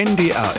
NDR 0.00 0.54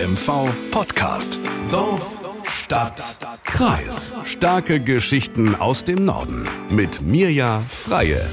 Podcast. 0.70 1.40
Dorf, 1.72 2.20
Stadt, 2.44 3.18
Kreis. 3.44 4.16
Starke 4.24 4.80
Geschichten 4.80 5.56
aus 5.56 5.84
dem 5.84 6.06
Norden. 6.06 6.48
Mit 6.70 7.02
Mirja 7.02 7.64
Freie. 7.68 8.30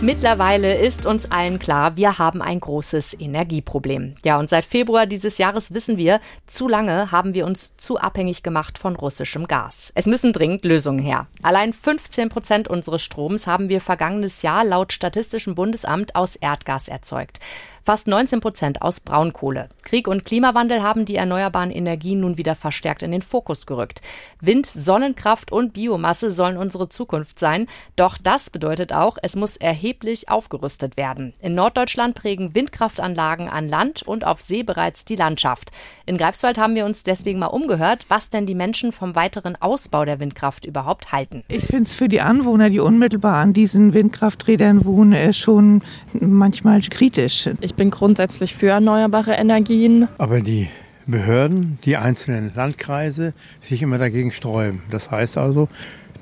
Mittlerweile 0.00 0.78
ist 0.78 1.06
uns 1.06 1.30
allen 1.30 1.60
klar, 1.60 1.96
wir 1.96 2.18
haben 2.18 2.42
ein 2.42 2.58
großes 2.58 3.20
Energieproblem. 3.20 4.16
Ja, 4.24 4.40
und 4.40 4.50
seit 4.50 4.64
Februar 4.64 5.06
dieses 5.06 5.38
Jahres 5.38 5.74
wissen 5.74 5.96
wir, 5.96 6.18
zu 6.46 6.66
lange 6.66 7.12
haben 7.12 7.34
wir 7.34 7.46
uns 7.46 7.76
zu 7.76 7.98
abhängig 7.98 8.42
gemacht 8.42 8.78
von 8.78 8.96
russischem 8.96 9.46
Gas. 9.46 9.92
Es 9.94 10.06
müssen 10.06 10.32
dringend 10.32 10.64
Lösungen 10.64 10.98
her. 10.98 11.28
Allein 11.44 11.72
15 11.72 12.30
Prozent 12.30 12.66
unseres 12.66 13.02
Stroms 13.02 13.46
haben 13.46 13.68
wir 13.68 13.80
vergangenes 13.80 14.42
Jahr 14.42 14.64
laut 14.64 14.92
Statistischem 14.92 15.54
Bundesamt 15.54 16.16
aus 16.16 16.34
Erdgas 16.34 16.88
erzeugt 16.88 17.38
fast 17.84 18.06
19 18.06 18.40
Prozent 18.40 18.82
aus 18.82 19.00
Braunkohle. 19.00 19.68
Krieg 19.82 20.08
und 20.08 20.24
Klimawandel 20.24 20.82
haben 20.82 21.04
die 21.04 21.16
erneuerbaren 21.16 21.70
Energien 21.70 22.20
nun 22.20 22.36
wieder 22.36 22.54
verstärkt 22.54 23.02
in 23.02 23.12
den 23.12 23.22
Fokus 23.22 23.66
gerückt. 23.66 24.00
Wind, 24.40 24.66
Sonnenkraft 24.66 25.52
und 25.52 25.72
Biomasse 25.72 26.30
sollen 26.30 26.56
unsere 26.56 26.88
Zukunft 26.88 27.38
sein. 27.38 27.66
Doch 27.96 28.18
das 28.18 28.50
bedeutet 28.50 28.92
auch, 28.92 29.18
es 29.22 29.36
muss 29.36 29.56
erheblich 29.56 30.28
aufgerüstet 30.28 30.96
werden. 30.96 31.32
In 31.40 31.54
Norddeutschland 31.54 32.14
prägen 32.14 32.54
Windkraftanlagen 32.54 33.48
an 33.48 33.68
Land 33.68 34.02
und 34.02 34.24
auf 34.26 34.40
See 34.40 34.62
bereits 34.62 35.04
die 35.04 35.16
Landschaft. 35.16 35.70
In 36.06 36.16
Greifswald 36.16 36.58
haben 36.58 36.74
wir 36.74 36.84
uns 36.84 37.02
deswegen 37.02 37.38
mal 37.38 37.46
umgehört, 37.46 38.06
was 38.08 38.30
denn 38.30 38.46
die 38.46 38.54
Menschen 38.54 38.92
vom 38.92 39.14
weiteren 39.14 39.56
Ausbau 39.60 40.04
der 40.04 40.20
Windkraft 40.20 40.64
überhaupt 40.64 41.12
halten. 41.12 41.42
Ich 41.48 41.64
finde 41.64 41.84
es 41.84 41.92
für 41.92 42.08
die 42.08 42.20
Anwohner, 42.20 42.70
die 42.70 42.80
unmittelbar 42.80 43.36
an 43.36 43.52
diesen 43.52 43.94
Windkrafträdern 43.94 44.84
wohnen, 44.84 45.12
äh, 45.12 45.32
schon 45.32 45.82
manchmal 46.12 46.80
kritisch. 46.80 47.48
Ich 47.60 47.71
ich 47.72 47.76
bin 47.76 47.90
grundsätzlich 47.90 48.54
für 48.54 48.68
erneuerbare 48.68 49.32
Energien. 49.32 50.06
Aber 50.18 50.40
die 50.42 50.68
Behörden, 51.06 51.78
die 51.86 51.96
einzelnen 51.96 52.52
Landkreise 52.54 53.32
sich 53.62 53.80
immer 53.80 53.96
dagegen 53.96 54.30
sträuben. 54.30 54.82
Das 54.90 55.10
heißt 55.10 55.38
also, 55.38 55.70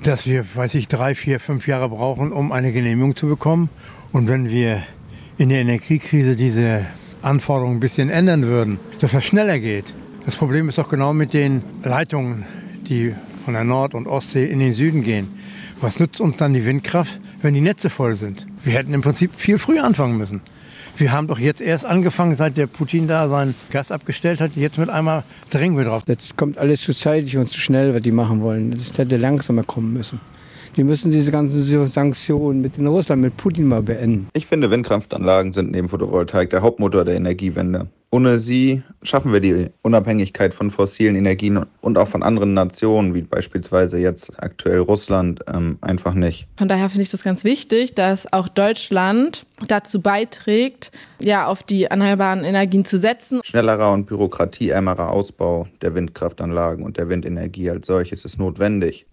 dass 0.01 0.25
wir, 0.25 0.45
weiß 0.55 0.75
ich, 0.75 0.87
drei, 0.87 1.13
vier, 1.13 1.41
fünf 1.41 1.67
Jahre 1.67 1.89
brauchen, 1.89 2.31
um 2.31 2.53
eine 2.53 2.71
Genehmigung 2.71 3.17
zu 3.17 3.27
bekommen. 3.27 3.67
Und 4.13 4.29
wenn 4.29 4.49
wir 4.49 4.81
in 5.37 5.49
der 5.49 5.59
Energiekrise 5.59 6.37
diese 6.37 6.85
Anforderungen 7.21 7.77
ein 7.77 7.81
bisschen 7.81 8.09
ändern 8.09 8.43
würden, 8.43 8.79
dass 9.01 9.11
das 9.11 9.25
schneller 9.25 9.59
geht. 9.59 9.93
Das 10.23 10.37
Problem 10.37 10.69
ist 10.69 10.77
doch 10.77 10.87
genau 10.87 11.11
mit 11.11 11.33
den 11.33 11.63
Leitungen, 11.83 12.45
die 12.87 13.13
von 13.43 13.55
der 13.55 13.65
Nord- 13.65 13.93
und 13.93 14.07
Ostsee 14.07 14.45
in 14.45 14.59
den 14.59 14.73
Süden 14.73 15.03
gehen. 15.03 15.27
Was 15.81 15.99
nützt 15.99 16.21
uns 16.21 16.37
dann 16.37 16.53
die 16.53 16.65
Windkraft, 16.65 17.19
wenn 17.41 17.53
die 17.53 17.61
Netze 17.61 17.89
voll 17.89 18.15
sind? 18.15 18.47
Wir 18.63 18.75
hätten 18.75 18.93
im 18.93 19.01
Prinzip 19.01 19.31
viel 19.35 19.57
früher 19.57 19.83
anfangen 19.83 20.17
müssen. 20.17 20.39
Wir 20.97 21.11
haben 21.11 21.27
doch 21.27 21.39
jetzt 21.39 21.61
erst 21.61 21.85
angefangen, 21.85 22.35
seit 22.35 22.57
der 22.57 22.67
Putin 22.67 23.07
da 23.07 23.27
sein 23.27 23.55
Gas 23.71 23.91
abgestellt 23.91 24.39
hat. 24.41 24.51
Jetzt 24.55 24.77
mit 24.77 24.89
einmal 24.89 25.23
drängen 25.49 25.77
wir 25.77 25.85
drauf. 25.85 26.03
Jetzt 26.07 26.37
kommt 26.37 26.57
alles 26.57 26.81
zu 26.81 26.93
zeitig 26.93 27.37
und 27.37 27.49
zu 27.49 27.59
schnell, 27.59 27.93
was 27.93 28.01
die 28.01 28.11
machen 28.11 28.41
wollen. 28.41 28.71
Das 28.71 28.95
hätte 28.97 29.17
langsamer 29.17 29.63
kommen 29.63 29.93
müssen. 29.93 30.19
Die 30.77 30.83
müssen 30.83 31.11
diese 31.11 31.31
ganzen 31.31 31.87
Sanktionen 31.87 32.61
mit 32.61 32.79
Russland, 32.79 33.21
mit 33.21 33.35
Putin 33.35 33.65
mal 33.65 33.81
beenden. 33.81 34.27
Ich 34.33 34.47
finde, 34.47 34.71
Windkraftanlagen 34.71 35.51
sind 35.51 35.71
neben 35.71 35.89
Photovoltaik 35.89 36.49
der 36.49 36.61
Hauptmotor 36.61 37.03
der 37.03 37.15
Energiewende. 37.15 37.87
Ohne 38.13 38.39
sie 38.39 38.83
schaffen 39.03 39.31
wir 39.31 39.39
die 39.39 39.69
Unabhängigkeit 39.83 40.53
von 40.53 40.69
fossilen 40.69 41.15
Energien 41.15 41.65
und 41.79 41.97
auch 41.97 42.09
von 42.09 42.23
anderen 42.23 42.53
Nationen, 42.53 43.13
wie 43.13 43.21
beispielsweise 43.21 43.97
jetzt 43.99 44.31
aktuell 44.43 44.79
Russland, 44.79 45.39
ähm, 45.47 45.77
einfach 45.79 46.13
nicht. 46.13 46.45
Von 46.57 46.67
daher 46.67 46.89
finde 46.89 47.03
ich 47.03 47.09
das 47.09 47.23
ganz 47.23 47.45
wichtig, 47.45 47.95
dass 47.95 48.31
auch 48.33 48.49
Deutschland 48.49 49.43
dazu 49.65 50.01
beiträgt, 50.01 50.91
ja, 51.21 51.47
auf 51.47 51.63
die 51.63 51.85
erneuerbaren 51.85 52.43
Energien 52.43 52.83
zu 52.83 52.99
setzen. 52.99 53.39
Schnellerer 53.45 53.93
und 53.93 54.07
bürokratieärmerer 54.07 55.09
Ausbau 55.09 55.69
der 55.81 55.95
Windkraftanlagen 55.95 56.83
und 56.83 56.97
der 56.97 57.07
Windenergie 57.07 57.69
als 57.69 57.87
solches 57.87 58.25
ist 58.25 58.37
notwendig. 58.37 59.05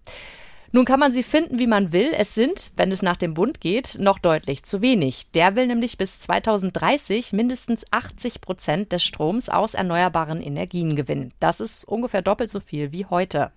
Nun 0.71 0.85
kann 0.85 1.01
man 1.01 1.13
sie 1.13 1.23
finden, 1.23 1.59
wie 1.59 1.67
man 1.67 1.93
will. 1.93 2.13
Es 2.15 2.35
sind, 2.35 2.73
wenn 2.77 2.93
es 2.93 3.01
nach 3.01 3.17
dem 3.17 3.33
Bund 3.33 3.61
geht, 3.61 3.99
noch 3.99 4.19
deutlich 4.19 4.63
zu 4.65 4.83
wenig. 4.83 5.31
Der 5.33 5.57
will 5.57 5.67
nämlich 5.67 5.97
bis 5.97 6.21
2030 6.21 7.33
mindestens 7.33 7.85
80 7.91 8.43
Prozent 8.43 8.93
des 8.93 9.03
Stroms 9.03 9.49
aus 9.49 9.73
erneuerbaren 9.73 10.43
Energien 10.43 10.95
gewinnen. 10.95 11.33
Das 11.41 11.61
ist 11.61 11.85
ungefähr 11.85 12.21
doppelt 12.21 12.51
so 12.51 12.61
viel 12.61 12.93
wie 12.93 13.07
heute. 13.07 13.51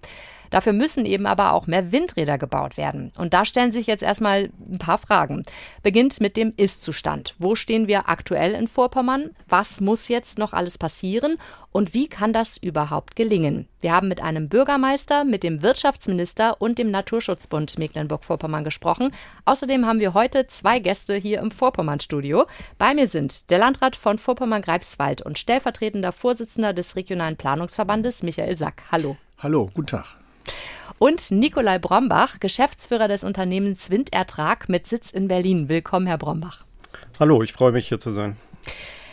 Dafür 0.51 0.73
müssen 0.73 1.05
eben 1.07 1.25
aber 1.25 1.53
auch 1.53 1.65
mehr 1.65 1.91
Windräder 1.91 2.37
gebaut 2.37 2.77
werden. 2.77 3.11
Und 3.17 3.33
da 3.33 3.45
stellen 3.45 3.71
sich 3.71 3.87
jetzt 3.87 4.03
erstmal 4.03 4.51
ein 4.71 4.77
paar 4.77 4.99
Fragen. 4.99 5.43
Beginnt 5.81 6.21
mit 6.21 6.37
dem 6.37 6.53
Ist-Zustand. 6.55 7.33
Wo 7.39 7.55
stehen 7.55 7.87
wir 7.87 8.07
aktuell 8.09 8.53
in 8.53 8.67
Vorpommern? 8.67 9.31
Was 9.47 9.81
muss 9.81 10.09
jetzt 10.09 10.37
noch 10.37 10.53
alles 10.53 10.77
passieren? 10.77 11.37
Und 11.71 11.93
wie 11.93 12.09
kann 12.09 12.33
das 12.33 12.57
überhaupt 12.57 13.15
gelingen? 13.15 13.67
Wir 13.79 13.93
haben 13.93 14.09
mit 14.09 14.21
einem 14.21 14.49
Bürgermeister, 14.49 15.23
mit 15.23 15.41
dem 15.41 15.63
Wirtschaftsminister 15.63 16.61
und 16.61 16.77
dem 16.77 16.91
Naturschutzbund 16.91 17.79
Mecklenburg-Vorpommern 17.79 18.65
gesprochen. 18.65 19.11
Außerdem 19.45 19.87
haben 19.87 20.01
wir 20.01 20.13
heute 20.13 20.47
zwei 20.47 20.79
Gäste 20.79 21.15
hier 21.15 21.39
im 21.39 21.49
Vorpommern-Studio. 21.49 22.45
Bei 22.77 22.93
mir 22.93 23.07
sind 23.07 23.49
der 23.49 23.59
Landrat 23.59 23.95
von 23.95 24.17
Vorpommern-Greifswald 24.17 25.21
und 25.21 25.39
stellvertretender 25.39 26.11
Vorsitzender 26.11 26.73
des 26.73 26.97
Regionalen 26.97 27.37
Planungsverbandes 27.37 28.21
Michael 28.21 28.55
Sack. 28.55 28.83
Hallo. 28.91 29.15
Hallo, 29.39 29.71
guten 29.73 29.87
Tag. 29.87 30.20
Und 30.99 31.31
Nikolai 31.31 31.79
Brombach, 31.79 32.39
Geschäftsführer 32.39 33.07
des 33.07 33.23
Unternehmens 33.23 33.89
Windertrag 33.89 34.69
mit 34.69 34.85
Sitz 34.87 35.11
in 35.11 35.27
Berlin. 35.27 35.67
Willkommen, 35.67 36.05
Herr 36.05 36.17
Brombach. 36.17 36.63
Hallo, 37.19 37.41
ich 37.41 37.53
freue 37.53 37.71
mich 37.71 37.87
hier 37.87 37.99
zu 37.99 38.11
sein. 38.11 38.35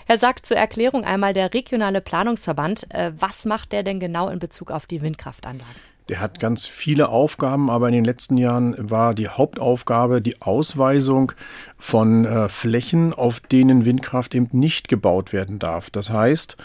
Herr 0.07 0.17
Sack, 0.17 0.47
zur 0.47 0.57
Erklärung 0.57 1.05
einmal 1.05 1.35
der 1.35 1.53
regionale 1.53 2.01
Planungsverband. 2.01 2.87
Äh, 2.95 3.13
was 3.19 3.45
macht 3.45 3.73
der 3.73 3.83
denn 3.83 4.01
genau 4.01 4.29
in 4.29 4.39
Bezug 4.39 4.71
auf 4.71 4.87
die 4.87 5.03
Windkraftanlagen? 5.03 5.77
Der 6.09 6.21
hat 6.21 6.41
ganz 6.41 6.65
viele 6.65 7.11
Aufgaben, 7.11 7.69
aber 7.69 7.89
in 7.89 7.95
den 7.95 8.05
letzten 8.05 8.39
Jahren 8.39 8.75
war 8.79 9.15
die 9.15 9.29
Hauptaufgabe 9.29 10.23
die 10.23 10.41
Ausweisung 10.41 11.33
von 11.77 12.25
äh, 12.25 12.49
Flächen, 12.49 13.13
auf 13.13 13.41
denen 13.41 13.85
Windkraft 13.85 14.35
eben 14.35 14.49
nicht 14.53 14.89
gebaut 14.89 15.35
werden 15.35 15.59
darf. 15.59 15.91
Das 15.91 16.09
heißt, 16.09 16.57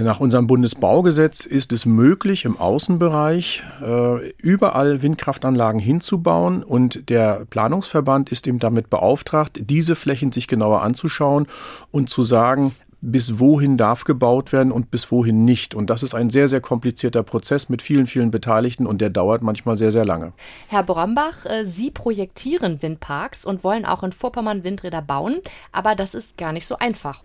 nach 0.00 0.20
unserem 0.20 0.46
Bundesbaugesetz 0.46 1.44
ist 1.44 1.72
es 1.72 1.86
möglich, 1.86 2.44
im 2.44 2.56
Außenbereich 2.56 3.62
äh, 3.82 4.30
überall 4.38 5.02
Windkraftanlagen 5.02 5.80
hinzubauen 5.80 6.62
und 6.62 7.08
der 7.08 7.44
Planungsverband 7.48 8.32
ist 8.32 8.46
eben 8.46 8.58
damit 8.58 8.90
beauftragt, 8.90 9.58
diese 9.60 9.94
Flächen 9.94 10.32
sich 10.32 10.48
genauer 10.48 10.82
anzuschauen 10.82 11.46
und 11.92 12.10
zu 12.10 12.22
sagen, 12.22 12.72
bis 13.00 13.38
wohin 13.38 13.76
darf 13.76 14.04
gebaut 14.04 14.52
werden 14.52 14.72
und 14.72 14.90
bis 14.90 15.12
wohin 15.12 15.44
nicht. 15.44 15.74
Und 15.74 15.90
das 15.90 16.02
ist 16.02 16.14
ein 16.14 16.30
sehr, 16.30 16.48
sehr 16.48 16.62
komplizierter 16.62 17.22
Prozess 17.22 17.68
mit 17.68 17.82
vielen, 17.82 18.06
vielen 18.06 18.30
Beteiligten 18.30 18.86
und 18.86 19.00
der 19.00 19.10
dauert 19.10 19.42
manchmal 19.42 19.76
sehr, 19.76 19.92
sehr 19.92 20.06
lange. 20.06 20.32
Herr 20.68 20.82
Brombach, 20.82 21.44
äh, 21.44 21.64
Sie 21.64 21.90
projektieren 21.90 22.82
Windparks 22.82 23.44
und 23.44 23.62
wollen 23.62 23.84
auch 23.84 24.02
in 24.02 24.12
Vorpommern 24.12 24.64
Windräder 24.64 25.02
bauen, 25.02 25.36
aber 25.70 25.94
das 25.94 26.14
ist 26.14 26.38
gar 26.38 26.52
nicht 26.52 26.66
so 26.66 26.78
einfach. 26.78 27.22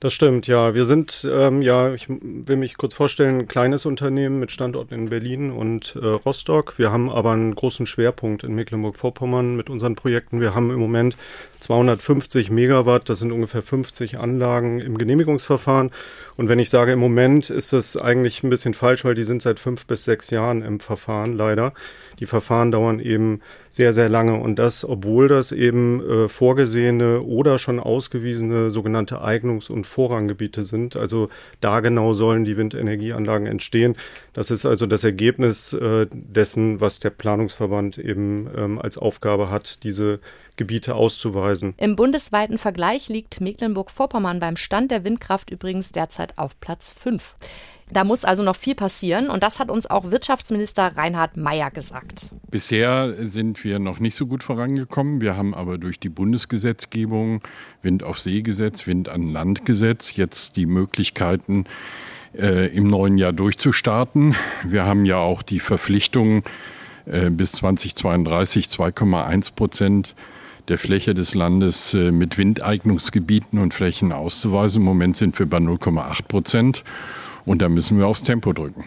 Das 0.00 0.12
stimmt, 0.12 0.46
ja. 0.46 0.74
Wir 0.74 0.84
sind, 0.84 1.26
ähm, 1.28 1.60
ja, 1.60 1.92
ich 1.92 2.08
will 2.08 2.54
mich 2.54 2.76
kurz 2.76 2.94
vorstellen, 2.94 3.40
ein 3.40 3.48
kleines 3.48 3.84
Unternehmen 3.84 4.38
mit 4.38 4.52
Standorten 4.52 4.94
in 4.94 5.08
Berlin 5.08 5.50
und 5.50 5.96
äh, 6.00 6.06
Rostock. 6.06 6.78
Wir 6.78 6.92
haben 6.92 7.10
aber 7.10 7.32
einen 7.32 7.52
großen 7.52 7.84
Schwerpunkt 7.84 8.44
in 8.44 8.54
Mecklenburg-Vorpommern 8.54 9.56
mit 9.56 9.68
unseren 9.68 9.96
Projekten. 9.96 10.40
Wir 10.40 10.54
haben 10.54 10.70
im 10.70 10.78
Moment 10.78 11.16
250 11.58 12.48
Megawatt, 12.48 13.08
das 13.08 13.18
sind 13.18 13.32
ungefähr 13.32 13.62
50 13.62 14.20
Anlagen 14.20 14.78
im 14.78 14.98
Genehmigungsverfahren. 14.98 15.90
Und 16.38 16.48
wenn 16.48 16.60
ich 16.60 16.70
sage 16.70 16.92
im 16.92 17.00
Moment, 17.00 17.50
ist 17.50 17.72
das 17.72 17.96
eigentlich 17.96 18.44
ein 18.44 18.48
bisschen 18.48 18.72
falsch, 18.72 19.04
weil 19.04 19.16
die 19.16 19.24
sind 19.24 19.42
seit 19.42 19.58
fünf 19.58 19.86
bis 19.86 20.04
sechs 20.04 20.30
Jahren 20.30 20.62
im 20.62 20.78
Verfahren 20.78 21.32
leider. 21.32 21.74
Die 22.20 22.26
Verfahren 22.26 22.70
dauern 22.70 23.00
eben 23.00 23.40
sehr, 23.70 23.92
sehr 23.92 24.08
lange 24.08 24.38
und 24.38 24.56
das, 24.56 24.84
obwohl 24.84 25.26
das 25.26 25.50
eben 25.50 26.00
äh, 26.00 26.28
vorgesehene 26.28 27.22
oder 27.22 27.58
schon 27.58 27.80
ausgewiesene 27.80 28.70
sogenannte 28.70 29.20
Eignungs- 29.20 29.68
und 29.68 29.84
Vorranggebiete 29.84 30.62
sind. 30.62 30.94
Also 30.94 31.28
da 31.60 31.80
genau 31.80 32.12
sollen 32.12 32.44
die 32.44 32.56
Windenergieanlagen 32.56 33.48
entstehen. 33.48 33.96
Das 34.32 34.52
ist 34.52 34.64
also 34.64 34.86
das 34.86 35.02
Ergebnis 35.02 35.72
äh, 35.72 36.06
dessen, 36.12 36.80
was 36.80 37.00
der 37.00 37.10
Planungsverband 37.10 37.98
eben 37.98 38.48
ähm, 38.56 38.78
als 38.78 38.96
Aufgabe 38.96 39.50
hat, 39.50 39.82
diese 39.82 40.20
Gebiete 40.58 40.94
auszuweisen. 40.94 41.72
Im 41.78 41.96
bundesweiten 41.96 42.58
Vergleich 42.58 43.08
liegt 43.08 43.40
Mecklenburg-Vorpommern 43.40 44.40
beim 44.40 44.56
Stand 44.56 44.90
der 44.90 45.04
Windkraft 45.04 45.50
übrigens 45.50 45.92
derzeit 45.92 46.36
auf 46.36 46.60
Platz 46.60 46.92
5. 46.92 47.36
Da 47.90 48.04
muss 48.04 48.26
also 48.26 48.42
noch 48.42 48.56
viel 48.56 48.74
passieren 48.74 49.30
und 49.30 49.42
das 49.42 49.58
hat 49.58 49.70
uns 49.70 49.88
auch 49.88 50.10
Wirtschaftsminister 50.10 50.96
Reinhard 50.96 51.38
Mayer 51.38 51.70
gesagt. 51.70 52.32
Bisher 52.50 53.14
sind 53.26 53.64
wir 53.64 53.78
noch 53.78 53.98
nicht 53.98 54.14
so 54.14 54.26
gut 54.26 54.42
vorangekommen. 54.42 55.22
Wir 55.22 55.36
haben 55.36 55.54
aber 55.54 55.78
durch 55.78 55.98
die 55.98 56.10
Bundesgesetzgebung, 56.10 57.40
Wind 57.80 58.02
auf 58.02 58.18
See 58.20 58.42
Gesetz, 58.42 58.86
Wind 58.86 59.08
an 59.08 59.32
Land 59.32 59.64
Gesetz, 59.64 60.16
jetzt 60.16 60.56
die 60.56 60.66
Möglichkeiten, 60.66 61.64
äh, 62.36 62.66
im 62.76 62.88
neuen 62.88 63.16
Jahr 63.16 63.32
durchzustarten. 63.32 64.36
Wir 64.64 64.84
haben 64.84 65.06
ja 65.06 65.16
auch 65.16 65.42
die 65.42 65.60
Verpflichtung, 65.60 66.42
äh, 67.06 67.30
bis 67.30 67.52
2032 67.52 68.66
2,1 68.66 69.54
Prozent 69.54 70.14
der 70.68 70.78
Fläche 70.78 71.14
des 71.14 71.34
Landes 71.34 71.94
äh, 71.94 72.10
mit 72.10 72.38
Windeignungsgebieten 72.38 73.58
und 73.58 73.74
Flächen 73.74 74.12
auszuweisen. 74.12 74.82
Im 74.82 74.86
Moment 74.86 75.16
sind 75.16 75.38
wir 75.38 75.46
bei 75.46 75.58
0,8 75.58 76.22
Prozent 76.28 76.84
und 77.44 77.62
da 77.62 77.68
müssen 77.68 77.98
wir 77.98 78.06
aufs 78.06 78.22
Tempo 78.22 78.52
drücken. 78.52 78.84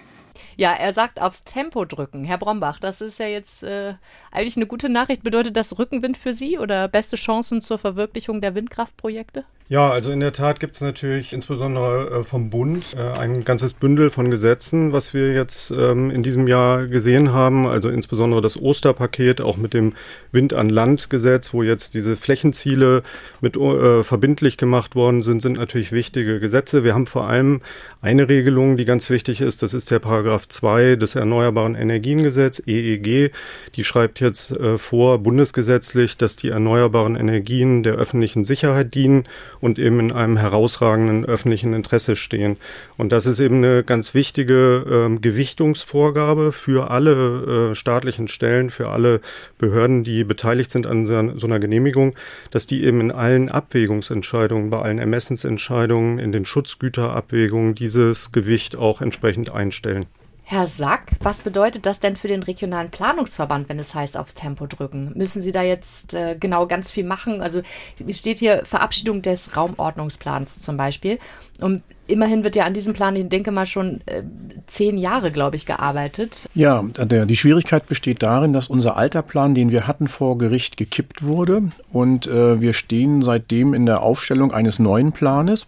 Ja, 0.57 0.73
er 0.73 0.93
sagt 0.93 1.21
aufs 1.21 1.43
Tempo 1.43 1.85
drücken. 1.85 2.23
Herr 2.23 2.37
Brombach, 2.37 2.79
das 2.79 3.01
ist 3.01 3.19
ja 3.19 3.25
jetzt 3.25 3.63
äh, 3.63 3.95
eigentlich 4.31 4.57
eine 4.57 4.67
gute 4.67 4.89
Nachricht. 4.89 5.23
Bedeutet 5.23 5.57
das 5.57 5.79
Rückenwind 5.79 6.17
für 6.17 6.33
Sie 6.33 6.59
oder 6.59 6.87
beste 6.87 7.15
Chancen 7.15 7.61
zur 7.61 7.77
Verwirklichung 7.77 8.41
der 8.41 8.53
Windkraftprojekte? 8.53 9.45
Ja, 9.71 9.89
also 9.89 10.11
in 10.11 10.19
der 10.19 10.33
Tat 10.33 10.59
gibt 10.59 10.75
es 10.75 10.81
natürlich 10.81 11.31
insbesondere 11.31 12.19
äh, 12.19 12.23
vom 12.23 12.49
Bund 12.49 12.87
äh, 12.93 13.17
ein 13.17 13.45
ganzes 13.45 13.71
Bündel 13.71 14.09
von 14.09 14.29
Gesetzen, 14.29 14.91
was 14.91 15.13
wir 15.13 15.31
jetzt 15.31 15.71
ähm, 15.71 16.11
in 16.11 16.23
diesem 16.23 16.45
Jahr 16.49 16.87
gesehen 16.87 17.31
haben. 17.31 17.65
Also 17.65 17.87
insbesondere 17.87 18.41
das 18.41 18.61
Osterpaket, 18.61 19.39
auch 19.39 19.55
mit 19.55 19.73
dem 19.73 19.93
Wind 20.33 20.53
an 20.53 20.67
Land 20.67 21.09
Gesetz, 21.09 21.53
wo 21.53 21.63
jetzt 21.63 21.93
diese 21.93 22.17
Flächenziele 22.17 23.01
mit 23.39 23.55
äh, 23.55 24.03
verbindlich 24.03 24.57
gemacht 24.57 24.95
worden 24.95 25.21
sind, 25.21 25.41
sind 25.41 25.55
natürlich 25.55 25.93
wichtige 25.93 26.41
Gesetze. 26.41 26.83
Wir 26.83 26.93
haben 26.93 27.07
vor 27.07 27.29
allem 27.29 27.61
eine 28.01 28.27
Regelung, 28.27 28.75
die 28.75 28.83
ganz 28.83 29.09
wichtig 29.09 29.39
ist. 29.39 29.63
Das 29.63 29.73
ist 29.73 29.89
der 29.89 29.99
Paragraph 29.99 30.49
2 30.49 30.97
des 30.97 31.15
Erneuerbaren 31.15 31.75
Energiengesetz, 31.75 32.61
EEG. 32.67 33.31
Die 33.75 33.83
schreibt 33.85 34.19
jetzt 34.19 34.53
vor, 34.75 35.19
bundesgesetzlich, 35.19 36.17
dass 36.17 36.35
die 36.35 36.49
erneuerbaren 36.49 37.15
Energien 37.15 37.83
der 37.83 37.93
öffentlichen 37.93 38.43
Sicherheit 38.43 38.93
dienen 38.95 39.23
und 39.61 39.79
eben 39.79 39.99
in 39.99 40.11
einem 40.11 40.37
herausragenden 40.37 41.23
öffentlichen 41.25 41.73
Interesse 41.73 42.15
stehen. 42.15 42.57
Und 42.97 43.11
das 43.11 43.25
ist 43.25 43.39
eben 43.39 43.57
eine 43.57 43.83
ganz 43.83 44.13
wichtige 44.13 44.85
ähm, 44.89 45.21
Gewichtungsvorgabe 45.21 46.51
für 46.51 46.91
alle 46.91 47.71
äh, 47.71 47.75
staatlichen 47.75 48.27
Stellen, 48.27 48.69
für 48.69 48.89
alle 48.89 49.21
Behörden, 49.59 50.03
die 50.03 50.23
beteiligt 50.23 50.71
sind 50.71 50.87
an 50.87 51.05
so, 51.05 51.37
so 51.37 51.47
einer 51.47 51.59
Genehmigung, 51.59 52.15
dass 52.49 52.67
die 52.67 52.83
eben 52.83 52.99
in 52.99 53.11
allen 53.11 53.49
Abwägungsentscheidungen, 53.49 54.69
bei 54.69 54.79
allen 54.79 54.99
Ermessensentscheidungen, 54.99 56.19
in 56.19 56.31
den 56.31 56.45
Schutzgüterabwägungen 56.45 57.75
dieses 57.75 58.31
Gewicht 58.31 58.75
auch 58.75 59.01
entsprechend 59.01 59.51
einstellen. 59.53 60.07
Herr 60.43 60.67
Sack, 60.67 61.13
was 61.21 61.41
bedeutet 61.41 61.85
das 61.85 61.99
denn 61.99 62.17
für 62.17 62.27
den 62.27 62.43
regionalen 62.43 62.89
Planungsverband, 62.89 63.69
wenn 63.69 63.79
es 63.79 63.95
heißt, 63.95 64.17
aufs 64.17 64.35
Tempo 64.35 64.67
drücken? 64.67 65.13
Müssen 65.15 65.41
Sie 65.41 65.53
da 65.53 65.61
jetzt 65.61 66.13
äh, 66.13 66.35
genau 66.37 66.67
ganz 66.67 66.91
viel 66.91 67.05
machen? 67.05 67.41
Also 67.41 67.61
steht 68.09 68.39
hier 68.39 68.63
Verabschiedung 68.65 69.21
des 69.21 69.55
Raumordnungsplans 69.55 70.61
zum 70.61 70.75
Beispiel. 70.75 71.19
Und 71.61 71.83
immerhin 72.07 72.43
wird 72.43 72.55
ja 72.55 72.65
an 72.65 72.73
diesem 72.73 72.93
Plan, 72.93 73.15
ich 73.15 73.29
denke 73.29 73.51
mal, 73.51 73.65
schon 73.65 74.01
äh, 74.07 74.23
zehn 74.67 74.97
Jahre, 74.97 75.31
glaube 75.31 75.55
ich, 75.55 75.65
gearbeitet. 75.65 76.49
Ja, 76.53 76.83
der, 76.83 77.25
die 77.25 77.37
Schwierigkeit 77.37 77.85
besteht 77.85 78.21
darin, 78.21 78.51
dass 78.51 78.67
unser 78.67 78.97
alter 78.97 79.21
Plan, 79.21 79.55
den 79.55 79.71
wir 79.71 79.87
hatten 79.87 80.07
vor 80.07 80.37
Gericht, 80.37 80.75
gekippt 80.75 81.23
wurde. 81.23 81.69
Und 81.91 82.27
äh, 82.27 82.59
wir 82.59 82.73
stehen 82.73 83.21
seitdem 83.21 83.73
in 83.73 83.85
der 83.85 84.03
Aufstellung 84.03 84.51
eines 84.51 84.79
neuen 84.79 85.13
Planes 85.13 85.67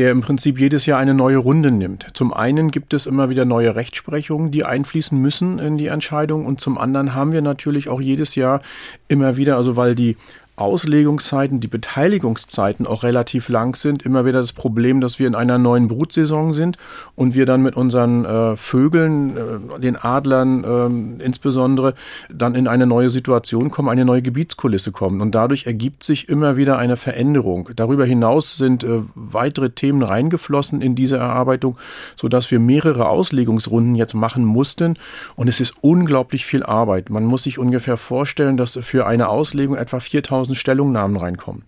der 0.00 0.12
im 0.12 0.22
Prinzip 0.22 0.58
jedes 0.58 0.86
Jahr 0.86 0.98
eine 0.98 1.12
neue 1.12 1.36
Runde 1.36 1.70
nimmt. 1.70 2.06
Zum 2.14 2.32
einen 2.32 2.70
gibt 2.70 2.94
es 2.94 3.04
immer 3.04 3.28
wieder 3.28 3.44
neue 3.44 3.76
Rechtsprechungen, 3.76 4.50
die 4.50 4.64
einfließen 4.64 5.20
müssen 5.20 5.58
in 5.58 5.76
die 5.76 5.88
Entscheidung 5.88 6.46
und 6.46 6.58
zum 6.58 6.78
anderen 6.78 7.14
haben 7.14 7.32
wir 7.32 7.42
natürlich 7.42 7.90
auch 7.90 8.00
jedes 8.00 8.34
Jahr 8.34 8.62
immer 9.08 9.36
wieder, 9.36 9.56
also 9.56 9.76
weil 9.76 9.94
die 9.94 10.16
Auslegungszeiten, 10.60 11.60
die 11.60 11.68
Beteiligungszeiten 11.68 12.86
auch 12.86 13.02
relativ 13.02 13.48
lang 13.48 13.74
sind. 13.74 14.02
Immer 14.02 14.24
wieder 14.24 14.40
das 14.40 14.52
Problem, 14.52 15.00
dass 15.00 15.18
wir 15.18 15.26
in 15.26 15.34
einer 15.34 15.58
neuen 15.58 15.88
Brutsaison 15.88 16.52
sind 16.52 16.76
und 17.14 17.34
wir 17.34 17.46
dann 17.46 17.62
mit 17.62 17.76
unseren 17.76 18.24
äh, 18.24 18.56
Vögeln, 18.56 19.36
äh, 19.36 19.80
den 19.80 19.96
Adlern 19.96 21.18
äh, 21.18 21.24
insbesondere, 21.24 21.94
dann 22.32 22.54
in 22.54 22.68
eine 22.68 22.86
neue 22.86 23.10
Situation 23.10 23.70
kommen, 23.70 23.88
eine 23.88 24.04
neue 24.04 24.22
Gebietskulisse 24.22 24.92
kommen. 24.92 25.20
Und 25.20 25.34
dadurch 25.34 25.66
ergibt 25.66 26.04
sich 26.04 26.28
immer 26.28 26.56
wieder 26.56 26.78
eine 26.78 26.96
Veränderung. 26.96 27.70
Darüber 27.74 28.04
hinaus 28.04 28.56
sind 28.56 28.84
äh, 28.84 29.00
weitere 29.14 29.70
Themen 29.70 30.02
reingeflossen 30.02 30.82
in 30.82 30.94
diese 30.94 31.16
Erarbeitung, 31.16 31.76
sodass 32.16 32.50
wir 32.50 32.60
mehrere 32.60 33.08
Auslegungsrunden 33.08 33.94
jetzt 33.94 34.14
machen 34.14 34.44
mussten. 34.44 34.96
Und 35.36 35.48
es 35.48 35.60
ist 35.60 35.74
unglaublich 35.80 36.44
viel 36.44 36.62
Arbeit. 36.62 37.08
Man 37.08 37.24
muss 37.24 37.44
sich 37.44 37.58
ungefähr 37.58 37.96
vorstellen, 37.96 38.56
dass 38.56 38.78
für 38.82 39.06
eine 39.06 39.28
Auslegung 39.28 39.76
etwa 39.76 40.00
4000 40.00 40.49
tausend 40.50 40.58
Stellungnahmen 40.58 41.16
reinkommen. 41.16 41.62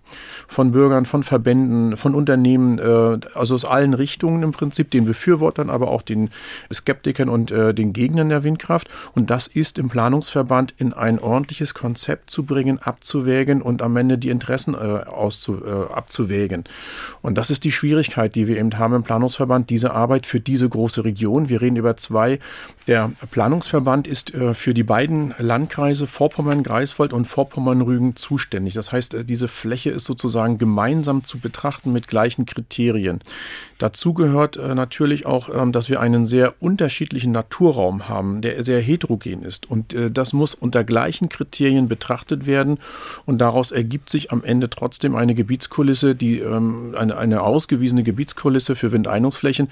Von 0.49 0.73
Bürgern, 0.73 1.07
von 1.07 1.23
Verbänden, 1.23 1.97
von 1.97 2.15
Unternehmen, 2.15 2.79
äh, 2.79 3.19
also 3.35 3.55
aus 3.55 3.65
allen 3.65 3.95
Richtungen 3.95 4.43
im 4.43 4.53
Prinzip, 4.53 4.91
den 4.91 5.05
Befürwortern, 5.05 5.71
aber 5.71 5.89
auch 5.89 6.03
den 6.03 6.31
Skeptikern 6.73 7.29
und 7.29 7.51
äh, 7.51 7.73
den 7.73 7.93
Gegnern 7.93 8.29
der 8.29 8.45
Windkraft. 8.45 8.89
Und 9.15 9.31
das 9.31 9.47
ist 9.47 9.79
im 9.79 9.89
Planungsverband 9.89 10.75
in 10.77 10.93
ein 10.93 11.19
ordentliches 11.19 11.75
Konzept 11.75 12.31
zu 12.31 12.45
bringen, 12.45 12.79
abzuwägen 12.79 13.63
und 13.63 13.83
am 13.83 13.97
Ende 13.97 14.19
die 14.19 14.31
Interessen 14.31 14.75
äh, 14.75 14.77
auszu, 14.77 15.65
äh, 15.65 15.93
abzuwägen. 15.93 16.65
Und 17.23 17.39
das 17.39 17.51
ist 17.51 17.65
die 17.65 17.73
Schwierigkeit, 17.73 18.35
die 18.35 18.47
wir 18.47 18.59
eben 18.59 18.79
haben 18.79 18.95
im 18.95 19.05
Planungsverband, 19.05 19.71
diese 19.71 19.93
Arbeit 19.93 20.27
für 20.27 20.41
diese 20.41 20.69
große 20.69 21.05
Region. 21.05 21.49
Wir 21.49 21.61
reden 21.61 21.77
über 21.77 21.97
zwei. 21.97 22.39
Der 22.87 23.13
Planungsverband 23.31 24.09
ist 24.09 24.35
äh, 24.35 24.55
für 24.55 24.75
die 24.75 24.83
beiden 24.83 25.35
Landkreise 25.39 26.07
Vorpommern-Greifswald 26.07 27.13
und 27.13 27.27
Vorpommern-Rügen 27.27 28.17
zuständig 28.17 28.62
nicht. 28.63 28.77
Das 28.77 28.93
heißt, 28.93 29.15
äh, 29.15 29.25
diese 29.25 29.49
Fläche 29.49 29.91
ist 29.91 30.05
sozusagen 30.05 30.59
gemeinsam 30.59 31.25
zu 31.25 31.39
betrachten 31.39 31.93
mit 31.93 32.09
gleichen 32.09 32.47
Kriterien. 32.47 33.21
Dazu 33.79 34.15
gehört 34.15 34.57
äh, 34.57 34.75
natürlich 34.75 35.27
auch, 35.27 35.49
ähm, 35.49 35.73
dass 35.73 35.89
wir 35.89 36.01
einen 36.01 36.27
sehr 36.27 36.55
unterschiedlichen 36.61 37.33
Naturraum 37.33 38.09
haben, 38.09 38.41
der 38.41 38.63
sehr 38.63 38.81
heterogen 38.81 39.43
ist. 39.43 39.71
Und 39.71 39.95
äh, 39.95 40.11
das 40.11 40.33
muss 40.33 40.55
unter 40.55 40.85
gleichen 40.85 41.29
Kriterien 41.29 41.89
betrachtet 41.89 42.47
werden. 42.47 42.79
Und 43.27 43.39
daraus 43.39 43.71
ergibt 43.71 44.11
sich 44.11 44.33
am 44.33 44.45
Ende 44.45 44.71
trotzdem 44.71 45.17
eine 45.17 45.35
Gebietskulisse, 45.35 46.15
die 46.15 46.39
ähm, 46.39 46.95
eine, 46.97 47.17
eine 47.17 47.43
ausgewiesene 47.43 48.03
Gebietskulisse 48.03 48.77
für 48.77 48.93
Windeinungsflächen, 48.93 49.69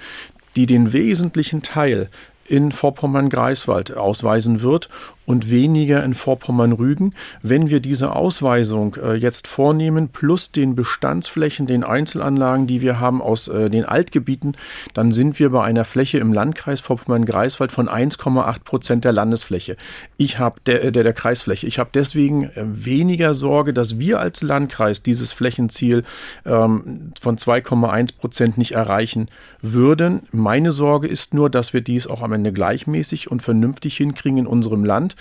die 0.55 0.65
den 0.65 0.93
wesentlichen 0.93 1.61
Teil 1.61 2.09
in 2.51 2.71
Vorpommern-Greifswald 2.71 3.95
ausweisen 3.95 4.61
wird 4.61 4.89
und 5.31 5.49
weniger 5.49 6.03
in 6.03 6.13
Vorpommern-Rügen. 6.13 7.15
Wenn 7.41 7.69
wir 7.69 7.79
diese 7.79 8.13
Ausweisung 8.13 8.97
äh, 9.01 9.13
jetzt 9.13 9.47
vornehmen, 9.47 10.09
plus 10.09 10.51
den 10.51 10.75
Bestandsflächen, 10.75 11.67
den 11.67 11.85
Einzelanlagen, 11.85 12.67
die 12.67 12.81
wir 12.81 12.99
haben 12.99 13.21
aus 13.21 13.47
äh, 13.47 13.69
den 13.69 13.85
Altgebieten, 13.85 14.57
dann 14.93 15.13
sind 15.13 15.39
wir 15.39 15.49
bei 15.51 15.63
einer 15.63 15.85
Fläche 15.85 16.17
im 16.17 16.33
Landkreis 16.33 16.81
Vorpommern-Greifswald 16.81 17.71
von 17.71 17.87
1,8 17.87 18.63
Prozent 18.65 19.05
der 19.05 19.13
Landesfläche. 19.13 19.77
Ich 20.17 20.37
habe 20.37 20.59
der, 20.65 20.83
äh, 20.83 20.91
der, 20.91 21.03
der 21.03 21.13
Kreisfläche. 21.13 21.65
Ich 21.65 21.79
habe 21.79 21.91
deswegen 21.93 22.43
äh, 22.43 22.65
weniger 22.65 23.33
Sorge, 23.33 23.73
dass 23.73 23.99
wir 23.99 24.19
als 24.19 24.41
Landkreis 24.41 25.01
dieses 25.01 25.31
Flächenziel 25.31 26.03
ähm, 26.45 27.13
von 27.21 27.37
2,1 27.37 28.17
Prozent 28.17 28.57
nicht 28.57 28.73
erreichen 28.73 29.29
würden. 29.61 30.23
Meine 30.33 30.73
Sorge 30.73 31.07
ist 31.07 31.33
nur, 31.33 31.49
dass 31.49 31.71
wir 31.71 31.79
dies 31.79 32.05
auch 32.05 32.21
am 32.21 32.33
Ende 32.33 32.51
gleichmäßig 32.51 33.31
und 33.31 33.41
vernünftig 33.41 33.95
hinkriegen 33.95 34.39
in 34.39 34.47
unserem 34.47 34.83
Land. 34.83 35.15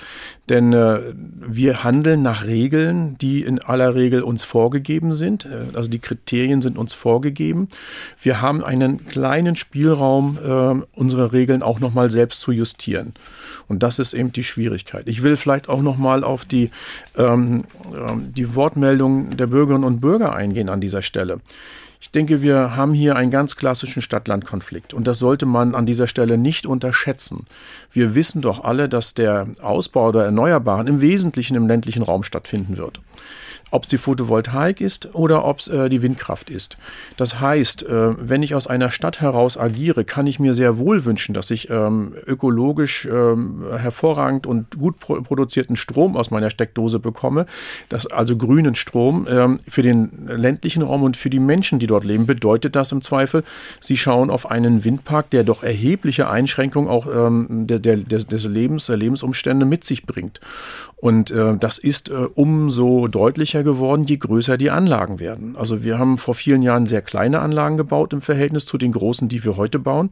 Denn 0.49 0.73
äh, 0.73 1.01
wir 1.15 1.85
handeln 1.85 2.23
nach 2.23 2.45
Regeln, 2.45 3.17
die 3.19 3.43
in 3.43 3.61
aller 3.61 3.95
Regel 3.95 4.23
uns 4.23 4.43
vorgegeben 4.43 5.13
sind. 5.13 5.45
Äh, 5.45 5.77
also 5.77 5.89
die 5.89 6.01
Kriterien 6.01 6.61
sind 6.61 6.77
uns 6.77 6.93
vorgegeben. 6.93 7.69
Wir 8.21 8.41
haben 8.41 8.65
einen 8.65 9.07
kleinen 9.07 9.55
Spielraum, 9.55 10.39
äh, 10.43 10.99
unsere 10.99 11.33
Regeln 11.33 11.63
auch 11.63 11.79
nochmal 11.79 12.11
selbst 12.11 12.41
zu 12.41 12.53
justieren. 12.53 13.15
Und 13.69 13.83
das 13.85 14.01
ist 14.01 14.13
eben 14.13 14.33
die 14.33 14.43
Schwierigkeit. 14.43 15.07
Ich 15.07 15.23
will 15.23 15.37
vielleicht 15.37 15.69
auch 15.69 15.83
nochmal 15.83 16.25
auf 16.25 16.45
die, 16.45 16.71
ähm, 17.17 17.65
ähm, 17.95 18.33
die 18.35 18.57
Wortmeldung 18.57 19.37
der 19.37 19.47
Bürgerinnen 19.47 19.85
und 19.85 20.01
Bürger 20.01 20.35
eingehen 20.35 20.69
an 20.69 20.81
dieser 20.81 21.03
Stelle. 21.03 21.41
Ich 22.01 22.11
denke, 22.11 22.41
wir 22.41 22.77
haben 22.77 22.95
hier 22.95 23.17
einen 23.17 23.31
ganz 23.31 23.57
klassischen 23.57 24.01
Stadt-Land-Konflikt 24.01 24.95
und 24.95 25.07
das 25.07 25.19
sollte 25.19 25.45
man 25.45 25.75
an 25.75 25.85
dieser 25.85 26.07
Stelle 26.07 26.39
nicht 26.39 26.65
unterschätzen. 26.65 27.47
Wir 27.93 28.15
wissen 28.15 28.41
doch 28.41 28.65
alle, 28.65 28.89
dass 28.89 29.13
der 29.13 29.49
Ausbau 29.61 30.11
der 30.11 30.25
Erneuerbaren 30.25 30.87
im 30.87 31.03
Wesentlichen 31.03 31.57
im 31.57 31.69
ländlichen 31.69 32.03
Raum 32.03 32.23
stattfinden 32.23 32.79
wird 32.79 33.01
ob 33.71 33.85
es 33.85 33.89
die 33.89 33.99
Photovoltaik 33.99 34.81
ist 34.81 35.15
oder 35.15 35.45
ob 35.45 35.61
es 35.61 35.69
äh, 35.69 35.89
die 35.89 36.03
Windkraft 36.03 36.51
ist. 36.51 36.77
Das 37.17 37.41
heißt, 37.41 37.85
äh, 37.85 38.15
wenn 38.19 38.43
ich 38.43 38.55
aus 38.55 38.67
einer 38.67 38.91
Stadt 38.91 39.21
heraus 39.21 39.57
agiere, 39.57 40.05
kann 40.05 40.27
ich 40.27 40.39
mir 40.39 40.55
sehr 40.55 40.79
wohl 40.79 41.05
wünschen, 41.05 41.35
dass 41.35 41.51
ich 41.51 41.71
ähm, 41.71 42.15
ökologisch 42.27 43.07
ähm, 43.07 43.65
hervorragend 43.77 44.47
und 44.47 44.79
gut 44.79 44.99
pro 44.99 45.21
produzierten 45.21 45.77
Strom 45.77 46.17
aus 46.17 46.31
meiner 46.31 46.51
Steckdose 46.51 46.99
bekomme, 46.99 47.47
das, 47.89 48.07
also 48.07 48.37
grünen 48.37 48.75
Strom. 48.75 49.27
Ähm, 49.31 49.61
für 49.69 49.83
den 49.83 50.27
ländlichen 50.27 50.83
Raum 50.83 51.03
und 51.03 51.17
für 51.17 51.31
die 51.31 51.39
Menschen, 51.39 51.79
die 51.79 51.87
dort 51.87 52.05
leben, 52.05 52.27
bedeutet 52.27 52.75
das 52.77 52.93
im 52.93 53.03
Zweifel, 53.03 53.45
sie 53.81 53.97
schauen 53.97 54.31
auf 54.31 54.51
einen 54.51 54.85
Windpark, 54.85 55.31
der 55.31 55.45
doch 55.45 55.63
erhebliche 55.63 56.29
Einschränkungen 56.29 56.89
auch 56.89 57.07
ähm, 57.07 57.67
der, 57.67 57.79
der, 57.79 57.99
des 57.99 58.45
Lebens, 58.45 58.87
der 58.87 58.97
Lebensumstände 58.97 59.67
mit 59.67 59.85
sich 59.85 60.07
bringt. 60.07 60.41
Und 60.97 61.31
äh, 61.31 61.57
das 61.59 61.79
ist 61.79 62.11
äh, 62.11 62.15
umso 62.35 63.07
deutlicher 63.07 63.60
geworden, 63.63 64.05
je 64.05 64.17
größer 64.17 64.57
die 64.57 64.71
Anlagen 64.71 65.19
werden. 65.19 65.57
Also 65.57 65.83
wir 65.83 65.99
haben 65.99 66.19
vor 66.19 66.35
vielen 66.35 66.63
Jahren 66.63 66.87
sehr 66.87 67.03
kleine 67.03 67.41
Anlagen 67.41 67.77
gebaut 67.77 68.13
im 68.13 68.21
Verhältnis 68.21 68.67
zu 68.67 68.79
den 68.79 68.93
großen, 68.93 69.29
die 69.29 69.45
wir 69.45 69.57
heute 69.57 69.79
bauen. 69.79 70.11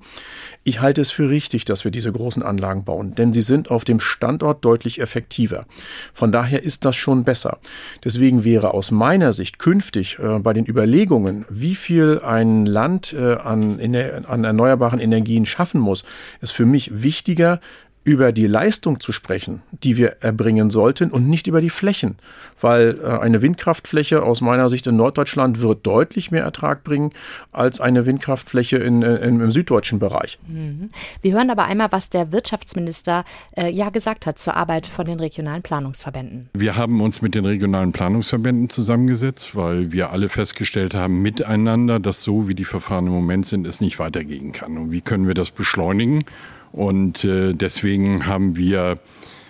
Ich 0.64 0.81
halte 0.81 1.00
es 1.00 1.11
für 1.11 1.28
richtig, 1.28 1.64
dass 1.64 1.85
wir 1.85 1.90
diese 1.90 2.12
großen 2.12 2.43
Anlagen 2.43 2.85
bauen, 2.85 3.14
denn 3.14 3.33
sie 3.33 3.43
sind 3.43 3.71
auf 3.71 3.85
dem 3.85 4.00
Standort 4.00 4.64
deutlich 4.64 5.00
effektiver. 5.00 5.64
Von 6.12 6.33
daher 6.33 6.62
ist 6.62 6.85
das 6.85 6.97
schon 6.97 7.25
besser. 7.25 7.59
Deswegen 8.05 8.45
wäre 8.45 8.75
aus 8.75 8.90
meiner 8.90 9.33
Sicht 9.33 9.59
künftig 9.59 10.19
äh, 10.19 10.38
bei 10.38 10.52
den 10.52 10.67
Überlegungen, 10.67 11.45
wie 11.49 11.75
viel 11.75 12.21
ein 12.23 12.67
Land 12.67 13.12
äh, 13.12 13.35
an, 13.35 13.81
an 14.26 14.45
erneuerbaren 14.45 15.00
Energien 15.00 15.47
schaffen 15.47 15.81
muss, 15.81 16.05
ist 16.40 16.52
für 16.52 16.67
mich 16.67 17.02
wichtiger, 17.02 17.61
über 18.05 18.33
die 18.33 18.47
Leistung 18.47 19.00
zu 19.00 19.12
sprechen, 19.12 19.62
die 19.71 19.97
wir 19.97 20.17
erbringen 20.21 20.71
sollten 20.71 21.11
und 21.11 21.28
nicht 21.28 21.47
über 21.47 21.61
die 21.61 21.71
Flächen. 21.71 22.17
Weil 22.61 22.99
äh, 23.02 23.07
eine 23.07 23.43
Windkraftfläche 23.43 24.23
aus 24.23 24.40
meiner 24.40 24.69
Sicht 24.69 24.87
in 24.87 24.97
Norddeutschland 24.97 25.61
wird 25.61 25.87
deutlich 25.87 26.31
mehr 26.31 26.43
Ertrag 26.43 26.85
bringen 26.85 27.12
als 27.52 27.81
eine 27.81 28.07
Windkraftfläche 28.07 28.78
in, 28.78 29.02
in, 29.02 29.40
im 29.40 29.50
süddeutschen 29.50 29.99
Bereich. 29.99 30.38
Mhm. 30.47 30.88
Wir 31.23 31.35
hören 31.35 31.50
aber 31.50 31.64
einmal, 31.67 31.88
was 31.90 32.09
der 32.09 32.33
Wirtschaftsminister 32.33 33.25
äh, 33.57 33.71
ja 33.71 33.90
gesagt 33.90 34.26
hat 34.26 34.38
zur 34.38 34.57
Arbeit 34.57 34.87
von 34.87 35.07
den 35.07 35.21
regionalen 35.21 35.62
Planungsverbänden. 35.62 36.49
Wir 36.55 36.76
haben 36.76 37.00
uns 37.00 37.21
mit 37.21 37.35
den 37.35 37.45
regionalen 37.45 37.93
Planungsverbänden 37.93 38.71
zusammengesetzt, 38.71 39.55
weil 39.55 39.93
wir 39.93 40.11
alle 40.11 40.28
festgestellt 40.28 40.95
haben 40.95 41.21
miteinander, 41.21 42.00
dass 42.00 42.23
so 42.23 42.49
wie 42.49 42.55
die 42.55 42.64
Verfahren 42.64 43.07
im 43.07 43.12
Moment 43.12 43.47
sind, 43.47 43.67
es 43.67 43.81
nicht 43.81 43.99
weitergehen 43.99 44.52
kann. 44.52 44.78
Und 44.78 44.90
wie 44.93 45.00
können 45.00 45.26
wir 45.26 45.35
das 45.35 45.50
beschleunigen? 45.50 46.25
Und 46.73 47.25
äh, 47.25 47.55
deswegen 47.55 48.27
haben 48.27 48.57
wir 48.57 48.99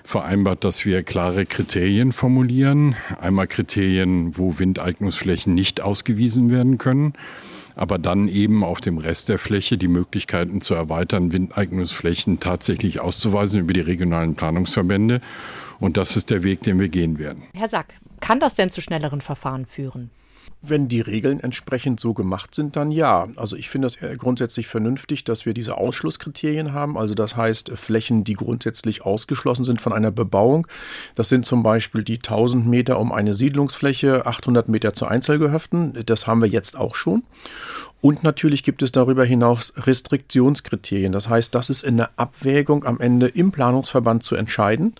vereinbart, 0.04 0.64
dass 0.64 0.86
wir 0.86 1.02
klare 1.02 1.44
Kriterien 1.44 2.12
formulieren. 2.12 2.96
Einmal 3.20 3.46
Kriterien, 3.46 4.38
wo 4.38 4.58
Windeignungsflächen 4.58 5.54
nicht 5.54 5.82
ausgewiesen 5.82 6.50
werden 6.50 6.78
können, 6.78 7.12
aber 7.76 7.98
dann 7.98 8.26
eben 8.28 8.64
auf 8.64 8.80
dem 8.80 8.96
Rest 8.96 9.28
der 9.28 9.38
Fläche 9.38 9.76
die 9.76 9.88
Möglichkeiten 9.88 10.62
zu 10.62 10.74
erweitern, 10.74 11.32
Windeignungsflächen 11.32 12.40
tatsächlich 12.40 13.00
auszuweisen 13.00 13.60
über 13.60 13.74
die 13.74 13.80
regionalen 13.80 14.34
Planungsverbände. 14.34 15.20
Und 15.78 15.96
das 15.96 16.16
ist 16.16 16.30
der 16.30 16.42
Weg, 16.42 16.62
den 16.62 16.80
wir 16.80 16.88
gehen 16.88 17.18
werden. 17.18 17.42
Herr 17.54 17.68
Sack, 17.68 17.94
kann 18.20 18.40
das 18.40 18.54
denn 18.54 18.70
zu 18.70 18.80
schnelleren 18.80 19.20
Verfahren 19.20 19.66
führen? 19.66 20.10
Wenn 20.62 20.88
die 20.88 21.00
Regeln 21.00 21.40
entsprechend 21.40 22.00
so 22.00 22.14
gemacht 22.14 22.54
sind, 22.54 22.76
dann 22.76 22.90
ja. 22.90 23.28
Also 23.36 23.56
ich 23.56 23.68
finde 23.68 23.86
es 23.86 23.98
grundsätzlich 24.18 24.66
vernünftig, 24.66 25.24
dass 25.24 25.46
wir 25.46 25.54
diese 25.54 25.76
Ausschlusskriterien 25.76 26.72
haben. 26.72 26.98
Also 26.98 27.14
das 27.14 27.36
heißt 27.36 27.70
Flächen, 27.76 28.24
die 28.24 28.34
grundsätzlich 28.34 29.02
ausgeschlossen 29.02 29.64
sind 29.64 29.80
von 29.80 29.92
einer 29.92 30.10
Bebauung. 30.10 30.66
Das 31.14 31.28
sind 31.28 31.46
zum 31.46 31.62
Beispiel 31.62 32.02
die 32.02 32.16
1000 32.16 32.66
Meter 32.66 32.98
um 32.98 33.12
eine 33.12 33.34
Siedlungsfläche, 33.34 34.26
800 34.26 34.68
Meter 34.68 34.92
zu 34.94 35.06
Einzelgehöften. 35.06 36.04
Das 36.06 36.26
haben 36.26 36.40
wir 36.40 36.48
jetzt 36.48 36.76
auch 36.76 36.94
schon. 36.94 37.22
Und 38.00 38.22
natürlich 38.22 38.62
gibt 38.62 38.82
es 38.82 38.92
darüber 38.92 39.24
hinaus 39.24 39.72
Restriktionskriterien. 39.76 41.10
Das 41.10 41.28
heißt, 41.28 41.52
das 41.52 41.68
ist 41.68 41.82
in 41.82 41.96
der 41.96 42.10
Abwägung 42.16 42.84
am 42.84 43.00
Ende 43.00 43.26
im 43.26 43.50
Planungsverband 43.50 44.22
zu 44.22 44.36
entscheiden, 44.36 44.94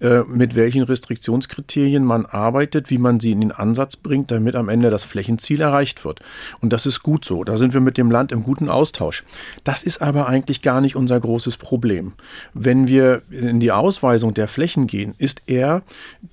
äh, 0.00 0.22
mit 0.26 0.56
welchen 0.56 0.82
Restriktionskriterien 0.82 2.04
man 2.04 2.26
arbeitet, 2.26 2.90
wie 2.90 2.98
man 2.98 3.20
sie 3.20 3.30
in 3.30 3.40
den 3.40 3.52
Ansatz 3.52 3.94
bringt, 3.94 4.32
damit 4.32 4.56
am 4.56 4.68
Ende 4.68 4.89
das 4.90 5.04
Flächenziel 5.04 5.60
erreicht 5.60 6.04
wird. 6.04 6.20
Und 6.60 6.72
das 6.72 6.86
ist 6.86 7.02
gut 7.02 7.24
so. 7.24 7.44
Da 7.44 7.56
sind 7.56 7.74
wir 7.74 7.80
mit 7.80 7.98
dem 7.98 8.10
Land 8.10 8.32
im 8.32 8.42
guten 8.42 8.68
Austausch. 8.68 9.24
Das 9.64 9.82
ist 9.82 10.02
aber 10.02 10.28
eigentlich 10.28 10.62
gar 10.62 10.80
nicht 10.80 10.96
unser 10.96 11.18
großes 11.18 11.56
Problem. 11.56 12.12
Wenn 12.54 12.88
wir 12.88 13.22
in 13.30 13.60
die 13.60 13.72
Ausweisung 13.72 14.34
der 14.34 14.48
Flächen 14.48 14.86
gehen, 14.86 15.14
ist 15.18 15.42
eher 15.46 15.82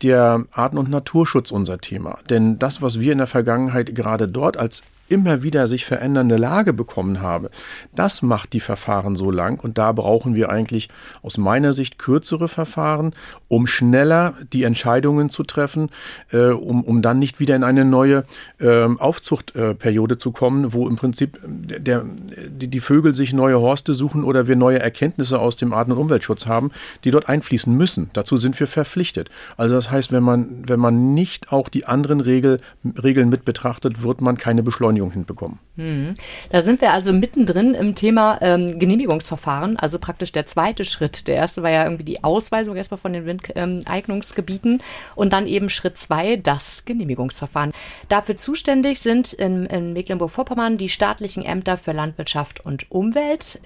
der 0.01 0.45
Arten- 0.51 0.77
und 0.77 0.89
Naturschutz 0.89 1.51
unser 1.51 1.79
Thema. 1.79 2.19
Denn 2.29 2.59
das, 2.59 2.81
was 2.81 2.99
wir 2.99 3.11
in 3.11 3.19
der 3.19 3.27
Vergangenheit 3.27 3.95
gerade 3.95 4.27
dort 4.27 4.57
als 4.57 4.83
immer 5.09 5.43
wieder 5.43 5.67
sich 5.67 5.85
verändernde 5.85 6.37
Lage 6.37 6.73
bekommen 6.73 7.21
habe. 7.21 7.49
Das 7.95 8.21
macht 8.21 8.53
die 8.53 8.59
Verfahren 8.59 9.15
so 9.15 9.31
lang 9.31 9.59
und 9.59 9.77
da 9.77 9.91
brauchen 9.91 10.35
wir 10.35 10.49
eigentlich 10.49 10.89
aus 11.21 11.37
meiner 11.37 11.73
Sicht 11.73 11.97
kürzere 11.97 12.47
Verfahren, 12.47 13.13
um 13.47 13.67
schneller 13.67 14.33
die 14.53 14.63
Entscheidungen 14.63 15.29
zu 15.29 15.43
treffen, 15.43 15.89
äh, 16.31 16.49
um, 16.49 16.83
um 16.83 17.01
dann 17.01 17.19
nicht 17.19 17.39
wieder 17.39 17.55
in 17.55 17.63
eine 17.63 17.85
neue 17.85 18.23
äh, 18.59 18.83
Aufzuchtperiode 18.83 20.15
äh, 20.15 20.17
zu 20.17 20.31
kommen, 20.31 20.73
wo 20.73 20.87
im 20.87 20.95
Prinzip 20.95 21.39
der, 21.43 22.05
die, 22.49 22.67
die 22.67 22.79
Vögel 22.79 23.15
sich 23.15 23.33
neue 23.33 23.59
Horste 23.59 23.93
suchen 23.93 24.23
oder 24.23 24.47
wir 24.47 24.55
neue 24.55 24.79
Erkenntnisse 24.79 25.39
aus 25.39 25.55
dem 25.55 25.73
Arten- 25.73 25.91
und 25.93 25.97
Umweltschutz 25.97 26.45
haben, 26.45 26.71
die 27.03 27.11
dort 27.11 27.29
einfließen 27.29 27.75
müssen. 27.75 28.09
Dazu 28.13 28.37
sind 28.37 28.59
wir 28.59 28.67
verpflichtet. 28.67 29.29
Also 29.55 29.75
das 29.75 29.89
heißt, 29.89 30.11
wenn 30.11 30.23
man, 30.23 30.67
wenn 30.67 30.79
man 30.79 31.13
nicht 31.13 31.51
auch 31.51 31.69
die 31.69 31.85
anderen 31.85 32.19
Regel, 32.19 32.59
Regeln 33.01 33.29
mit 33.29 33.45
betrachtet, 33.45 34.03
wird 34.03 34.21
man 34.21 34.37
keine 34.37 34.63
Beschleunigung 34.63 34.96
Beschleunigung 34.97 35.11
hinbekommen. 35.11 35.59
Mhm. 35.75 36.13
Da 36.49 36.61
sind 36.61 36.81
wir 36.81 36.91
also 36.91 37.13
mittendrin 37.13 37.73
im 37.73 37.95
Thema 37.95 38.39
ähm, 38.41 38.79
Genehmigungsverfahren, 38.79 39.77
also 39.77 39.99
praktisch 39.99 40.31
der 40.31 40.45
zweite 40.45 40.85
Schritt. 40.85 41.27
Der 41.27 41.35
erste 41.35 41.63
war 41.63 41.69
ja 41.69 41.83
irgendwie 41.83 42.03
die 42.03 42.23
Ausweisung 42.23 42.75
erstmal 42.75 42.97
von 42.97 43.13
den 43.13 43.25
Windeignungsgebieten 43.25 44.73
ähm, 44.73 44.81
und 45.15 45.33
dann 45.33 45.47
eben 45.47 45.69
Schritt 45.69 45.97
zwei, 45.97 46.37
das 46.37 46.85
Genehmigungsverfahren. 46.85 47.71
Dafür 48.09 48.35
zuständig 48.35 48.99
sind 48.99 49.33
in, 49.33 49.65
in 49.67 49.93
Mecklenburg-Vorpommern 49.93 50.77
die 50.77 50.89
staatlichen 50.89 51.43
Ämter 51.43 51.77
für 51.77 51.91
Landwirtschaft 51.91 52.65
und 52.65 52.89
Umwelt. 52.91 53.59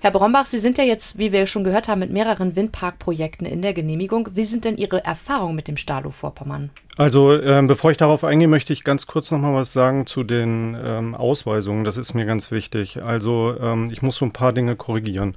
Herr 0.00 0.10
Brombach, 0.10 0.46
Sie 0.46 0.58
sind 0.58 0.78
ja 0.78 0.84
jetzt, 0.84 1.18
wie 1.18 1.32
wir 1.32 1.46
schon 1.46 1.64
gehört 1.64 1.88
haben, 1.88 2.00
mit 2.00 2.10
mehreren 2.10 2.56
Windparkprojekten 2.56 3.46
in 3.46 3.62
der 3.62 3.74
Genehmigung. 3.74 4.30
Wie 4.34 4.44
sind 4.44 4.64
denn 4.64 4.76
Ihre 4.76 5.04
Erfahrungen 5.04 5.56
mit 5.56 5.68
dem 5.68 5.76
Stalo 5.76 6.10
Vorpommern? 6.10 6.70
Also 6.98 7.40
ähm, 7.40 7.68
bevor 7.68 7.92
ich 7.92 7.96
darauf 7.96 8.24
eingehe, 8.24 8.48
möchte 8.48 8.72
ich 8.72 8.82
ganz 8.82 9.06
kurz 9.06 9.30
noch 9.30 9.38
mal 9.38 9.54
was 9.54 9.72
sagen 9.72 10.04
zu 10.04 10.24
den 10.24 10.76
ähm, 10.84 11.14
Ausweisungen. 11.14 11.84
Das 11.84 11.96
ist 11.96 12.12
mir 12.12 12.26
ganz 12.26 12.50
wichtig. 12.50 13.00
Also 13.00 13.54
ähm, 13.60 13.88
ich 13.92 14.02
muss 14.02 14.16
so 14.16 14.24
ein 14.24 14.32
paar 14.32 14.52
Dinge 14.52 14.74
korrigieren. 14.74 15.36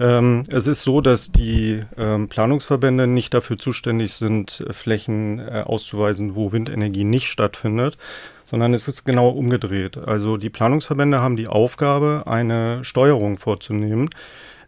Ähm, 0.00 0.44
es 0.48 0.66
ist 0.66 0.82
so, 0.82 1.02
dass 1.02 1.32
die 1.32 1.82
ähm, 1.98 2.28
Planungsverbände 2.28 3.06
nicht 3.06 3.34
dafür 3.34 3.58
zuständig 3.58 4.14
sind, 4.14 4.64
Flächen 4.70 5.38
äh, 5.38 5.64
auszuweisen, 5.66 6.34
wo 6.34 6.52
Windenergie 6.52 7.04
nicht 7.04 7.28
stattfindet, 7.28 7.98
sondern 8.44 8.72
es 8.72 8.88
ist 8.88 9.04
genau 9.04 9.28
umgedreht. 9.28 9.98
Also 9.98 10.38
die 10.38 10.50
Planungsverbände 10.50 11.20
haben 11.20 11.36
die 11.36 11.48
Aufgabe, 11.48 12.22
eine 12.24 12.82
Steuerung 12.84 13.36
vorzunehmen. 13.36 14.08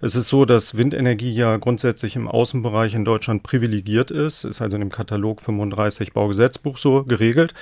Es 0.00 0.14
ist 0.14 0.28
so, 0.28 0.44
dass 0.44 0.76
Windenergie 0.76 1.34
ja 1.34 1.56
grundsätzlich 1.56 2.14
im 2.14 2.28
Außenbereich 2.28 2.94
in 2.94 3.04
Deutschland 3.04 3.42
privilegiert 3.42 4.12
ist, 4.12 4.44
ist 4.44 4.62
also 4.62 4.76
in 4.76 4.80
dem 4.80 4.92
Katalog 4.92 5.42
35 5.42 6.12
Baugesetzbuch 6.12 6.78
so 6.78 7.02
geregelt. 7.02 7.52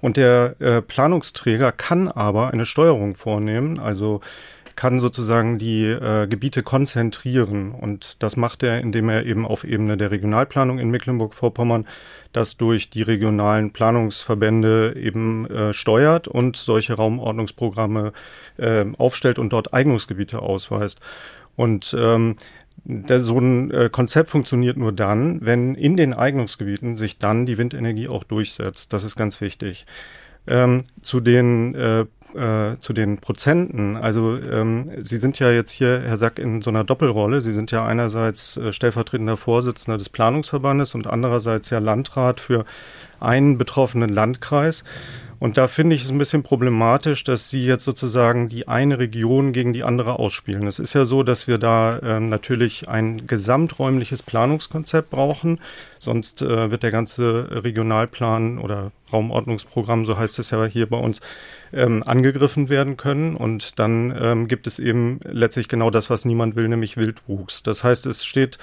Und 0.00 0.18
der 0.18 0.56
äh, 0.60 0.82
Planungsträger 0.82 1.72
kann 1.72 2.08
aber 2.08 2.52
eine 2.52 2.66
Steuerung 2.66 3.14
vornehmen, 3.14 3.78
also 3.78 4.20
kann 4.76 5.00
sozusagen 5.00 5.58
die 5.58 5.84
äh, 5.84 6.26
Gebiete 6.26 6.62
konzentrieren. 6.62 7.72
Und 7.72 8.16
das 8.18 8.36
macht 8.36 8.62
er, 8.62 8.80
indem 8.80 9.08
er 9.08 9.24
eben 9.24 9.46
auf 9.46 9.64
Ebene 9.64 9.96
der 9.96 10.10
Regionalplanung 10.10 10.78
in 10.78 10.90
Mecklenburg-Vorpommern 10.90 11.86
das 12.32 12.58
durch 12.58 12.90
die 12.90 13.00
regionalen 13.00 13.70
Planungsverbände 13.70 14.94
eben 14.96 15.50
äh, 15.50 15.72
steuert 15.72 16.28
und 16.28 16.56
solche 16.56 16.92
Raumordnungsprogramme 16.92 18.12
äh, 18.58 18.84
aufstellt 18.98 19.38
und 19.38 19.54
dort 19.54 19.72
Eignungsgebiete 19.72 20.40
ausweist. 20.40 21.00
Und 21.56 21.96
ähm, 21.98 22.36
der, 22.84 23.18
so 23.18 23.38
ein 23.38 23.70
äh, 23.70 23.88
Konzept 23.90 24.30
funktioniert 24.30 24.76
nur 24.76 24.92
dann, 24.92 25.44
wenn 25.44 25.74
in 25.74 25.96
den 25.96 26.14
Eignungsgebieten 26.14 26.94
sich 26.94 27.18
dann 27.18 27.46
die 27.46 27.58
Windenergie 27.58 28.08
auch 28.08 28.24
durchsetzt. 28.24 28.92
Das 28.92 29.02
ist 29.02 29.16
ganz 29.16 29.40
wichtig. 29.40 29.86
Ähm, 30.46 30.84
zu 31.02 31.18
den 31.18 31.74
äh, 31.74 32.04
äh, 32.36 32.78
zu 32.80 32.92
den 32.92 33.18
Prozenten. 33.18 33.96
Also 33.96 34.36
ähm, 34.36 34.90
Sie 34.98 35.16
sind 35.16 35.38
ja 35.38 35.50
jetzt 35.50 35.70
hier, 35.70 36.02
Herr 36.02 36.16
Sack, 36.16 36.38
in 36.38 36.60
so 36.60 36.70
einer 36.70 36.84
Doppelrolle. 36.84 37.40
Sie 37.40 37.52
sind 37.52 37.70
ja 37.70 37.86
einerseits 37.86 38.56
äh, 38.56 38.72
stellvertretender 38.72 39.36
Vorsitzender 39.36 39.96
des 39.96 40.08
Planungsverbandes 40.08 40.94
und 40.94 41.06
andererseits 41.06 41.70
ja 41.70 41.78
Landrat 41.78 42.40
für 42.40 42.64
einen 43.20 43.58
betroffenen 43.58 44.10
Landkreis. 44.10 44.84
Und 45.38 45.58
da 45.58 45.68
finde 45.68 45.94
ich 45.94 46.02
es 46.02 46.10
ein 46.10 46.18
bisschen 46.18 46.42
problematisch, 46.42 47.22
dass 47.24 47.50
Sie 47.50 47.64
jetzt 47.64 47.84
sozusagen 47.84 48.48
die 48.48 48.68
eine 48.68 48.98
Region 48.98 49.52
gegen 49.52 49.72
die 49.72 49.82
andere 49.82 50.18
ausspielen. 50.18 50.66
Es 50.66 50.78
ist 50.78 50.94
ja 50.94 51.04
so, 51.04 51.22
dass 51.22 51.46
wir 51.46 51.58
da 51.58 51.98
äh, 51.98 52.20
natürlich 52.20 52.88
ein 52.88 53.26
gesamträumliches 53.26 54.22
Planungskonzept 54.22 55.10
brauchen. 55.10 55.60
Sonst 55.98 56.40
äh, 56.40 56.70
wird 56.70 56.82
der 56.82 56.90
ganze 56.90 57.48
Regionalplan 57.64 58.58
oder 58.58 58.92
Raumordnungsprogramm, 59.12 60.06
so 60.06 60.16
heißt 60.16 60.38
es 60.38 60.50
ja 60.50 60.64
hier 60.64 60.88
bei 60.88 60.98
uns, 60.98 61.20
ähm, 61.72 62.02
angegriffen 62.04 62.68
werden 62.68 62.96
können. 62.96 63.36
Und 63.36 63.78
dann 63.78 64.16
ähm, 64.18 64.48
gibt 64.48 64.66
es 64.66 64.78
eben 64.78 65.20
letztlich 65.24 65.68
genau 65.68 65.90
das, 65.90 66.08
was 66.08 66.24
niemand 66.24 66.56
will, 66.56 66.68
nämlich 66.68 66.96
Wildwuchs. 66.96 67.62
Das 67.62 67.84
heißt, 67.84 68.06
es 68.06 68.24
steht 68.24 68.58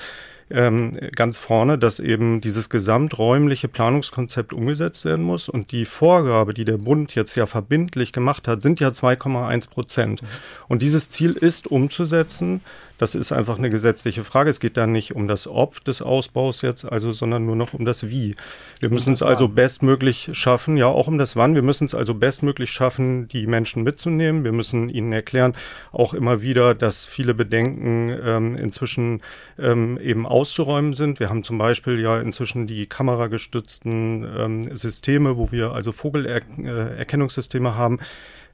ähm, 0.50 0.98
ganz 1.16 1.38
vorne, 1.38 1.78
dass 1.78 2.00
eben 2.00 2.42
dieses 2.42 2.70
gesamträumliche 2.70 3.68
Planungskonzept 3.68 4.54
umgesetzt 4.54 5.06
werden 5.06 5.24
muss. 5.26 5.50
Und 5.50 5.72
die 5.72 5.86
Vorgabe, 5.86 6.54
die 6.54 6.66
der 6.66 6.78
Bund 6.78 7.16
jetzt 7.16 7.36
ja 7.36 7.46
verbindlich 7.46 8.12
gemacht 8.12 8.48
hat, 8.48 8.62
sind 8.62 8.80
ja 8.80 8.90
2,1 8.90 9.70
Prozent. 9.70 10.22
Mhm. 10.22 10.28
Und 10.68 10.82
dieses 10.82 11.10
Ziel 11.10 11.32
ist 11.32 11.68
umzusetzen 11.68 12.62
Das 13.04 13.16
ist 13.16 13.34
einfach 13.34 13.58
eine 13.58 13.70
gesetzliche 13.70 14.24
Frage. 14.24 14.50
Es 14.50 14.62
geht 14.62 14.78
da 14.78 14.88
nicht 14.88 15.14
um 15.14 15.28
das 15.28 15.46
Ob 15.46 15.84
des 15.84 16.02
Ausbaus 16.02 16.62
jetzt, 16.62 16.90
also, 16.90 17.12
sondern 17.12 17.46
nur 17.46 17.58
noch 17.58 17.74
um 17.74 17.84
das 17.84 18.08
Wie. 18.08 18.34
Wir 18.80 18.90
müssen 18.90 19.12
es 19.12 19.22
also 19.22 19.50
bestmöglich 19.50 20.30
schaffen, 20.32 20.78
ja 20.78 20.86
auch 20.88 21.10
um 21.10 21.18
das 21.18 21.36
Wann. 21.36 21.54
Wir 21.54 21.64
müssen 21.64 21.84
es 21.84 21.94
also 21.94 22.14
bestmöglich 22.14 22.72
schaffen, 22.72 23.28
die 23.28 23.46
Menschen 23.46 23.84
mitzunehmen. 23.84 24.46
Wir 24.46 24.54
müssen 24.54 24.88
ihnen 24.88 25.12
erklären, 25.12 25.54
auch 25.92 26.14
immer 26.14 26.42
wieder, 26.42 26.76
dass 26.76 27.06
viele 27.06 27.34
Bedenken 27.34 28.18
ähm, 28.24 28.56
inzwischen 28.56 29.20
ähm, 29.60 30.00
eben 30.02 30.26
auszuräumen 30.26 30.94
sind. 30.94 31.20
Wir 31.20 31.28
haben 31.28 31.44
zum 31.44 31.58
Beispiel 31.58 32.00
ja 32.00 32.22
inzwischen 32.22 32.68
die 32.68 32.86
kameragestützten 32.86 34.26
ähm, 34.38 34.78
Systeme, 34.78 35.36
wo 35.36 35.52
wir 35.52 35.74
also 35.74 35.92
Vogelerkennungssysteme 35.92 37.76
haben, 37.76 38.00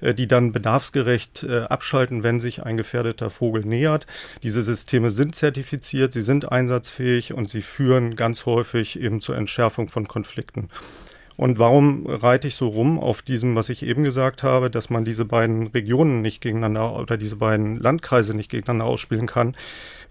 äh, 0.01 0.13
die 0.13 0.27
dann 0.27 0.51
bedarfsgerecht 0.51 1.43
äh, 1.43 1.61
abschalten, 1.61 2.23
wenn 2.23 2.39
sich 2.39 2.63
ein 2.63 2.77
gefährdeter 2.77 3.29
Vogel 3.29 3.65
nähert. 3.65 4.07
Diese 4.43 4.63
Systeme 4.63 5.11
sind 5.11 5.35
zertifiziert, 5.35 6.13
sie 6.13 6.21
sind 6.21 6.51
einsatzfähig 6.51 7.33
und 7.33 7.49
sie 7.49 7.61
führen 7.61 8.15
ganz 8.15 8.45
häufig 8.45 8.99
eben 8.99 9.19
zur 9.19 9.35
Entschärfung 9.35 9.89
von 9.89 10.07
Konflikten. 10.07 10.69
Und 11.35 11.57
warum 11.57 12.05
reite 12.05 12.49
ich 12.49 12.55
so 12.55 12.67
rum 12.67 12.99
auf 12.99 13.21
diesem, 13.21 13.55
was 13.55 13.69
ich 13.69 13.83
eben 13.83 14.03
gesagt 14.03 14.43
habe, 14.43 14.69
dass 14.69 14.89
man 14.89 15.05
diese 15.05 15.23
beiden 15.23 15.67
Regionen 15.67 16.21
nicht 16.21 16.41
gegeneinander 16.41 16.93
oder 16.99 17.15
diese 17.15 17.37
beiden 17.37 17.77
Landkreise 17.77 18.33
nicht 18.33 18.51
gegeneinander 18.51 18.85
ausspielen 18.85 19.25
kann? 19.25 19.55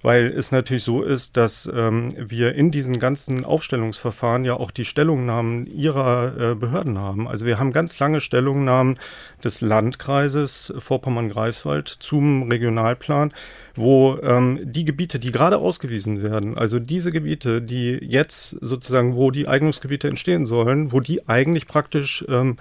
Weil 0.02 0.26
es 0.26 0.52
natürlich 0.52 0.84
so 0.84 1.02
ist, 1.02 1.36
dass 1.36 1.70
ähm, 1.72 2.08
wir 2.16 2.54
in 2.54 2.70
diesen 2.70 2.98
ganzen 2.98 3.44
Aufstellungsverfahren 3.44 4.44
ja 4.44 4.54
auch 4.54 4.70
die 4.70 4.84
Stellungnahmen 4.84 5.66
ihrer 5.66 6.52
äh, 6.52 6.54
Behörden 6.54 6.98
haben. 6.98 7.26
Also 7.26 7.46
wir 7.46 7.58
haben 7.58 7.72
ganz 7.72 7.98
lange 7.98 8.20
Stellungnahmen 8.20 8.98
des 9.42 9.60
Landkreises 9.60 10.72
Vorpommern-Greifswald 10.78 11.88
zum 11.88 12.50
Regionalplan 12.50 13.32
wo 13.78 14.18
ähm, 14.22 14.58
die 14.62 14.84
Gebiete, 14.84 15.18
die 15.18 15.30
gerade 15.30 15.58
ausgewiesen 15.58 16.22
werden, 16.22 16.58
also 16.58 16.78
diese 16.78 17.12
Gebiete, 17.12 17.62
die 17.62 17.98
jetzt 18.02 18.50
sozusagen, 18.60 19.14
wo 19.14 19.30
die 19.30 19.46
Eignungsgebiete 19.46 20.08
entstehen 20.08 20.46
sollen, 20.46 20.92
wo 20.92 21.00
die 21.00 21.28
eigentlich 21.28 21.66
praktisch 21.66 22.24
ähm, 22.28 22.56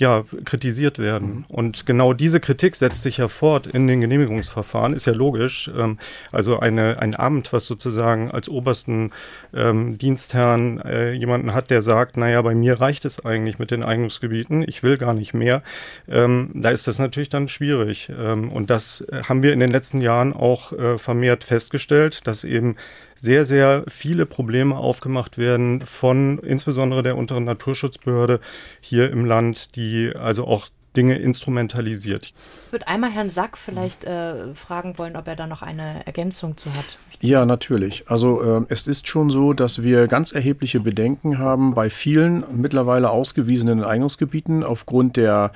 ja, 0.00 0.24
kritisiert 0.46 0.98
werden. 0.98 1.28
Mhm. 1.28 1.44
Und 1.48 1.84
genau 1.84 2.14
diese 2.14 2.40
Kritik 2.40 2.74
setzt 2.74 3.02
sich 3.02 3.18
ja 3.18 3.28
fort 3.28 3.66
in 3.66 3.86
den 3.86 4.00
Genehmigungsverfahren, 4.00 4.94
ist 4.94 5.04
ja 5.04 5.12
logisch. 5.12 5.70
Ähm, 5.76 5.98
also 6.32 6.58
eine, 6.58 6.98
ein 7.00 7.14
Amt, 7.14 7.52
was 7.52 7.66
sozusagen 7.66 8.30
als 8.30 8.48
obersten 8.48 9.10
ähm, 9.52 9.98
Dienstherrn 9.98 10.80
äh, 10.80 11.12
jemanden 11.12 11.52
hat, 11.52 11.70
der 11.70 11.82
sagt, 11.82 12.16
naja, 12.16 12.40
bei 12.40 12.54
mir 12.54 12.80
reicht 12.80 13.04
es 13.04 13.26
eigentlich 13.26 13.58
mit 13.58 13.70
den 13.70 13.82
Eignungsgebieten, 13.82 14.64
ich 14.66 14.82
will 14.82 14.96
gar 14.96 15.12
nicht 15.12 15.34
mehr, 15.34 15.62
ähm, 16.08 16.50
da 16.54 16.70
ist 16.70 16.88
das 16.88 16.98
natürlich 16.98 17.28
dann 17.28 17.48
schwierig. 17.48 18.10
Ähm, 18.18 18.50
und 18.50 18.70
das 18.70 19.04
haben 19.28 19.42
wir 19.42 19.52
in 19.52 19.60
den 19.60 19.70
letzten 19.70 20.00
Jahren 20.00 20.32
auch 20.32 20.72
äh, 20.72 20.96
vermehrt 20.96 21.44
festgestellt, 21.44 22.26
dass 22.26 22.42
eben 22.42 22.76
sehr, 23.20 23.44
sehr 23.44 23.84
viele 23.86 24.24
Probleme 24.24 24.76
aufgemacht 24.76 25.36
werden 25.36 25.84
von 25.84 26.38
insbesondere 26.38 27.02
der 27.02 27.18
unteren 27.18 27.44
Naturschutzbehörde 27.44 28.40
hier 28.80 29.10
im 29.10 29.26
Land, 29.26 29.76
die 29.76 30.12
also 30.16 30.46
auch 30.46 30.68
Dinge 30.96 31.18
instrumentalisiert. 31.18 32.32
Ich 32.66 32.72
würde 32.72 32.88
einmal 32.88 33.10
Herrn 33.10 33.30
Sack 33.30 33.58
vielleicht 33.58 34.04
äh, 34.04 34.54
fragen 34.54 34.98
wollen, 34.98 35.16
ob 35.16 35.28
er 35.28 35.36
da 35.36 35.46
noch 35.46 35.62
eine 35.62 36.04
Ergänzung 36.06 36.56
zu 36.56 36.74
hat. 36.74 36.98
Ja, 37.22 37.44
natürlich. 37.44 38.04
Also 38.06 38.40
äh, 38.40 38.64
es 38.70 38.86
ist 38.86 39.06
schon 39.06 39.28
so, 39.28 39.52
dass 39.52 39.82
wir 39.82 40.06
ganz 40.06 40.32
erhebliche 40.32 40.80
Bedenken 40.80 41.38
haben 41.38 41.74
bei 41.74 41.90
vielen 41.90 42.44
mittlerweile 42.56 43.10
ausgewiesenen 43.10 43.84
Eignungsgebieten 43.84 44.64
aufgrund 44.64 45.18
der 45.18 45.52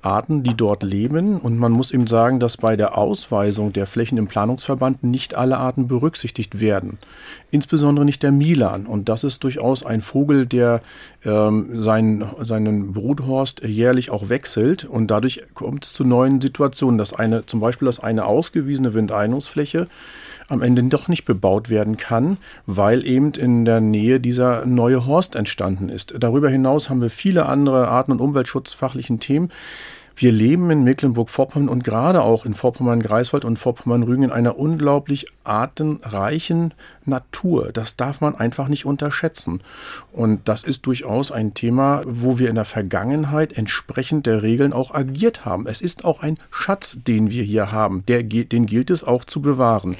Arten, 0.00 0.44
die 0.44 0.54
dort 0.54 0.84
leben. 0.84 1.40
Und 1.40 1.58
man 1.58 1.72
muss 1.72 1.90
eben 1.90 2.06
sagen, 2.06 2.38
dass 2.38 2.56
bei 2.56 2.76
der 2.76 2.96
Ausweisung 2.96 3.72
der 3.72 3.88
Flächen 3.88 4.16
im 4.16 4.28
Planungsverband 4.28 5.02
nicht 5.02 5.34
alle 5.34 5.56
Arten 5.56 5.88
berücksichtigt 5.88 6.60
werden. 6.60 6.98
Insbesondere 7.50 8.04
nicht 8.04 8.22
der 8.22 8.30
Milan. 8.30 8.86
Und 8.86 9.08
das 9.08 9.24
ist 9.24 9.42
durchaus 9.42 9.84
ein 9.84 10.02
Vogel, 10.02 10.46
der 10.46 10.82
ähm, 11.24 11.80
seinen, 11.80 12.24
seinen 12.42 12.92
Bruthorst 12.92 13.64
jährlich 13.64 14.10
auch 14.10 14.28
wechselt. 14.28 14.84
Und 14.84 15.08
dadurch 15.08 15.42
kommt 15.54 15.84
es 15.84 15.94
zu 15.94 16.04
neuen 16.04 16.40
Situationen, 16.40 16.96
dass 16.96 17.12
eine, 17.12 17.44
zum 17.44 17.58
Beispiel, 17.58 17.86
dass 17.86 17.98
eine 17.98 18.24
ausgewiesene 18.24 18.94
Windeignungsfläche 18.94 19.88
am 20.48 20.62
Ende 20.62 20.82
doch 20.84 21.08
nicht 21.08 21.24
bebaut 21.24 21.68
werden 21.68 21.96
kann, 21.96 22.38
weil 22.66 23.06
eben 23.06 23.32
in 23.32 23.64
der 23.64 23.80
Nähe 23.80 24.18
dieser 24.18 24.66
neue 24.66 25.06
Horst 25.06 25.36
entstanden 25.36 25.88
ist. 25.90 26.14
Darüber 26.18 26.48
hinaus 26.48 26.90
haben 26.90 27.02
wir 27.02 27.10
viele 27.10 27.46
andere 27.46 27.88
Arten- 27.88 28.12
und 28.12 28.20
umweltschutzfachlichen 28.20 29.20
Themen. 29.20 29.50
Wir 30.20 30.32
leben 30.32 30.68
in 30.68 30.82
Mecklenburg-Vorpommern 30.82 31.68
und 31.68 31.84
gerade 31.84 32.22
auch 32.22 32.44
in 32.44 32.52
Vorpommern-Greifswald 32.52 33.44
und 33.44 33.56
Vorpommern-Rügen 33.56 34.24
in 34.24 34.32
einer 34.32 34.58
unglaublich 34.58 35.26
artenreichen 35.44 36.74
Natur. 37.04 37.70
Das 37.72 37.94
darf 37.96 38.20
man 38.20 38.34
einfach 38.34 38.66
nicht 38.66 38.84
unterschätzen. 38.84 39.60
Und 40.12 40.48
das 40.48 40.64
ist 40.64 40.86
durchaus 40.86 41.30
ein 41.30 41.54
Thema, 41.54 42.02
wo 42.04 42.40
wir 42.40 42.48
in 42.48 42.56
der 42.56 42.64
Vergangenheit 42.64 43.56
entsprechend 43.56 44.26
der 44.26 44.42
Regeln 44.42 44.72
auch 44.72 44.92
agiert 44.92 45.44
haben. 45.44 45.68
Es 45.68 45.80
ist 45.80 46.04
auch 46.04 46.20
ein 46.20 46.36
Schatz, 46.50 46.96
den 47.06 47.30
wir 47.30 47.44
hier 47.44 47.70
haben. 47.70 48.02
Der, 48.08 48.24
den 48.24 48.66
gilt 48.66 48.90
es 48.90 49.04
auch 49.04 49.24
zu 49.24 49.40
bewahren. 49.40 49.94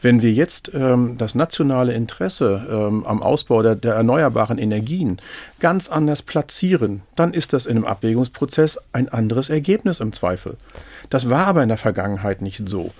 Wenn 0.00 0.22
wir 0.22 0.32
jetzt 0.32 0.70
ähm, 0.72 1.18
das 1.18 1.34
nationale 1.34 1.92
Interesse 1.92 2.66
ähm, 2.70 3.04
am 3.04 3.22
Ausbau 3.22 3.62
der, 3.62 3.74
der 3.74 3.94
erneuerbaren 3.94 4.56
Energien 4.56 5.20
ganz 5.60 5.90
anders 5.90 6.22
platzieren, 6.22 7.02
dann 7.16 7.34
ist 7.34 7.52
das 7.52 7.66
in 7.66 7.76
einem 7.76 7.84
Abwägungsprozess 7.84 8.78
ein 8.92 9.10
anderes 9.10 9.50
Ergebnis 9.50 9.57
im 10.00 10.12
Zweifel. 10.12 10.56
Das 11.10 11.30
war 11.30 11.46
aber 11.46 11.62
in 11.62 11.68
der 11.68 11.78
Vergangenheit 11.78 12.42
nicht 12.42 12.68
so. 12.68 12.92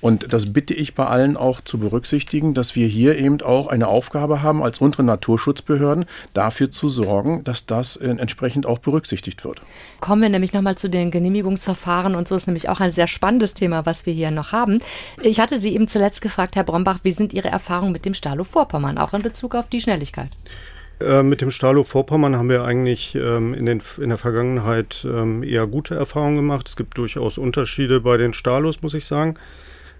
Und 0.00 0.34
das 0.34 0.52
bitte 0.52 0.74
ich 0.74 0.94
bei 0.94 1.06
allen 1.06 1.38
auch 1.38 1.62
zu 1.62 1.78
berücksichtigen, 1.78 2.52
dass 2.52 2.76
wir 2.76 2.86
hier 2.86 3.16
eben 3.16 3.40
auch 3.40 3.68
eine 3.68 3.88
Aufgabe 3.88 4.42
haben, 4.42 4.62
als 4.62 4.78
unsere 4.78 5.02
Naturschutzbehörden 5.02 6.04
dafür 6.34 6.70
zu 6.70 6.90
sorgen, 6.90 7.42
dass 7.44 7.64
das 7.64 7.96
entsprechend 7.96 8.66
auch 8.66 8.80
berücksichtigt 8.80 9.46
wird. 9.46 9.62
Kommen 10.00 10.20
wir 10.20 10.28
nämlich 10.28 10.52
nochmal 10.52 10.76
zu 10.76 10.90
den 10.90 11.10
Genehmigungsverfahren 11.10 12.16
und 12.16 12.28
so 12.28 12.34
ist 12.34 12.46
nämlich 12.46 12.68
auch 12.68 12.80
ein 12.80 12.90
sehr 12.90 13.06
spannendes 13.06 13.54
Thema, 13.54 13.86
was 13.86 14.04
wir 14.04 14.12
hier 14.12 14.30
noch 14.30 14.52
haben. 14.52 14.80
Ich 15.22 15.40
hatte 15.40 15.58
Sie 15.58 15.74
eben 15.74 15.88
zuletzt 15.88 16.20
gefragt, 16.20 16.56
Herr 16.56 16.64
Brombach, 16.64 16.98
wie 17.02 17.12
sind 17.12 17.32
Ihre 17.32 17.48
Erfahrungen 17.48 17.92
mit 17.92 18.04
dem 18.04 18.12
Stalo 18.12 18.44
Vorpommern, 18.44 18.98
auch 18.98 19.14
in 19.14 19.22
Bezug 19.22 19.54
auf 19.54 19.70
die 19.70 19.80
Schnelligkeit? 19.80 20.28
Äh, 21.00 21.22
mit 21.22 21.40
dem 21.40 21.50
Stalo 21.50 21.84
Vorpommern 21.84 22.36
haben 22.36 22.48
wir 22.48 22.64
eigentlich 22.64 23.14
ähm, 23.14 23.54
in, 23.54 23.66
den, 23.66 23.82
in 23.98 24.08
der 24.10 24.18
Vergangenheit 24.18 25.06
ähm, 25.08 25.42
eher 25.42 25.66
gute 25.66 25.94
Erfahrungen 25.94 26.36
gemacht. 26.36 26.68
Es 26.68 26.76
gibt 26.76 26.96
durchaus 26.96 27.38
Unterschiede 27.38 28.00
bei 28.00 28.16
den 28.16 28.32
Stalos, 28.32 28.82
muss 28.82 28.94
ich 28.94 29.04
sagen. 29.04 29.36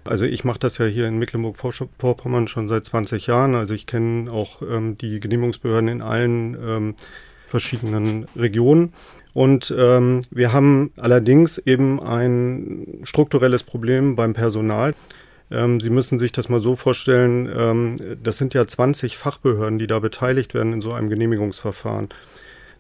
Also 0.05 0.25
ich 0.25 0.45
mache 0.45 0.59
das 0.59 0.79
ja 0.79 0.87
hier 0.87 1.09
in 1.09 1.19
Mecklenburg-Vorpommern 1.19 2.47
schon 2.47 2.69
seit 2.69 2.85
20 2.85 3.27
Jahren. 3.27 3.55
Also 3.55 3.75
ich 3.75 3.87
kenne 3.87 4.31
auch 4.31 4.63
ähm, 4.63 4.99
die 4.99 5.19
Genehmigungsbehörden 5.19 5.89
in 5.89 6.03
allen 6.03 6.57
ähm, 6.63 6.95
verschiedenen 7.47 8.27
Regionen. 8.37 8.93
Und 9.33 9.75
ähm, 9.77 10.21
wir 10.31 10.53
haben 10.53 10.93
allerdings 10.97 11.59
eben 11.59 12.01
ein 12.01 13.01
strukturelles 13.03 13.65
Problem 13.65 14.15
beim 14.15 14.33
Personal. 14.33 14.95
Ähm, 15.51 15.81
Sie 15.81 15.91
müssen 15.91 16.19
sich 16.19 16.33
das 16.33 16.49
mal 16.49 16.61
so 16.61 16.77
vorstellen, 16.77 17.51
ähm, 17.55 18.19
das 18.23 18.39
sind 18.39 18.55
ja 18.55 18.67
20 18.67 19.17
Fachbehörden, 19.17 19.79
die 19.79 19.87
da 19.87 19.99
beteiligt 19.99 20.55
werden 20.55 20.73
in 20.73 20.81
so 20.81 20.93
einem 20.93 21.09
Genehmigungsverfahren. 21.09 22.09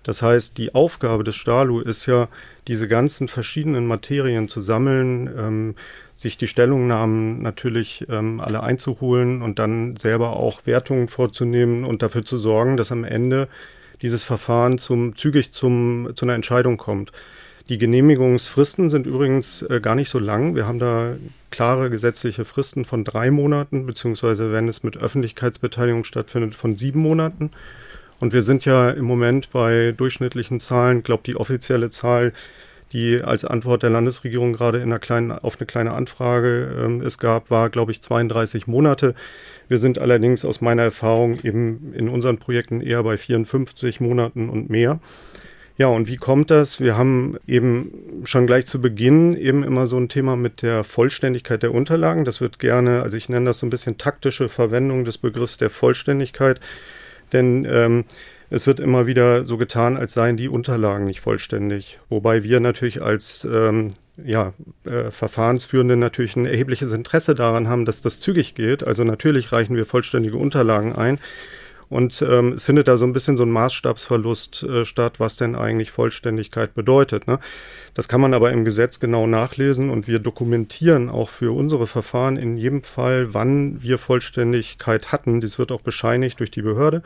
Das 0.04 0.20
heißt, 0.20 0.58
die 0.58 0.74
Aufgabe 0.74 1.24
des 1.24 1.34
Stalu 1.34 1.80
ist 1.80 2.06
ja, 2.06 2.28
diese 2.68 2.88
ganzen 2.88 3.26
verschiedenen 3.26 3.86
Materien 3.86 4.48
zu 4.48 4.60
sammeln, 4.60 5.30
ähm, 5.36 5.74
sich 6.12 6.38
die 6.38 6.46
Stellungnahmen 6.46 7.42
natürlich 7.42 8.04
ähm, 8.08 8.40
alle 8.40 8.62
einzuholen 8.62 9.42
und 9.42 9.58
dann 9.58 9.96
selber 9.96 10.36
auch 10.36 10.66
Wertungen 10.66 11.08
vorzunehmen 11.08 11.84
und 11.84 12.02
dafür 12.02 12.24
zu 12.24 12.38
sorgen, 12.38 12.76
dass 12.76 12.92
am 12.92 13.04
Ende 13.04 13.48
dieses 14.02 14.22
Verfahren 14.22 14.78
zum, 14.78 15.16
zügig 15.16 15.52
zum, 15.52 16.10
zu 16.14 16.26
einer 16.26 16.34
Entscheidung 16.34 16.76
kommt. 16.76 17.10
Die 17.70 17.78
Genehmigungsfristen 17.78 18.90
sind 18.90 19.06
übrigens 19.06 19.62
äh, 19.62 19.80
gar 19.80 19.94
nicht 19.94 20.10
so 20.10 20.18
lang. 20.18 20.54
Wir 20.54 20.66
haben 20.66 20.78
da 20.78 21.16
klare 21.50 21.88
gesetzliche 21.88 22.44
Fristen 22.44 22.84
von 22.84 23.04
drei 23.04 23.30
Monaten, 23.30 23.86
beziehungsweise 23.86 24.52
wenn 24.52 24.68
es 24.68 24.82
mit 24.82 24.98
Öffentlichkeitsbeteiligung 24.98 26.04
stattfindet, 26.04 26.54
von 26.54 26.76
sieben 26.76 27.00
Monaten. 27.00 27.50
Und 28.20 28.34
wir 28.34 28.42
sind 28.42 28.66
ja 28.66 28.90
im 28.90 29.06
Moment 29.06 29.50
bei 29.50 29.94
durchschnittlichen 29.96 30.60
Zahlen, 30.60 30.98
ich 30.98 31.04
glaube, 31.04 31.22
die 31.24 31.36
offizielle 31.36 31.88
Zahl, 31.88 32.34
die 32.92 33.22
als 33.22 33.46
Antwort 33.46 33.82
der 33.82 33.90
Landesregierung 33.90 34.52
gerade 34.52 34.78
in 34.78 34.84
einer 34.84 34.98
kleinen, 34.98 35.32
auf 35.32 35.58
eine 35.58 35.66
kleine 35.66 35.94
Anfrage 35.94 36.84
ähm, 36.84 37.00
es 37.00 37.18
gab, 37.18 37.50
war, 37.50 37.70
glaube 37.70 37.92
ich, 37.92 38.02
32 38.02 38.66
Monate. 38.66 39.14
Wir 39.68 39.78
sind 39.78 39.98
allerdings 39.98 40.44
aus 40.44 40.60
meiner 40.60 40.82
Erfahrung 40.82 41.38
eben 41.42 41.94
in 41.94 42.10
unseren 42.10 42.36
Projekten 42.36 42.82
eher 42.82 43.02
bei 43.02 43.16
54 43.16 44.00
Monaten 44.00 44.50
und 44.50 44.68
mehr. 44.68 45.00
Ja, 45.76 45.88
und 45.88 46.06
wie 46.06 46.16
kommt 46.16 46.52
das? 46.52 46.80
Wir 46.80 46.96
haben 46.96 47.36
eben 47.48 48.22
schon 48.24 48.46
gleich 48.46 48.66
zu 48.66 48.80
Beginn 48.80 49.36
eben 49.36 49.64
immer 49.64 49.88
so 49.88 49.96
ein 49.96 50.08
Thema 50.08 50.36
mit 50.36 50.62
der 50.62 50.84
Vollständigkeit 50.84 51.64
der 51.64 51.74
Unterlagen. 51.74 52.24
Das 52.24 52.40
wird 52.40 52.60
gerne, 52.60 53.02
also 53.02 53.16
ich 53.16 53.28
nenne 53.28 53.46
das 53.46 53.58
so 53.58 53.66
ein 53.66 53.70
bisschen 53.70 53.98
taktische 53.98 54.48
Verwendung 54.48 55.04
des 55.04 55.18
Begriffs 55.18 55.58
der 55.58 55.70
Vollständigkeit. 55.70 56.60
Denn 57.32 57.66
ähm, 57.68 58.04
es 58.50 58.68
wird 58.68 58.78
immer 58.78 59.08
wieder 59.08 59.44
so 59.46 59.56
getan, 59.56 59.96
als 59.96 60.14
seien 60.14 60.36
die 60.36 60.48
Unterlagen 60.48 61.06
nicht 61.06 61.20
vollständig. 61.20 61.98
Wobei 62.08 62.44
wir 62.44 62.60
natürlich 62.60 63.02
als 63.02 63.44
ähm, 63.50 63.94
ja, 64.16 64.52
äh, 64.84 65.10
Verfahrensführende 65.10 65.96
natürlich 65.96 66.36
ein 66.36 66.46
erhebliches 66.46 66.92
Interesse 66.92 67.34
daran 67.34 67.66
haben, 67.66 67.84
dass 67.84 68.00
das 68.00 68.20
zügig 68.20 68.54
geht. 68.54 68.86
Also 68.86 69.02
natürlich 69.02 69.50
reichen 69.50 69.74
wir 69.74 69.86
vollständige 69.86 70.36
Unterlagen 70.36 70.94
ein. 70.94 71.18
Und 71.88 72.22
ähm, 72.22 72.52
es 72.52 72.64
findet 72.64 72.88
da 72.88 72.96
so 72.96 73.04
ein 73.04 73.12
bisschen 73.12 73.36
so 73.36 73.44
ein 73.44 73.50
Maßstabsverlust 73.50 74.62
äh, 74.62 74.84
statt, 74.84 75.20
was 75.20 75.36
denn 75.36 75.54
eigentlich 75.54 75.90
Vollständigkeit 75.90 76.74
bedeutet. 76.74 77.26
Ne? 77.26 77.38
Das 77.94 78.08
kann 78.08 78.20
man 78.20 78.34
aber 78.34 78.50
im 78.52 78.64
Gesetz 78.64 79.00
genau 79.00 79.26
nachlesen 79.26 79.90
und 79.90 80.08
wir 80.08 80.18
dokumentieren 80.18 81.08
auch 81.08 81.28
für 81.28 81.54
unsere 81.54 81.86
Verfahren 81.86 82.36
in 82.36 82.56
jedem 82.56 82.82
Fall, 82.82 83.34
wann 83.34 83.82
wir 83.82 83.98
Vollständigkeit 83.98 85.12
hatten. 85.12 85.40
Dies 85.40 85.58
wird 85.58 85.70
auch 85.72 85.82
bescheinigt 85.82 86.40
durch 86.40 86.50
die 86.50 86.62
Behörde. 86.62 87.02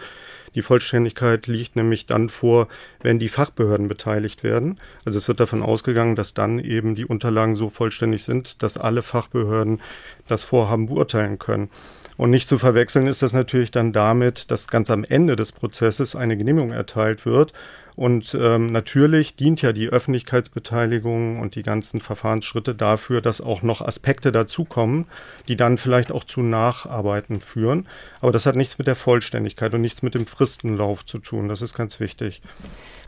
Die 0.55 0.63
Vollständigkeit 0.63 1.47
liegt 1.47 1.77
nämlich 1.77 2.07
dann 2.07 2.29
vor, 2.29 2.69
wenn 3.03 3.19
die 3.19 3.29
Fachbehörden 3.29 3.89
beteiligt 3.89 4.43
werden. 4.43 4.79
Also 5.05 5.19
es 5.19 5.29
wird 5.29 5.41
davon 5.41 5.63
ausgegangen, 5.63 6.17
dass 6.17 6.35
dann 6.35 6.59
eben 6.59 6.95
die 6.95 7.05
Unterlagen 7.05 7.55
so 7.55 7.69
vollständig 7.69 8.25
sind, 8.25 8.63
dass 8.63 8.79
alle 8.79 9.03
Fachbehörden 9.03 9.81
das 10.27 10.45
Vorhaben 10.45 10.87
beurteilen 10.87 11.39
können. 11.39 11.71
Und 12.19 12.31
nicht 12.31 12.49
zu 12.49 12.59
verwechseln 12.59 13.07
ist 13.07 13.23
das 13.23 13.33
natürlich 13.33 13.71
dann 13.71 13.93
damit, 13.93 14.51
dass 14.51 14.67
ganz 14.67 14.91
am 14.91 15.05
Ende 15.05 15.37
des 15.37 15.53
Prozesses 15.53 16.17
eine 16.17 16.37
Genehmigung 16.37 16.73
erteilt 16.73 17.25
wird. 17.25 17.53
Und 17.99 18.33
ähm, 18.41 18.71
natürlich 18.71 19.35
dient 19.35 19.61
ja 19.61 19.73
die 19.73 19.89
Öffentlichkeitsbeteiligung 19.89 21.41
und 21.41 21.57
die 21.57 21.65
ganzen 21.65 21.99
Verfahrensschritte 21.99 22.77
dafür, 22.77 23.21
dass 23.21 23.41
auch 23.41 23.63
noch 23.63 23.83
Aspekte 23.83 24.31
dazukommen, 24.31 25.07
die 25.49 25.57
dann 25.57 25.79
vielleicht 25.79 26.13
auch 26.13 26.23
zu 26.23 26.43
Nacharbeiten 26.43 27.41
führen. 27.41 27.89
Aber 28.21 28.31
das 28.31 28.47
hat 28.47 28.55
nichts 28.55 28.79
mit 28.79 28.87
der 28.87 28.95
Vollständigkeit 28.95 29.75
und 29.75 29.81
nichts 29.81 30.03
mit 30.03 30.15
dem 30.15 30.29
Fristenlauf 30.29 31.05
zu 31.07 31.19
tun. 31.19 31.49
Das 31.49 31.61
ist 31.61 31.75
ganz 31.75 31.99
wichtig. 31.99 32.41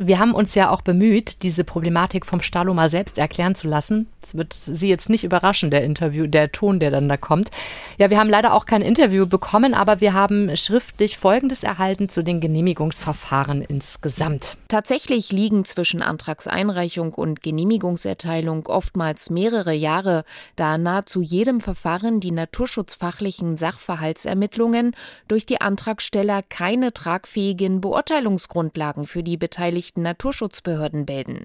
Wir 0.00 0.18
haben 0.18 0.35
uns 0.35 0.57
ja 0.57 0.70
auch 0.70 0.81
bemüht, 0.81 1.44
diese 1.44 1.62
Problematik 1.62 2.26
vom 2.26 2.42
Stalo 2.42 2.74
mal 2.74 2.88
selbst 2.88 3.18
erklären 3.18 3.55
zu 3.55 3.68
lassen. 3.68 4.09
Das 4.20 4.37
wird 4.37 4.55
Sie 4.55 4.88
jetzt 4.88 5.09
nicht 5.09 5.22
überraschen, 5.22 5.70
der 5.70 5.85
Interview, 5.85 6.26
der 6.26 6.50
Ton, 6.50 6.81
der 6.81 6.90
dann 6.90 7.09
da 7.09 7.16
kommt. 7.16 7.50
Ja, 7.98 8.11
wir 8.11 8.18
haben 8.18 8.31
leider 8.31 8.55
auch 8.55 8.66
kein 8.66 8.83
Interview 8.83 9.26
bekommen, 9.26 9.72
aber 9.72 10.00
wir 10.00 10.14
haben 10.14 10.57
schriftlich 10.57 11.16
Folgendes 11.16 11.62
erhalten 11.62 12.09
zu 12.09 12.24
den 12.24 12.40
Genehmigungsverfahren 12.40 13.62
insgesamt. 13.62 14.57
Tatsächlich 14.80 15.30
liegen 15.30 15.66
zwischen 15.66 16.00
Antragseinreichung 16.00 17.12
und 17.12 17.42
Genehmigungserteilung 17.42 18.66
oftmals 18.66 19.28
mehrere 19.28 19.74
Jahre, 19.74 20.24
da 20.56 20.78
nahezu 20.78 21.20
jedem 21.20 21.60
Verfahren 21.60 22.20
die 22.20 22.30
naturschutzfachlichen 22.30 23.58
Sachverhaltsermittlungen 23.58 24.96
durch 25.28 25.44
die 25.44 25.60
Antragsteller 25.60 26.42
keine 26.42 26.94
tragfähigen 26.94 27.82
Beurteilungsgrundlagen 27.82 29.04
für 29.04 29.22
die 29.22 29.36
Beteiligten 29.36 30.00
Naturschutzbehörden 30.00 31.04
bilden. 31.04 31.44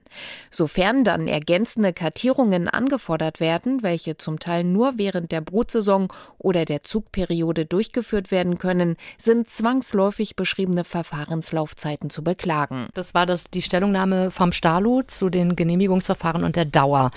Sofern 0.49 1.03
dann 1.03 1.27
ergänzende 1.27 1.91
Kartierungen 1.91 2.69
angefordert 2.69 3.41
werden, 3.41 3.83
welche 3.83 4.15
zum 4.15 4.39
Teil 4.39 4.63
nur 4.63 4.97
während 4.97 5.33
der 5.33 5.41
Brutsaison 5.41 6.07
oder 6.37 6.63
der 6.63 6.83
Zugperiode 6.83 7.65
durchgeführt 7.65 8.31
werden 8.31 8.59
können, 8.59 8.95
sind 9.17 9.49
zwangsläufig 9.49 10.37
beschriebene 10.37 10.85
Verfahrenslaufzeiten 10.85 12.09
zu 12.09 12.23
beklagen. 12.23 12.87
Das 12.93 13.13
war 13.13 13.24
das, 13.25 13.45
die 13.45 13.61
Stellungnahme 13.61 14.31
vom 14.31 14.51
Stalu 14.51 15.03
zu 15.07 15.29
den 15.29 15.55
Genehmigungsverfahren 15.55 16.43
und 16.43 16.55
der 16.55 16.65
Dauer. 16.65 17.11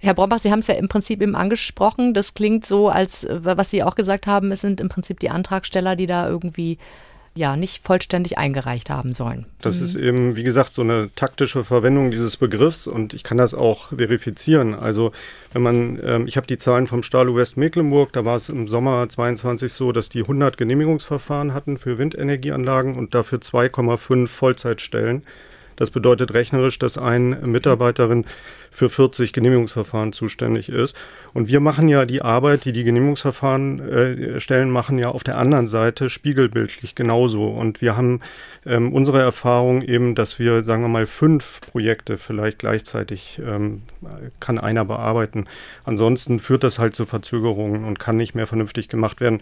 Herr 0.00 0.14
Brombach, 0.14 0.38
Sie 0.38 0.50
haben 0.50 0.60
es 0.60 0.66
ja 0.66 0.74
im 0.74 0.88
Prinzip 0.88 1.20
eben 1.20 1.34
angesprochen. 1.34 2.14
Das 2.14 2.34
klingt 2.34 2.64
so, 2.64 2.88
als 2.88 3.26
was 3.30 3.70
Sie 3.70 3.82
auch 3.82 3.94
gesagt 3.94 4.26
haben, 4.26 4.50
es 4.50 4.62
sind 4.62 4.80
im 4.80 4.88
Prinzip 4.88 5.20
die 5.20 5.30
Antragsteller, 5.30 5.94
die 5.94 6.06
da 6.06 6.28
irgendwie 6.28 6.78
ja 7.34 7.56
nicht 7.56 7.82
vollständig 7.82 8.38
eingereicht 8.38 8.90
haben 8.90 9.12
sollen. 9.12 9.46
Das 9.60 9.78
mhm. 9.78 9.84
ist 9.84 9.94
eben, 9.94 10.36
wie 10.36 10.42
gesagt, 10.42 10.74
so 10.74 10.82
eine 10.82 11.10
taktische 11.14 11.64
Verwendung 11.64 12.10
dieses 12.10 12.36
Begriffs 12.36 12.86
und 12.86 13.14
ich 13.14 13.22
kann 13.22 13.38
das 13.38 13.54
auch 13.54 13.88
verifizieren. 13.88 14.74
Also 14.74 15.12
wenn 15.52 15.62
man, 15.62 16.00
ähm, 16.02 16.26
ich 16.26 16.36
habe 16.36 16.46
die 16.46 16.58
Zahlen 16.58 16.86
vom 16.86 17.02
Stalu 17.02 17.36
West 17.36 17.56
Mecklenburg, 17.56 18.12
da 18.12 18.24
war 18.24 18.36
es 18.36 18.48
im 18.48 18.66
Sommer 18.66 19.08
22 19.08 19.72
so, 19.72 19.92
dass 19.92 20.08
die 20.08 20.22
100 20.22 20.56
Genehmigungsverfahren 20.56 21.54
hatten 21.54 21.78
für 21.78 21.98
Windenergieanlagen 21.98 22.96
und 22.96 23.14
dafür 23.14 23.38
2,5 23.38 24.26
Vollzeitstellen. 24.26 25.22
Das 25.80 25.90
bedeutet 25.90 26.34
rechnerisch, 26.34 26.78
dass 26.78 26.98
eine 26.98 27.36
Mitarbeiterin 27.36 28.26
für 28.70 28.90
40 28.90 29.32
Genehmigungsverfahren 29.32 30.12
zuständig 30.12 30.68
ist. 30.68 30.94
Und 31.32 31.48
wir 31.48 31.60
machen 31.60 31.88
ja 31.88 32.04
die 32.04 32.20
Arbeit, 32.20 32.66
die 32.66 32.72
die 32.72 32.84
Genehmigungsverfahren 32.84 33.80
äh, 33.88 34.40
stellen, 34.40 34.70
machen 34.70 34.98
ja 34.98 35.08
auf 35.08 35.24
der 35.24 35.38
anderen 35.38 35.68
Seite 35.68 36.10
spiegelbildlich 36.10 36.94
genauso. 36.94 37.48
Und 37.48 37.80
wir 37.80 37.96
haben 37.96 38.20
ähm, 38.66 38.92
unsere 38.92 39.22
Erfahrung 39.22 39.80
eben, 39.80 40.14
dass 40.14 40.38
wir, 40.38 40.62
sagen 40.62 40.82
wir 40.82 40.88
mal, 40.88 41.06
fünf 41.06 41.62
Projekte 41.62 42.18
vielleicht 42.18 42.58
gleichzeitig 42.58 43.40
ähm, 43.42 43.80
kann 44.38 44.58
einer 44.58 44.84
bearbeiten. 44.84 45.46
Ansonsten 45.84 46.40
führt 46.40 46.62
das 46.62 46.78
halt 46.78 46.94
zu 46.94 47.06
Verzögerungen 47.06 47.84
und 47.84 47.98
kann 47.98 48.18
nicht 48.18 48.34
mehr 48.34 48.46
vernünftig 48.46 48.90
gemacht 48.90 49.22
werden. 49.22 49.40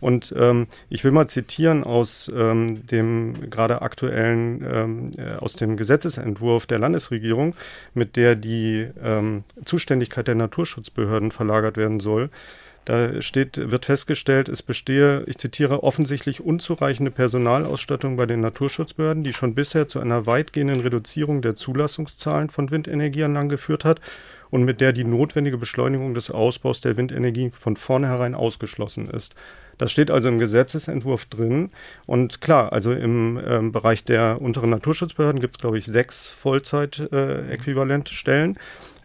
Und 0.00 0.34
ähm, 0.36 0.66
ich 0.88 1.04
will 1.04 1.12
mal 1.12 1.28
zitieren 1.28 1.84
aus 1.84 2.30
ähm, 2.34 2.86
dem 2.86 3.50
gerade 3.50 3.82
aktuellen, 3.82 4.64
ähm, 4.68 5.10
äh, 5.16 5.36
aus 5.36 5.54
dem 5.54 5.76
Gesetzesentwurf 5.76 6.66
der 6.66 6.78
Landesregierung, 6.78 7.54
mit 7.94 8.16
der 8.16 8.34
die 8.36 8.88
ähm, 9.02 9.44
Zuständigkeit 9.64 10.28
der 10.28 10.34
Naturschutzbehörden 10.34 11.30
verlagert 11.30 11.76
werden 11.76 12.00
soll. 12.00 12.30
Da 12.86 13.20
steht, 13.20 13.58
wird 13.72 13.84
festgestellt, 13.84 14.48
es 14.48 14.62
bestehe, 14.62 15.24
ich 15.26 15.38
zitiere, 15.38 15.82
offensichtlich 15.82 16.40
unzureichende 16.40 17.10
Personalausstattung 17.10 18.16
bei 18.16 18.26
den 18.26 18.40
Naturschutzbehörden, 18.40 19.24
die 19.24 19.32
schon 19.32 19.56
bisher 19.56 19.88
zu 19.88 19.98
einer 19.98 20.26
weitgehenden 20.26 20.80
Reduzierung 20.80 21.42
der 21.42 21.56
Zulassungszahlen 21.56 22.48
von 22.48 22.70
Windenergieanlagen 22.70 23.48
geführt 23.48 23.84
hat 23.84 24.00
und 24.50 24.62
mit 24.62 24.80
der 24.80 24.92
die 24.92 25.02
notwendige 25.02 25.58
Beschleunigung 25.58 26.14
des 26.14 26.30
Ausbaus 26.30 26.80
der 26.80 26.96
Windenergie 26.96 27.50
von 27.58 27.74
vornherein 27.74 28.36
ausgeschlossen 28.36 29.10
ist. 29.10 29.34
Das 29.78 29.92
steht 29.92 30.10
also 30.10 30.28
im 30.28 30.38
Gesetzesentwurf 30.38 31.26
drin. 31.26 31.70
Und 32.06 32.40
klar, 32.40 32.72
also 32.72 32.92
im 32.92 33.38
ähm, 33.46 33.72
Bereich 33.72 34.04
der 34.04 34.40
unteren 34.40 34.70
Naturschutzbehörden 34.70 35.40
gibt 35.40 35.54
es, 35.54 35.60
glaube 35.60 35.78
ich, 35.78 35.86
sechs 35.86 36.30
Vollzeit-Äquivalentstellen. 36.30 38.52
Äh, 38.52 38.58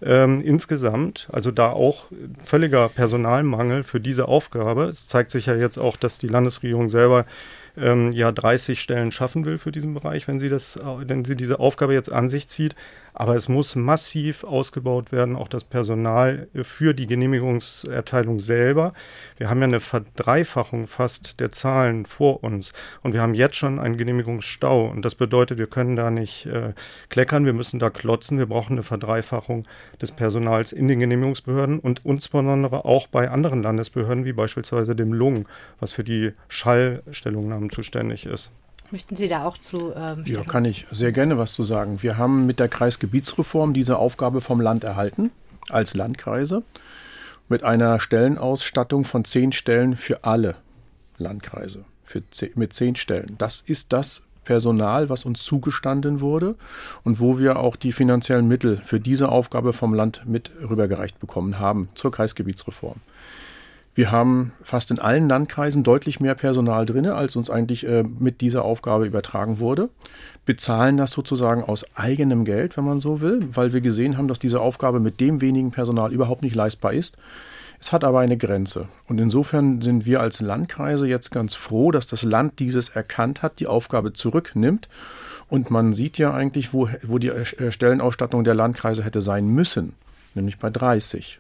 ähm, 0.04 0.42
insgesamt, 0.42 1.28
also 1.32 1.52
da 1.52 1.72
auch 1.72 2.06
völliger 2.44 2.90
Personalmangel 2.90 3.84
für 3.84 4.00
diese 4.00 4.28
Aufgabe. 4.28 4.86
Es 4.86 5.08
zeigt 5.08 5.32
sich 5.32 5.46
ja 5.46 5.56
jetzt 5.56 5.78
auch, 5.78 5.96
dass 5.96 6.18
die 6.18 6.28
Landesregierung 6.28 6.90
selber 6.90 7.26
ähm, 7.78 8.12
ja 8.12 8.32
30 8.32 8.82
Stellen 8.82 9.12
schaffen 9.12 9.46
will 9.46 9.58
für 9.58 9.72
diesen 9.72 9.94
Bereich, 9.94 10.28
wenn 10.28 10.40
sie 10.40 10.50
das, 10.50 10.80
wenn 11.06 11.24
sie 11.24 11.36
diese 11.36 11.60
Aufgabe 11.60 11.94
jetzt 11.94 12.12
an 12.12 12.30
sich 12.30 12.48
zieht. 12.48 12.76
Aber 13.14 13.36
es 13.36 13.50
muss 13.50 13.76
massiv 13.76 14.44
ausgebaut 14.44 15.12
werden, 15.12 15.36
auch 15.36 15.48
das 15.48 15.64
Personal 15.64 16.48
für 16.64 16.94
die 16.94 17.08
Genehmigungserteilung 17.08 18.40
selber. 18.40 18.94
Wir 19.38 19.50
haben 19.50 19.60
ja 19.60 19.66
eine 19.66 19.80
Verdreifachung 19.80 20.88
fast 20.88 21.40
der 21.40 21.52
Zahlen 21.52 22.06
vor 22.06 22.44
uns 22.44 22.72
und 23.02 23.14
wir 23.14 23.22
haben 23.22 23.34
jetzt 23.34 23.58
schon 23.58 23.80
einen 23.80 23.98
Genehmigungsstau 23.98 24.88
und 24.88 25.04
das 25.04 25.16
bedeutet, 25.16 25.58
wir 25.58 25.68
können 25.68 25.96
da 25.96 26.10
nicht 26.10 26.46
äh, 26.46 26.74
kleckern, 27.10 27.46
wir 27.46 27.54
müssen 27.54 27.80
da 27.80 27.90
klotzen, 27.90 28.38
wir 28.38 28.46
brauchen 28.46 28.74
eine 28.74 28.84
Verdreifachung 28.84 29.68
des 30.02 30.12
Personals 30.12 30.72
in 30.72 30.88
den 30.88 31.00
Genehmigungsbehörden 31.00 31.80
und 31.80 32.02
insbesondere 32.06 32.86
auch 32.86 33.08
bei 33.08 33.30
anderen 33.30 33.64
Landesbehörden 33.64 34.26
wie 34.26 34.34
beispielsweise 34.34 34.96
dem 34.96 35.14
Lung, 35.14 35.48
was 35.80 35.92
für 35.92 36.04
die 36.04 36.32
Schallstellungnahmen 36.48 37.70
zuständig 37.70 38.26
ist. 38.26 38.52
Möchten 38.92 39.16
Sie 39.16 39.30
da 39.30 39.46
auch 39.46 39.58
zu? 39.58 39.94
Ähm, 39.96 40.26
ja, 40.28 40.44
kann 40.44 40.66
ich 40.66 40.86
sehr 40.92 41.14
gerne 41.14 41.38
was 41.38 41.54
zu 41.54 41.64
sagen. 41.64 42.02
Wir 42.04 42.18
haben 42.18 42.46
mit 42.46 42.60
der 42.60 42.68
Kreisgebietsreform 42.68 43.74
diese 43.74 43.98
Aufgabe 43.98 44.42
vom 44.42 44.60
Land 44.60 44.84
erhalten, 44.84 45.32
als 45.70 45.94
Landkreise, 45.94 46.64
mit 47.48 47.64
einer 47.64 48.00
Stellenausstattung 48.02 49.06
von 49.06 49.24
zehn 49.24 49.54
Stellen 49.54 49.96
für 49.96 50.26
alle 50.26 50.56
Landkreise, 51.18 51.86
für 52.04 52.30
zehn, 52.32 52.52
mit 52.56 52.74
zehn 52.74 52.96
Stellen. 52.96 53.36
Das 53.38 53.62
ist 53.62 53.94
das 53.94 54.24
Personal, 54.44 55.10
was 55.10 55.24
uns 55.24 55.44
zugestanden 55.44 56.20
wurde 56.20 56.56
und 57.04 57.22
wo 57.22 57.40
wir 57.40 57.60
auch 57.60 57.78
die 57.78 57.94
finanziellen 57.94 58.48
Mittel 58.48 58.82
für 58.84 59.00
diese 59.00 59.30
Aufgabe 59.30 59.72
vom 59.72 59.94
Land 59.94 60.24
mit 60.26 60.52
rübergereicht 60.62 61.20
bekommen 61.20 61.60
haben 61.60 61.90
zur 61.94 62.12
Kreisgebietsreform. 62.12 62.98
Wir 63.94 64.12
haben 64.12 64.54
fast 64.64 64.90
in 64.90 65.00
allen 65.00 65.28
Landkreisen 65.28 65.84
deutlich 65.84 66.22
mehr 66.22 66.36
Personal 66.36 66.86
drin, 66.86 67.08
als 67.08 67.36
uns 67.36 67.50
eigentlich 67.50 67.86
äh, 67.86 68.04
mit 68.04 68.40
dieser 68.40 68.64
Aufgabe 68.64 69.06
übertragen 69.06 69.60
wurde. 69.60 69.90
Bezahlen 70.46 70.96
das 70.96 71.12
sozusagen 71.12 71.64
aus 71.64 71.86
eigenem 71.96 72.46
Geld, 72.46 72.78
wenn 72.78 72.86
man 72.86 73.02
so 73.02 73.20
will, 73.20 73.48
weil 73.54 73.74
wir 73.74 73.82
gesehen 73.82 74.18
haben, 74.18 74.30
dass 74.30 74.40
diese 74.40 74.62
Aufgabe 74.62 75.02
mit 75.02 75.20
dem 75.20 75.42
wenigen 75.42 75.72
Personal 75.72 76.14
überhaupt 76.14 76.42
nicht 76.42 76.56
leistbar 76.56 76.94
ist. 76.94 77.18
Es 77.82 77.92
hat 77.92 78.04
aber 78.04 78.20
eine 78.20 78.38
Grenze. 78.38 78.88
Und 79.08 79.20
insofern 79.20 79.82
sind 79.82 80.06
wir 80.06 80.22
als 80.22 80.40
Landkreise 80.40 81.08
jetzt 81.08 81.32
ganz 81.32 81.56
froh, 81.56 81.92
dass 81.92 82.06
das 82.06 82.24
Land 82.24 82.60
dieses 82.60 82.90
erkannt 82.90 83.42
hat, 83.42 83.60
die 83.60 83.68
Aufgabe 83.68 84.14
zurücknimmt. 84.14 84.88
Und 85.50 85.70
man 85.70 85.92
sieht 85.92 86.18
ja 86.18 86.34
eigentlich, 86.34 86.74
wo, 86.74 86.88
wo 87.04 87.18
die 87.18 87.32
Stellenausstattung 87.44 88.46
der 88.46 88.54
Landkreise 88.54 89.04
hätte 89.04 89.20
sein 89.20 89.48
müssen, 89.48 89.94
nämlich 90.34 90.60
bei 90.60 90.70
30. 90.70 91.40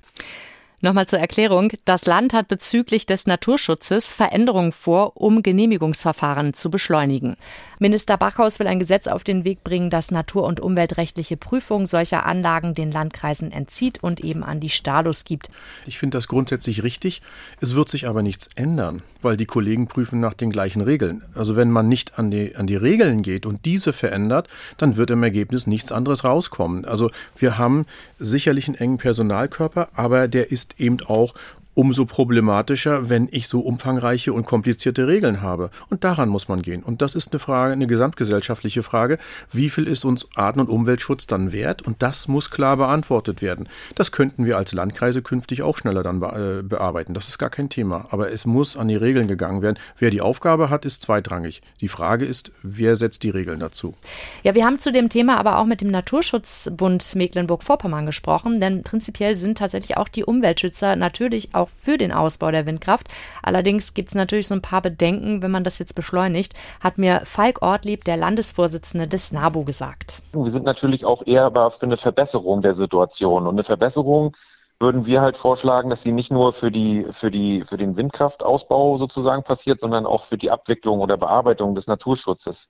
Nochmal 0.84 1.08
zur 1.08 1.20
Erklärung. 1.20 1.72
Das 1.86 2.06
Land 2.06 2.34
hat 2.34 2.48
bezüglich 2.48 3.06
des 3.06 3.28
Naturschutzes 3.28 4.14
Veränderungen 4.14 4.72
vor, 4.72 5.16
um 5.16 5.44
Genehmigungsverfahren 5.44 6.56
zu 6.56 6.72
beschleunigen. 6.72 7.36
Minister 7.78 8.18
Bachhaus 8.18 8.60
will 8.60 8.66
ein 8.66 8.80
Gesetz 8.80 9.06
auf 9.06 9.24
den 9.24 9.44
Weg 9.44 9.64
bringen, 9.64 9.92
das 9.92 10.10
natur- 10.10 10.46
und 10.46 10.60
umweltrechtliche 10.60 11.38
Prüfung 11.38 11.86
solcher 11.86 12.26
Anlagen 12.26 12.74
den 12.74 12.92
Landkreisen 12.92 13.52
entzieht 13.52 14.02
und 14.02 14.22
eben 14.22 14.44
an 14.44 14.60
die 14.60 14.70
Stalos 14.70 15.24
gibt. 15.24 15.52
Ich 15.86 16.00
finde 16.00 16.18
das 16.18 16.28
grundsätzlich 16.28 16.82
richtig. 16.82 17.22
Es 17.60 17.76
wird 17.76 17.88
sich 17.88 18.08
aber 18.08 18.24
nichts 18.24 18.50
ändern, 18.56 19.04
weil 19.22 19.38
die 19.38 19.46
Kollegen 19.46 19.88
prüfen 19.88 20.20
nach 20.20 20.34
den 20.34 20.50
gleichen 20.50 20.82
Regeln. 20.82 21.24
Also 21.36 21.56
wenn 21.56 21.72
man 21.72 21.88
nicht 21.88 22.20
an 22.20 22.32
die, 22.32 22.56
an 22.56 22.68
die 22.68 22.76
Regeln 22.76 23.22
geht 23.22 23.46
und 23.46 23.66
diese 23.66 23.94
verändert, 23.94 24.48
dann 24.78 24.98
wird 24.98 25.12
im 25.12 25.24
Ergebnis 25.24 25.68
nichts 25.68 25.92
anderes 25.92 26.24
rauskommen. 26.24 26.86
Also 26.86 27.10
wir 27.38 27.58
haben 27.58 27.86
sicherlich 28.20 28.68
einen 28.68 28.76
engen 28.76 28.98
Personalkörper, 28.98 29.90
aber 29.94 30.28
der 30.28 30.52
ist 30.52 30.80
eben 30.80 30.98
auch 31.06 31.34
umso 31.82 32.06
problematischer, 32.06 33.10
wenn 33.10 33.28
ich 33.32 33.48
so 33.48 33.60
umfangreiche 33.62 34.34
und 34.34 34.46
komplizierte 34.46 35.08
Regeln 35.08 35.42
habe. 35.42 35.72
Und 35.90 36.04
daran 36.04 36.30
muss 36.30 36.48
man 36.48 36.62
gehen. 36.62 36.84
Und 36.84 37.02
das 37.02 37.16
ist 37.16 37.32
eine 37.32 37.40
Frage, 37.40 37.74
eine 37.74 37.88
gesamtgesellschaftliche 37.88 38.84
Frage. 38.84 39.18
Wie 39.52 39.72
viel 39.72 39.88
ist 39.88 40.06
uns 40.06 40.28
Arten- 40.36 40.60
und 40.60 40.70
Umweltschutz 40.70 41.26
dann 41.26 41.52
wert? 41.52 41.82
Und 41.82 42.04
das 42.04 42.28
muss 42.28 42.52
klar 42.52 42.78
beantwortet 42.78 43.42
werden. 43.42 43.68
Das 43.96 44.12
könnten 44.12 44.46
wir 44.46 44.58
als 44.58 44.74
Landkreise 44.74 45.24
künftig 45.24 45.64
auch 45.64 45.76
schneller 45.76 46.04
dann 46.04 46.22
äh, 46.22 46.62
bearbeiten. 46.62 47.16
Das 47.16 47.28
ist 47.30 47.40
gar 47.40 47.50
kein 47.50 47.70
Thema. 47.70 48.06
Aber 48.12 48.32
es 48.32 48.46
muss 48.46 48.78
an 48.78 48.88
die 48.88 48.96
Regeln 48.96 49.28
gegangen 49.28 49.64
werden. 49.64 49.80
Wer 49.98 50.12
die 50.12 50.22
Aufgabe 50.22 50.70
hat, 50.70 50.86
ist 50.86 51.02
zweitrangig. 51.02 51.64
Die 51.82 51.88
Frage 51.88 52.26
ist, 52.26 52.52
wer 52.62 52.96
setzt 52.96 53.24
die 53.24 53.32
Regeln 53.32 53.60
dazu? 53.60 53.96
Ja, 54.44 54.54
wir 54.54 54.66
haben 54.66 54.78
zu 54.78 54.92
dem 54.92 55.10
Thema 55.10 55.40
aber 55.40 55.58
auch 55.58 55.66
mit 55.66 55.82
dem 55.82 55.90
Naturschutzbund 55.90 57.16
Mecklenburg-Vorpommern 57.16 58.06
gesprochen, 58.06 58.62
denn 58.62 58.84
prinzipiell 58.84 59.36
sind 59.36 59.58
tatsächlich 59.58 59.98
auch 59.98 60.10
die 60.10 60.26
Umweltschützer 60.26 60.96
natürlich 60.96 61.56
auch 61.56 61.62
auch 61.62 61.70
für 61.72 61.98
den 61.98 62.12
Ausbau 62.12 62.52
der 62.52 62.68
Windkraft. 62.68 63.08
Allerdings 63.42 63.94
gibt 63.94 64.10
es 64.10 64.16
natürlich 64.16 64.48
so 64.48 64.56
ein 64.56 64.62
paar 64.62 64.82
Bedenken, 64.82 65.42
wenn 65.42 65.52
man 65.52 65.64
das 65.64 65.80
jetzt 65.80 65.96
beschleunigt, 65.96 66.54
hat 66.84 66.98
mir 66.98 67.22
Falk 67.24 67.62
Ortlieb, 67.62 68.04
der 68.06 68.18
Landesvorsitzende 68.18 69.08
des 69.08 69.32
NABU, 69.32 69.66
gesagt. 69.66 70.22
Wir 70.34 70.52
sind 70.52 70.66
natürlich 70.66 71.06
auch 71.06 71.26
eher 71.26 71.46
aber 71.46 71.72
für 71.72 71.84
eine 71.84 71.98
Verbesserung 71.98 72.62
der 72.62 72.74
Situation. 72.74 73.48
Und 73.48 73.56
eine 73.56 73.64
Verbesserung 73.64 74.36
würden 74.82 75.06
wir 75.06 75.22
halt 75.22 75.38
vorschlagen, 75.38 75.90
dass 75.90 76.02
sie 76.02 76.12
nicht 76.12 76.32
nur 76.32 76.54
für 76.54 76.72
die, 76.72 77.06
für 77.12 77.32
die, 77.32 77.64
für 77.64 77.78
den 77.78 77.96
Windkraftausbau 77.96 78.98
sozusagen 78.98 79.44
passiert, 79.44 79.80
sondern 79.80 80.06
auch 80.06 80.26
für 80.26 80.38
die 80.38 80.50
Abwicklung 80.50 81.00
oder 81.00 81.18
Bearbeitung 81.18 81.76
des 81.76 81.88
Naturschutzes. 81.88 82.70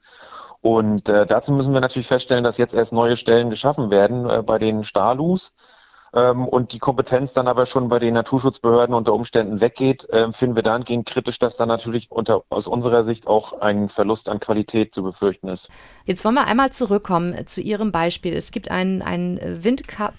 Und 0.59 1.09
äh, 1.09 1.25
dazu 1.25 1.53
müssen 1.53 1.73
wir 1.73 1.81
natürlich 1.81 2.07
feststellen, 2.07 2.43
dass 2.43 2.57
jetzt 2.57 2.73
erst 2.73 2.91
neue 2.91 3.15
Stellen 3.15 3.49
geschaffen 3.49 3.89
werden 3.89 4.29
äh, 4.29 4.43
bei 4.43 4.59
den 4.59 4.83
Stalus 4.83 5.55
ähm, 6.13 6.47
und 6.47 6.73
die 6.73 6.79
Kompetenz 6.79 7.33
dann 7.33 7.47
aber 7.47 7.65
schon 7.65 7.89
bei 7.89 7.99
den 7.99 8.13
Naturschutzbehörden 8.13 8.93
unter 8.93 9.13
Umständen 9.13 9.61
weggeht, 9.61 10.09
äh, 10.09 10.31
finden 10.33 10.55
wir 10.55 10.63
dahingehend 10.63 11.05
kritisch, 11.05 11.39
dass 11.39 11.57
da 11.57 11.65
natürlich 11.65 12.11
unter, 12.11 12.43
aus 12.49 12.67
unserer 12.67 13.03
Sicht 13.03 13.27
auch 13.27 13.61
ein 13.61 13.89
Verlust 13.89 14.29
an 14.29 14.39
Qualität 14.39 14.93
zu 14.93 15.03
befürchten 15.03 15.47
ist. 15.47 15.69
Jetzt 16.05 16.25
wollen 16.25 16.35
wir 16.35 16.47
einmal 16.47 16.71
zurückkommen 16.71 17.47
zu 17.47 17.61
Ihrem 17.61 17.91
Beispiel. 17.91 18.33
Es 18.33 18.51
gibt 18.51 18.69
ein, 18.71 19.01
ein 19.01 19.39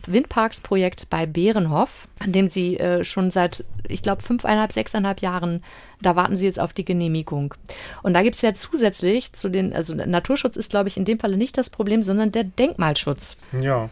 Windparksprojekt 0.06 1.10
bei 1.10 1.26
Bärenhof, 1.26 2.08
an 2.20 2.32
dem 2.32 2.48
Sie 2.48 2.78
äh, 2.78 3.04
schon 3.04 3.30
seit, 3.30 3.64
ich 3.88 4.02
glaube, 4.02 4.22
fünfeinhalb, 4.22 4.72
sechseinhalb 4.72 5.20
Jahren 5.20 5.60
da 6.02 6.16
warten 6.16 6.36
Sie 6.36 6.44
jetzt 6.44 6.60
auf 6.60 6.72
die 6.72 6.84
Genehmigung. 6.84 7.54
Und 8.02 8.14
da 8.14 8.22
gibt 8.22 8.34
es 8.34 8.42
ja 8.42 8.52
zusätzlich 8.52 9.32
zu 9.32 9.48
den, 9.48 9.72
also 9.72 9.94
Naturschutz 9.94 10.56
ist, 10.56 10.70
glaube 10.70 10.88
ich, 10.88 10.96
in 10.96 11.04
dem 11.04 11.18
Falle 11.18 11.36
nicht 11.36 11.56
das 11.56 11.70
Problem, 11.70 12.02
sondern 12.02 12.32
der 12.32 12.44
Denkmalschutz. 12.44 13.36
Ja. 13.60 13.88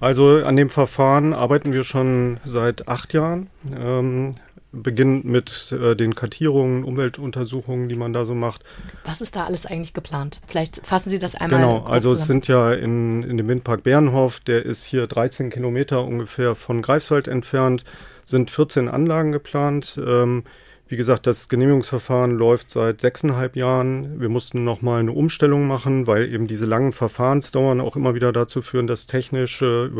Also 0.00 0.44
an 0.44 0.56
dem 0.56 0.68
Verfahren 0.68 1.32
arbeiten 1.32 1.72
wir 1.72 1.84
schon 1.84 2.38
seit 2.44 2.88
acht 2.88 3.12
Jahren. 3.12 3.48
Ähm, 3.74 4.32
beginnend 4.70 5.24
mit 5.24 5.72
äh, 5.72 5.96
den 5.96 6.14
Kartierungen, 6.14 6.84
Umweltuntersuchungen, 6.84 7.88
die 7.88 7.96
man 7.96 8.12
da 8.12 8.24
so 8.24 8.34
macht. 8.34 8.62
Was 9.04 9.20
ist 9.20 9.34
da 9.36 9.46
alles 9.46 9.64
eigentlich 9.64 9.94
geplant? 9.94 10.40
Vielleicht 10.46 10.86
fassen 10.86 11.10
Sie 11.10 11.18
das 11.18 11.34
einmal. 11.34 11.60
Genau, 11.60 11.84
also 11.84 12.08
zusammen. 12.08 12.20
es 12.20 12.26
sind 12.26 12.48
ja 12.48 12.72
in, 12.74 13.22
in 13.22 13.36
dem 13.38 13.48
Windpark 13.48 13.82
Bernhof, 13.82 14.40
der 14.40 14.64
ist 14.64 14.84
hier 14.84 15.06
13 15.06 15.50
Kilometer 15.50 16.04
ungefähr 16.04 16.54
von 16.54 16.82
Greifswald 16.82 17.28
entfernt, 17.28 17.84
sind 18.24 18.50
14 18.50 18.88
Anlagen 18.88 19.32
geplant. 19.32 19.98
Ähm, 20.04 20.44
wie 20.88 20.96
gesagt, 20.96 21.26
das 21.26 21.48
Genehmigungsverfahren 21.48 22.30
läuft 22.32 22.70
seit 22.70 23.02
sechseinhalb 23.02 23.56
Jahren. 23.56 24.20
Wir 24.20 24.30
mussten 24.30 24.64
nochmal 24.64 25.00
eine 25.00 25.12
Umstellung 25.12 25.66
machen, 25.66 26.06
weil 26.06 26.32
eben 26.32 26.46
diese 26.46 26.64
langen 26.64 26.92
Verfahrensdauern 26.92 27.80
auch 27.82 27.94
immer 27.94 28.14
wieder 28.14 28.32
dazu 28.32 28.62
führen, 28.62 28.86
dass 28.86 29.06
technisch, 29.06 29.60
äh, 29.60 29.90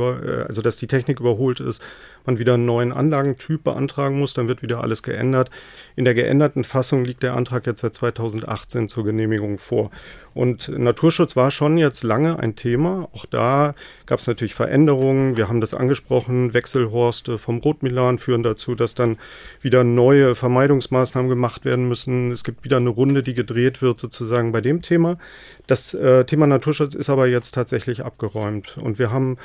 also 0.49 0.63
dass 0.63 0.79
die 0.79 0.87
Technik 0.87 1.21
überholt 1.21 1.61
ist 1.61 1.83
man 2.29 2.39
wieder 2.39 2.55
einen 2.55 2.67
neuen 2.67 2.93
Anlagentyp 2.93 3.65
beantragen 3.65 4.19
muss, 4.19 4.35
dann 4.35 4.49
wird 4.49 4.61
wieder 4.61 4.83
alles 4.83 5.03
geändert. 5.03 5.51
In 5.97 6.05
der 6.05 6.13
geänderten 6.13 6.63
Fassung 6.63 7.07
liegt 7.07 7.23
der 7.23 7.35
Antrag 7.35 7.67
jetzt 7.67 7.81
seit 7.81 7.95
2018 7.95 8.89
zur 8.89 9.05
Genehmigung 9.05 9.57
vor. 9.57 9.91
Und 10.35 10.69
Naturschutz 10.69 11.37
war 11.37 11.51
schon 11.51 11.79
jetzt 11.79 12.05
lange 12.05 12.39
ein 12.39 12.55
Thema. 12.55 13.09
Auch 13.15 13.25
da 13.25 13.75
gab 14.05 14.19
es 14.19 14.27
natürlich 14.27 14.55
Veränderungen. 14.55 15.39
Wir 15.39 15.49
haben 15.49 15.63
das 15.63 15.73
angesprochen. 15.73 16.53
Wechselhorste 16.53 17.39
vom 17.39 17.59
Rotmilan 17.59 18.19
führen 18.19 18.43
dazu, 18.43 18.75
dass 18.75 18.95
dann 18.95 19.17
wieder 19.63 19.83
neue 19.83 20.35
Vermeidungsmaßnahmen 20.35 21.31
gemacht 21.31 21.65
werden 21.65 21.89
müssen. 21.89 22.31
Es 22.31 22.45
gibt 22.45 22.63
wieder 22.63 22.77
eine 22.77 22.91
Runde, 22.91 23.23
die 23.23 23.35
gedreht 23.35 23.81
wird 23.81 23.99
sozusagen 23.99 24.53
bei 24.53 24.61
dem 24.61 24.83
Thema. 24.83 25.17
Das 25.67 25.95
äh, 25.95 26.25
Thema 26.27 26.47
Naturschutz 26.47 26.95
ist 26.95 27.09
aber 27.09 27.27
jetzt 27.27 27.53
tatsächlich 27.53 28.05
abgeräumt. 28.05 28.77
Und 28.77 28.99
wir 28.99 29.11
haben 29.11 29.39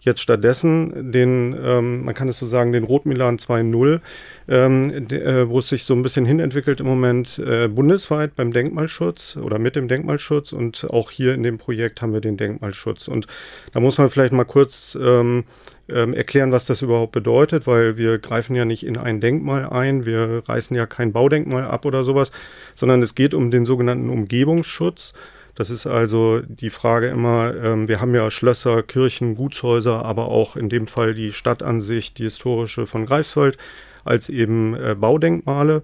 jetzt 0.00 0.20
stattdessen 0.20 1.12
den, 1.12 1.56
ähm, 1.60 2.04
man 2.04 2.14
kann 2.14 2.28
es 2.28 2.38
so 2.38 2.46
sagen, 2.46 2.72
den 2.72 2.84
Rotmilan 2.84 3.38
2.0, 3.38 4.00
ähm, 4.48 4.90
äh, 5.10 5.48
wo 5.48 5.58
es 5.58 5.68
sich 5.68 5.84
so 5.84 5.94
ein 5.94 6.02
bisschen 6.02 6.24
hinentwickelt 6.24 6.80
im 6.80 6.86
Moment 6.86 7.38
äh, 7.38 7.68
bundesweit 7.68 8.34
beim 8.36 8.52
Denkmalschutz 8.52 9.36
oder 9.36 9.58
mit 9.58 9.76
dem 9.76 9.88
Denkmalschutz 9.88 10.52
und 10.52 10.86
auch 10.90 11.10
hier 11.10 11.34
in 11.34 11.42
dem 11.42 11.58
Projekt 11.58 12.02
haben 12.02 12.12
wir 12.12 12.20
den 12.20 12.36
Denkmalschutz. 12.36 13.08
Und 13.08 13.26
da 13.72 13.80
muss 13.80 13.98
man 13.98 14.08
vielleicht 14.08 14.32
mal 14.32 14.44
kurz 14.44 14.96
ähm, 15.00 15.44
ähm, 15.88 16.14
erklären, 16.14 16.52
was 16.52 16.66
das 16.66 16.82
überhaupt 16.82 17.12
bedeutet, 17.12 17.66
weil 17.66 17.96
wir 17.96 18.18
greifen 18.18 18.54
ja 18.54 18.64
nicht 18.64 18.84
in 18.84 18.96
ein 18.96 19.20
Denkmal 19.20 19.68
ein, 19.68 20.06
wir 20.06 20.42
reißen 20.46 20.76
ja 20.76 20.86
kein 20.86 21.12
Baudenkmal 21.12 21.64
ab 21.64 21.86
oder 21.86 22.04
sowas, 22.04 22.30
sondern 22.74 23.02
es 23.02 23.14
geht 23.14 23.34
um 23.34 23.50
den 23.50 23.64
sogenannten 23.64 24.10
Umgebungsschutz. 24.10 25.14
Das 25.58 25.70
ist 25.70 25.88
also 25.88 26.40
die 26.46 26.70
Frage 26.70 27.08
immer, 27.08 27.52
ähm, 27.52 27.88
wir 27.88 28.00
haben 28.00 28.14
ja 28.14 28.30
Schlösser, 28.30 28.84
Kirchen, 28.84 29.34
Gutshäuser, 29.34 30.04
aber 30.04 30.28
auch 30.28 30.54
in 30.54 30.68
dem 30.68 30.86
Fall 30.86 31.14
die 31.14 31.32
Stadtansicht, 31.32 32.16
die 32.18 32.22
historische 32.22 32.86
von 32.86 33.06
Greifswald, 33.06 33.58
als 34.04 34.28
eben 34.28 34.76
äh, 34.76 34.94
Baudenkmale. 34.94 35.82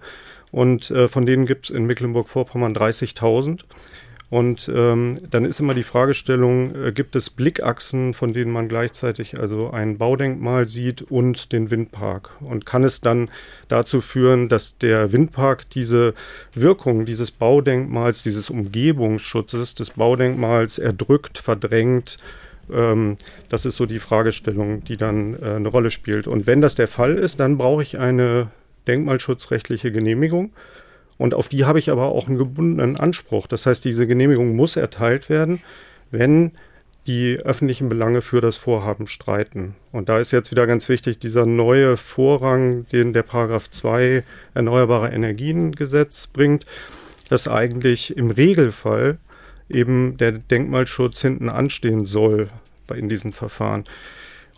Und 0.52 0.92
äh, 0.92 1.08
von 1.08 1.26
denen 1.26 1.44
gibt 1.44 1.64
es 1.64 1.70
in 1.76 1.86
Mecklenburg-Vorpommern 1.86 2.72
30.000. 2.76 3.62
Und 4.30 4.70
ähm, 4.74 5.18
dann 5.30 5.44
ist 5.44 5.60
immer 5.60 5.74
die 5.74 5.82
Fragestellung, 5.82 6.74
äh, 6.74 6.92
gibt 6.92 7.14
es 7.14 7.30
Blickachsen, 7.30 8.14
von 8.14 8.32
denen 8.32 8.50
man 8.50 8.68
gleichzeitig 8.68 9.38
also 9.38 9.70
ein 9.70 9.98
Baudenkmal 9.98 10.66
sieht 10.66 11.02
und 11.02 11.52
den 11.52 11.70
Windpark? 11.70 12.30
Und 12.40 12.66
kann 12.66 12.84
es 12.84 13.00
dann 13.00 13.28
dazu 13.68 14.00
führen, 14.00 14.48
dass 14.48 14.78
der 14.78 15.12
Windpark 15.12 15.68
diese 15.70 16.14
Wirkung 16.54 17.06
dieses 17.06 17.30
Baudenkmals, 17.30 18.22
dieses 18.22 18.50
Umgebungsschutzes 18.50 19.74
des 19.74 19.90
Baudenkmals 19.90 20.78
erdrückt, 20.78 21.38
verdrängt? 21.38 22.16
Ähm, 22.72 23.18
das 23.50 23.66
ist 23.66 23.76
so 23.76 23.86
die 23.86 23.98
Fragestellung, 23.98 24.84
die 24.84 24.96
dann 24.96 25.34
äh, 25.34 25.50
eine 25.56 25.68
Rolle 25.68 25.90
spielt. 25.90 26.26
Und 26.26 26.46
wenn 26.46 26.60
das 26.60 26.74
der 26.74 26.88
Fall 26.88 27.18
ist, 27.18 27.40
dann 27.40 27.58
brauche 27.58 27.82
ich 27.82 27.98
eine 27.98 28.48
denkmalschutzrechtliche 28.86 29.92
Genehmigung. 29.92 30.52
Und 31.18 31.34
auf 31.34 31.48
die 31.48 31.64
habe 31.64 31.78
ich 31.78 31.90
aber 31.90 32.06
auch 32.06 32.28
einen 32.28 32.38
gebundenen 32.38 32.96
Anspruch. 32.96 33.46
Das 33.46 33.66
heißt, 33.66 33.84
diese 33.84 34.06
Genehmigung 34.06 34.56
muss 34.56 34.76
erteilt 34.76 35.28
werden, 35.28 35.60
wenn 36.10 36.52
die 37.06 37.38
öffentlichen 37.44 37.88
Belange 37.88 38.22
für 38.22 38.40
das 38.40 38.56
Vorhaben 38.56 39.06
streiten. 39.06 39.74
Und 39.92 40.08
da 40.08 40.18
ist 40.18 40.30
jetzt 40.30 40.50
wieder 40.50 40.66
ganz 40.66 40.88
wichtig 40.88 41.18
dieser 41.18 41.44
neue 41.44 41.96
Vorrang, 41.96 42.86
den 42.92 43.12
der 43.12 43.22
Paragraph 43.22 43.68
2 43.68 44.24
Erneuerbare 44.54 45.10
Energiengesetz 45.10 46.26
bringt, 46.26 46.64
dass 47.28 47.46
eigentlich 47.46 48.16
im 48.16 48.30
Regelfall 48.30 49.18
eben 49.68 50.16
der 50.16 50.32
Denkmalschutz 50.32 51.20
hinten 51.20 51.48
anstehen 51.48 52.06
soll 52.06 52.48
in 52.94 53.08
diesen 53.08 53.32
Verfahren. 53.32 53.84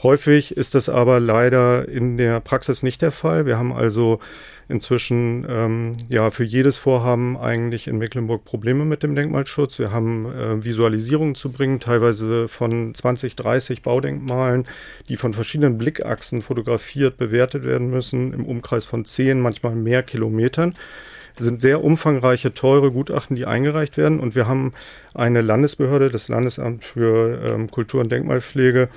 Häufig 0.03 0.57
ist 0.57 0.75
das 0.75 0.89
aber 0.89 1.21
leider 1.21 1.89
in 1.89 2.19
der 2.19 2.41
Praxis 2.41 2.83
nicht 2.83 3.01
der 3.01 3.13
Fall. 3.13 3.47
Wir 3.47 3.57
haben 3.57 3.73
also 3.73 4.21
inzwischen 4.69 5.47
ähm, 5.49 5.97
ja 6.09 6.31
für 6.31 6.45
jedes 6.45 6.77
Vorhaben 6.77 7.37
eigentlich 7.37 7.87
in 7.87 7.99
Mecklenburg 7.99 8.45
Probleme 8.45 8.85
mit 8.85 9.03
dem 9.03 9.15
Denkmalschutz. 9.15 9.79
Wir 9.79 9.93
haben 9.93 10.27
äh, 10.27 10.65
Visualisierungen 10.65 11.35
zu 11.35 11.51
bringen, 11.51 11.81
teilweise 11.81 12.49
von 12.49 12.95
20, 12.95 13.37
30 13.37 13.83
Baudenkmalen, 13.83 14.67
die 15.09 15.17
von 15.17 15.33
verschiedenen 15.33 15.79
Blickachsen 15.79 16.43
fotografiert 16.43 17.17
bewertet 17.17 17.65
werden 17.65 17.91
müssen, 17.91 18.33
im 18.33 18.45
Umkreis 18.45 18.85
von 18.85 19.05
10, 19.05 19.41
manchmal 19.41 19.77
mehr 19.77 20.03
Kilometern. 20.03 20.75
sind 21.39 21.61
sehr 21.61 21.85
umfangreiche, 21.85 22.53
teure 22.53 22.91
Gutachten, 22.91 23.37
die 23.37 23.47
eingereicht 23.47 23.97
werden. 23.97 24.19
Und 24.19 24.35
wir 24.35 24.49
haben 24.49 24.73
eine 25.15 25.43
Landesbehörde, 25.43 26.11
das 26.11 26.29
Landesamt 26.29 26.85
für 26.85 27.41
ähm, 27.43 27.71
Kultur- 27.71 28.01
und 28.01 28.11
Denkmalpflege, 28.11 28.89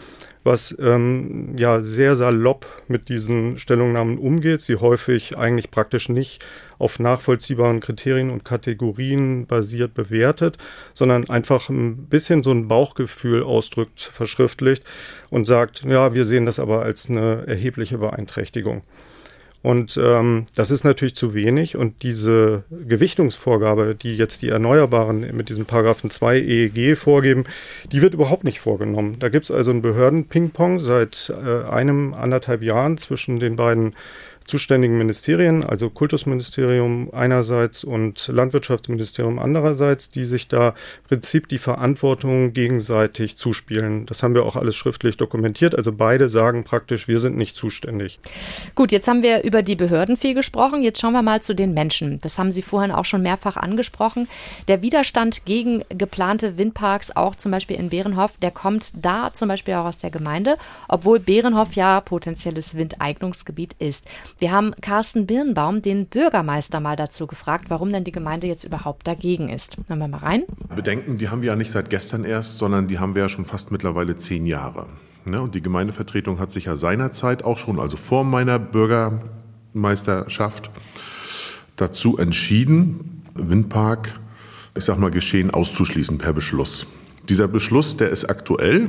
was 0.49 0.75
ähm, 0.79 1.53
ja 1.59 1.83
sehr 1.83 2.15
salopp 2.15 2.65
mit 2.87 3.07
diesen 3.07 3.59
Stellungnahmen 3.59 4.17
umgeht, 4.17 4.61
sie 4.61 4.77
häufig 4.77 5.37
eigentlich 5.37 5.69
praktisch 5.69 6.09
nicht 6.09 6.43
auf 6.79 6.97
nachvollziehbaren 6.97 7.81
Kriterien 7.81 8.31
und 8.31 8.45
Kategorien 8.45 9.45
basiert 9.45 9.93
bewertet, 9.93 10.57
sondern 10.95 11.29
einfach 11.29 11.69
ein 11.69 12.07
bisschen 12.07 12.41
so 12.41 12.49
ein 12.49 12.67
Bauchgefühl 12.67 13.43
ausdrückt, 13.43 14.01
verschriftlicht 14.01 14.83
und 15.29 15.45
sagt, 15.45 15.83
ja, 15.83 16.15
wir 16.15 16.25
sehen 16.25 16.47
das 16.47 16.57
aber 16.57 16.81
als 16.81 17.11
eine 17.11 17.45
erhebliche 17.45 17.99
Beeinträchtigung. 17.99 18.81
Und 19.61 19.99
ähm, 20.01 20.45
das 20.55 20.71
ist 20.71 20.85
natürlich 20.85 21.15
zu 21.15 21.33
wenig. 21.33 21.75
Und 21.75 22.01
diese 22.03 22.63
Gewichtungsvorgabe, 22.69 23.93
die 23.93 24.15
jetzt 24.15 24.41
die 24.41 24.49
Erneuerbaren 24.49 25.35
mit 25.35 25.49
diesem 25.49 25.65
Paragraphen 25.65 26.09
2 26.09 26.39
EEG 26.39 26.97
vorgeben, 26.97 27.43
die 27.91 28.01
wird 28.01 28.13
überhaupt 28.13 28.45
nicht 28.45 28.61
vorgenommen. 28.61 29.17
Da 29.19 29.27
gibt 29.27 29.45
es 29.45 29.51
also 29.51 29.71
ein 29.71 29.81
Behörden-Ping-Pong 29.81 30.79
seit 30.79 31.33
äh, 31.35 31.63
einem, 31.69 32.13
anderthalb 32.13 32.61
Jahren 32.61 32.97
zwischen 32.97 33.39
den 33.39 33.57
beiden 33.57 33.95
zuständigen 34.49 34.97
Ministerien, 34.97 35.63
also 35.63 35.89
Kultusministerium 35.89 37.09
einerseits 37.13 37.83
und 37.83 38.27
Landwirtschaftsministerium 38.27 39.39
andererseits, 39.39 40.09
die 40.09 40.25
sich 40.25 40.47
da 40.47 40.69
im 40.69 41.07
Prinzip 41.07 41.47
die 41.47 41.59
Verantwortung 41.59 42.51
gegenseitig 42.51 43.37
zuspielen. 43.37 44.05
Das 44.07 44.23
haben 44.23 44.33
wir 44.33 44.43
auch 44.43 44.55
alles 44.55 44.75
schriftlich 44.75 45.17
dokumentiert. 45.17 45.75
Also 45.75 45.91
beide 45.91 46.27
sagen 46.29 46.63
praktisch, 46.63 47.07
wir 47.07 47.19
sind 47.19 47.37
nicht 47.37 47.55
zuständig. 47.55 48.19
Gut, 48.75 48.91
jetzt 48.91 49.07
haben 49.07 49.21
wir 49.23 49.43
über 49.43 49.61
die 49.61 49.75
Behörden 49.75 50.17
viel 50.17 50.33
gesprochen. 50.33 50.81
Jetzt 50.81 50.99
schauen 50.99 51.13
wir 51.13 51.21
mal 51.21 51.41
zu 51.41 51.53
den 51.53 51.73
Menschen. 51.73 52.19
Das 52.21 52.39
haben 52.39 52.51
Sie 52.51 52.63
vorhin 52.63 52.91
auch 52.91 53.05
schon 53.05 53.21
mehrfach 53.21 53.55
angesprochen. 53.55 54.27
Der 54.67 54.81
Widerstand 54.81 55.45
gegen 55.45 55.83
geplante 55.89 56.57
Windparks, 56.57 57.15
auch 57.15 57.35
zum 57.35 57.51
Beispiel 57.51 57.77
in 57.77 57.89
Bärenhof, 57.89 58.37
der 58.37 58.51
kommt 58.51 58.93
da 58.95 59.31
zum 59.31 59.47
Beispiel 59.47 59.75
auch 59.75 59.85
aus 59.85 59.97
der 59.97 60.09
Gemeinde, 60.09 60.57
obwohl 60.87 61.19
Bärenhof 61.19 61.73
ja 61.73 61.99
potenzielles 62.01 62.75
Windeignungsgebiet 62.75 63.75
ist. 63.77 64.07
Wir 64.39 64.51
haben 64.53 64.71
Carsten 64.79 65.27
Birnbaum, 65.27 65.81
den 65.81 66.05
Bürgermeister, 66.05 66.79
mal 66.79 66.95
dazu 66.95 67.27
gefragt, 67.27 67.65
warum 67.67 67.91
denn 67.91 68.05
die 68.05 68.13
Gemeinde 68.13 68.47
jetzt 68.47 68.63
überhaupt 68.63 69.05
dagegen 69.05 69.49
ist. 69.49 69.75
Hören 69.87 69.99
wir 69.99 70.07
mal 70.07 70.19
rein. 70.19 70.43
Bedenken, 70.73 71.17
die 71.17 71.27
haben 71.27 71.41
wir 71.41 71.47
ja 71.47 71.57
nicht 71.57 71.71
seit 71.71 71.89
gestern 71.89 72.23
erst, 72.23 72.57
sondern 72.57 72.87
die 72.87 72.99
haben 72.99 73.15
wir 73.15 73.23
ja 73.23 73.29
schon 73.29 73.43
fast 73.43 73.69
mittlerweile 73.69 74.15
zehn 74.15 74.45
Jahre. 74.45 74.87
Ne? 75.25 75.41
Und 75.41 75.55
die 75.55 75.61
Gemeindevertretung 75.61 76.39
hat 76.39 76.53
sich 76.53 76.65
ja 76.65 76.77
seinerzeit 76.77 77.43
auch 77.43 77.57
schon, 77.57 77.81
also 77.81 77.97
vor 77.97 78.23
meiner 78.23 78.59
Bürgermeisterschaft, 78.59 80.71
dazu 81.75 82.17
entschieden, 82.17 83.23
Windpark, 83.33 84.21
ich 84.73 84.85
sag 84.85 84.99
mal, 84.99 85.11
Geschehen 85.11 85.51
auszuschließen 85.51 86.17
per 86.17 86.31
Beschluss. 86.31 86.87
Dieser 87.27 87.49
Beschluss, 87.49 87.97
der 87.97 88.09
ist 88.09 88.29
aktuell 88.29 88.87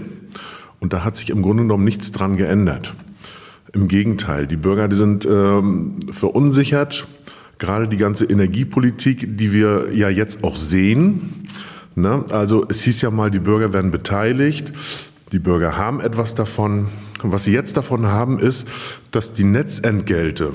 und 0.79 0.93
da 0.93 1.03
hat 1.03 1.17
sich 1.17 1.31
im 1.31 1.43
Grunde 1.43 1.65
genommen 1.65 1.85
nichts 1.85 2.13
dran 2.13 2.37
geändert. 2.37 2.95
Im 3.73 3.89
Gegenteil, 3.89 4.47
die 4.47 4.57
Bürger 4.57 4.89
die 4.89 4.97
sind 4.97 5.27
ähm, 5.27 5.97
verunsichert. 6.11 7.07
Gerade 7.59 7.89
die 7.89 7.99
ganze 7.99 8.25
Energiepolitik, 8.25 9.37
die 9.37 9.53
wir 9.53 9.95
ja 9.95 10.09
jetzt 10.09 10.43
auch 10.45 10.57
sehen. 10.57 11.47
Ne? 11.95 12.25
Also 12.31 12.67
es 12.69 12.83
hieß 12.83 13.03
ja 13.03 13.11
mal, 13.11 13.31
die 13.31 13.39
Bürger 13.39 13.73
werden 13.73 13.91
beteiligt. 13.91 14.73
Die 15.33 15.39
Bürger 15.39 15.77
haben 15.77 16.01
etwas 16.01 16.35
davon. 16.35 16.89
Was 17.23 17.45
sie 17.45 17.53
jetzt 17.53 17.77
davon 17.77 18.07
haben, 18.07 18.39
ist, 18.39 18.67
dass 19.11 19.35
die 19.35 19.45
Netzentgelte, 19.45 20.53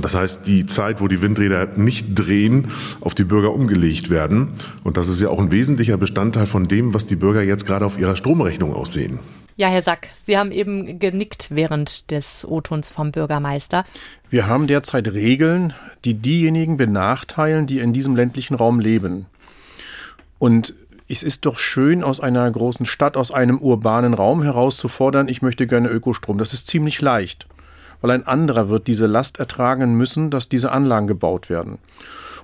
das 0.00 0.14
heißt 0.14 0.46
die 0.46 0.66
Zeit, 0.66 1.00
wo 1.00 1.06
die 1.06 1.22
Windräder 1.22 1.68
nicht 1.76 2.18
drehen, 2.18 2.66
auf 3.00 3.14
die 3.14 3.24
Bürger 3.24 3.54
umgelegt 3.54 4.10
werden. 4.10 4.48
Und 4.82 4.96
das 4.96 5.08
ist 5.08 5.22
ja 5.22 5.28
auch 5.28 5.38
ein 5.38 5.52
wesentlicher 5.52 5.96
Bestandteil 5.96 6.46
von 6.46 6.66
dem, 6.66 6.94
was 6.94 7.06
die 7.06 7.16
Bürger 7.16 7.42
jetzt 7.42 7.64
gerade 7.64 7.86
auf 7.86 7.98
ihrer 7.98 8.16
Stromrechnung 8.16 8.74
aussehen. 8.74 9.20
Ja, 9.60 9.68
Herr 9.68 9.82
Sack, 9.82 10.08
Sie 10.24 10.38
haben 10.38 10.52
eben 10.52 10.98
genickt 10.98 11.48
während 11.50 12.10
des 12.10 12.46
O-Tons 12.48 12.88
vom 12.88 13.12
Bürgermeister. 13.12 13.84
Wir 14.30 14.46
haben 14.46 14.66
derzeit 14.66 15.08
Regeln, 15.08 15.74
die 16.06 16.14
diejenigen 16.14 16.78
benachteilen, 16.78 17.66
die 17.66 17.80
in 17.80 17.92
diesem 17.92 18.16
ländlichen 18.16 18.54
Raum 18.54 18.80
leben. 18.80 19.26
Und 20.38 20.72
es 21.08 21.22
ist 21.22 21.44
doch 21.44 21.58
schön, 21.58 22.02
aus 22.02 22.20
einer 22.20 22.50
großen 22.50 22.86
Stadt, 22.86 23.18
aus 23.18 23.32
einem 23.32 23.58
urbanen 23.58 24.14
Raum 24.14 24.42
herauszufordern, 24.42 25.28
ich 25.28 25.42
möchte 25.42 25.66
gerne 25.66 25.90
Ökostrom. 25.90 26.38
Das 26.38 26.54
ist 26.54 26.66
ziemlich 26.66 27.02
leicht, 27.02 27.46
weil 28.00 28.12
ein 28.12 28.26
anderer 28.26 28.70
wird 28.70 28.86
diese 28.86 29.04
Last 29.04 29.40
ertragen 29.40 29.94
müssen, 29.94 30.30
dass 30.30 30.48
diese 30.48 30.72
Anlagen 30.72 31.06
gebaut 31.06 31.50
werden. 31.50 31.76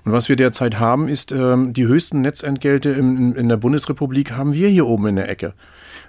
Und 0.04 0.12
was 0.12 0.28
wir 0.28 0.36
derzeit 0.36 0.78
haben, 0.78 1.08
ist 1.08 1.32
ähm, 1.32 1.72
die 1.72 1.86
höchsten 1.86 2.20
Netzentgelte 2.20 2.90
in, 2.90 3.34
in 3.34 3.48
der 3.48 3.56
Bundesrepublik 3.56 4.32
haben 4.32 4.52
wir 4.52 4.68
hier 4.68 4.86
oben 4.86 5.06
in 5.06 5.16
der 5.16 5.30
Ecke. 5.30 5.54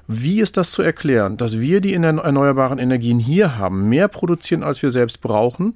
Wie 0.08 0.40
ist 0.40 0.56
das 0.56 0.72
zu 0.72 0.82
erklären, 0.82 1.36
dass 1.36 1.60
wir 1.60 1.82
die 1.82 1.94
erneuerbaren 1.94 2.80
Energien 2.80 3.20
hier 3.20 3.58
haben, 3.58 3.90
mehr 3.90 4.08
produzieren, 4.08 4.64
als 4.64 4.82
wir 4.82 4.90
selbst 4.90 5.20
brauchen 5.20 5.74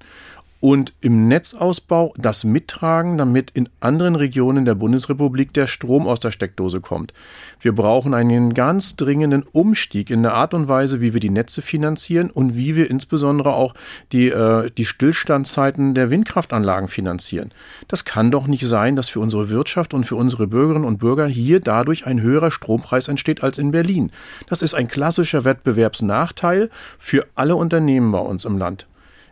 und 0.62 0.94
im 1.02 1.28
Netzausbau 1.28 2.14
das 2.18 2.44
mittragen, 2.44 3.18
damit 3.18 3.50
in 3.52 3.68
anderen 3.80 4.16
Regionen 4.16 4.64
der 4.64 4.76
Bundesrepublik 4.76 5.54
der 5.54 5.66
Strom 5.66 6.08
aus 6.08 6.20
der 6.20 6.32
Steckdose 6.32 6.82
kommt. 6.82 7.14
Wir 7.60 7.74
brauchen 7.74 8.14
einen 8.14 8.54
ganz 8.54 8.96
dringenden 8.96 9.44
Umstieg 9.52 10.12
in 10.12 10.22
der 10.22 10.36
Art 10.36 10.54
und 10.54 10.68
Weise, 10.68 11.02
wie 11.02 11.14
wir 11.14 11.20
die 11.20 11.32
Netze 11.32 11.64
finanzieren 11.64 12.30
und 12.30 12.56
wie 12.56 12.76
wir 12.76 12.90
insbesondere 12.92 13.54
auch 13.54 13.74
die, 14.12 14.30
äh, 14.30 14.70
die 14.78 14.86
Stillstandszeiten 14.86 15.96
der 15.96 16.12
Windkraftanlagen 16.12 16.88
finanzieren. 16.88 17.52
Das 17.88 18.06
kann 18.06 18.30
doch 18.30 18.46
nicht 18.46 18.66
sein, 18.66 18.96
dass 18.96 19.10
für 19.10 19.20
unsere 19.20 19.50
Wirtschaft 19.50 19.96
und 19.96 20.04
für 20.04 20.16
unsere 20.16 20.46
Bürgerinnen 20.46 20.86
und 20.86 21.00
Bürger 21.00 21.26
hier 21.26 21.60
dadurch 21.60 22.06
ein 22.06 22.22
höherer 22.22 22.52
Strompreis 22.52 23.08
entsteht 23.08 23.44
als 23.44 23.58
in 23.58 23.72
Berlin. 23.72 24.12
Das 24.48 24.62
ist 24.62 24.76
ein 24.76 24.88
klassischer 24.88 25.44
Wettbewerbsnachteil 25.44 26.70
für 27.00 27.26
alle 27.34 27.56
Unternehmen 27.56 28.12
bei 28.12 28.20
uns 28.20 28.46
im 28.46 28.60
Land 28.60 28.86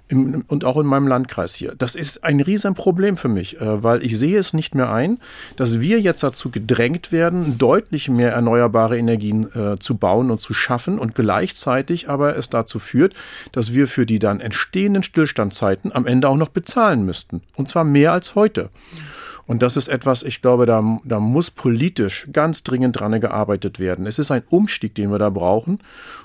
im, 0.09 0.43
und 0.47 0.65
auch 0.65 0.77
in 0.77 0.85
meinem 0.85 1.07
Landkreis 1.07 1.55
hier. 1.55 1.73
Das 1.77 1.95
ist 1.95 2.23
ein 2.23 2.41
Riesenproblem 2.41 3.15
für 3.15 3.29
mich, 3.29 3.61
äh, 3.61 3.83
weil 3.83 4.03
ich 4.03 4.17
sehe 4.17 4.37
es 4.37 4.53
nicht 4.53 4.75
mehr 4.75 4.91
ein, 4.91 5.19
dass 5.55 5.79
wir 5.79 5.99
jetzt 6.01 6.23
dazu 6.23 6.49
gedrängt 6.49 7.11
werden, 7.11 7.57
deutlich 7.57 8.09
mehr 8.09 8.31
erneuerbare 8.33 8.97
Energien 8.97 9.49
äh, 9.53 9.77
zu 9.79 9.95
bauen 9.95 10.31
und 10.31 10.39
zu 10.39 10.53
schaffen 10.53 10.99
und 10.99 11.15
gleichzeitig 11.15 12.09
aber 12.09 12.35
es 12.35 12.49
dazu 12.49 12.79
führt, 12.79 13.13
dass 13.51 13.73
wir 13.73 13.87
für 13.87 14.05
die 14.05 14.19
dann 14.19 14.41
entstehenden 14.41 15.03
Stillstandzeiten 15.03 15.95
am 15.95 16.05
Ende 16.05 16.27
auch 16.27 16.37
noch 16.37 16.49
bezahlen 16.49 17.05
müssten. 17.05 17.41
Und 17.55 17.69
zwar 17.69 17.83
mehr 17.83 18.11
als 18.11 18.35
heute. 18.35 18.63
Mhm. 18.91 19.18
Und 19.49 19.63
das 19.63 19.77
ist 19.77 19.87
etwas, 19.87 20.21
ich 20.21 20.43
glaube, 20.43 20.67
da, 20.67 20.99
da 21.03 21.19
muss 21.19 21.49
politisch 21.49 22.27
ganz 22.31 22.61
dringend 22.61 22.99
dran 22.99 23.19
gearbeitet 23.19 23.79
werden. 23.79 24.05
Es 24.05 24.19
ist 24.19 24.29
ein 24.29 24.43
Umstieg, 24.51 24.93
den 24.93 25.09
wir 25.09 25.17
da 25.17 25.31
brauchen. 25.31 25.79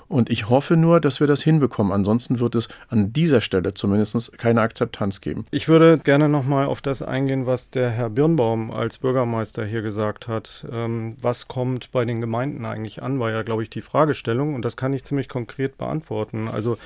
Und 0.07 0.29
ich 0.29 0.47
hoffe 0.47 0.77
nur, 0.77 0.99
dass 0.99 1.19
wir 1.19 1.25
das 1.25 1.41
hinbekommen. 1.41 1.91
Ansonsten 1.91 2.39
wird 2.39 2.53
es 2.53 2.69
an 2.87 3.13
dieser 3.13 3.41
Stelle 3.41 3.73
zumindest 3.73 4.37
keine 4.37 4.61
Akzeptanz 4.61 5.21
geben. 5.21 5.47
Ich 5.49 5.67
würde 5.67 5.97
gerne 5.97 6.29
nochmal 6.29 6.67
auf 6.67 6.83
das 6.83 7.01
eingehen, 7.01 7.47
was 7.47 7.71
der 7.71 7.89
Herr 7.89 8.11
Birnbaum 8.11 8.69
als 8.69 8.99
Bürgermeister 8.99 9.65
hier 9.65 9.81
gesagt 9.81 10.27
hat. 10.27 10.63
Ähm, 10.71 11.17
was 11.19 11.47
kommt 11.47 11.91
bei 11.91 12.05
den 12.05 12.21
Gemeinden 12.21 12.63
eigentlich 12.63 13.01
an, 13.01 13.19
war 13.19 13.31
ja, 13.31 13.41
glaube 13.41 13.63
ich, 13.63 13.71
die 13.71 13.81
Fragestellung. 13.81 14.53
Und 14.53 14.63
das 14.63 14.77
kann 14.77 14.93
ich 14.93 15.03
ziemlich 15.03 15.29
konkret 15.29 15.79
beantworten. 15.79 16.47
Also 16.47 16.77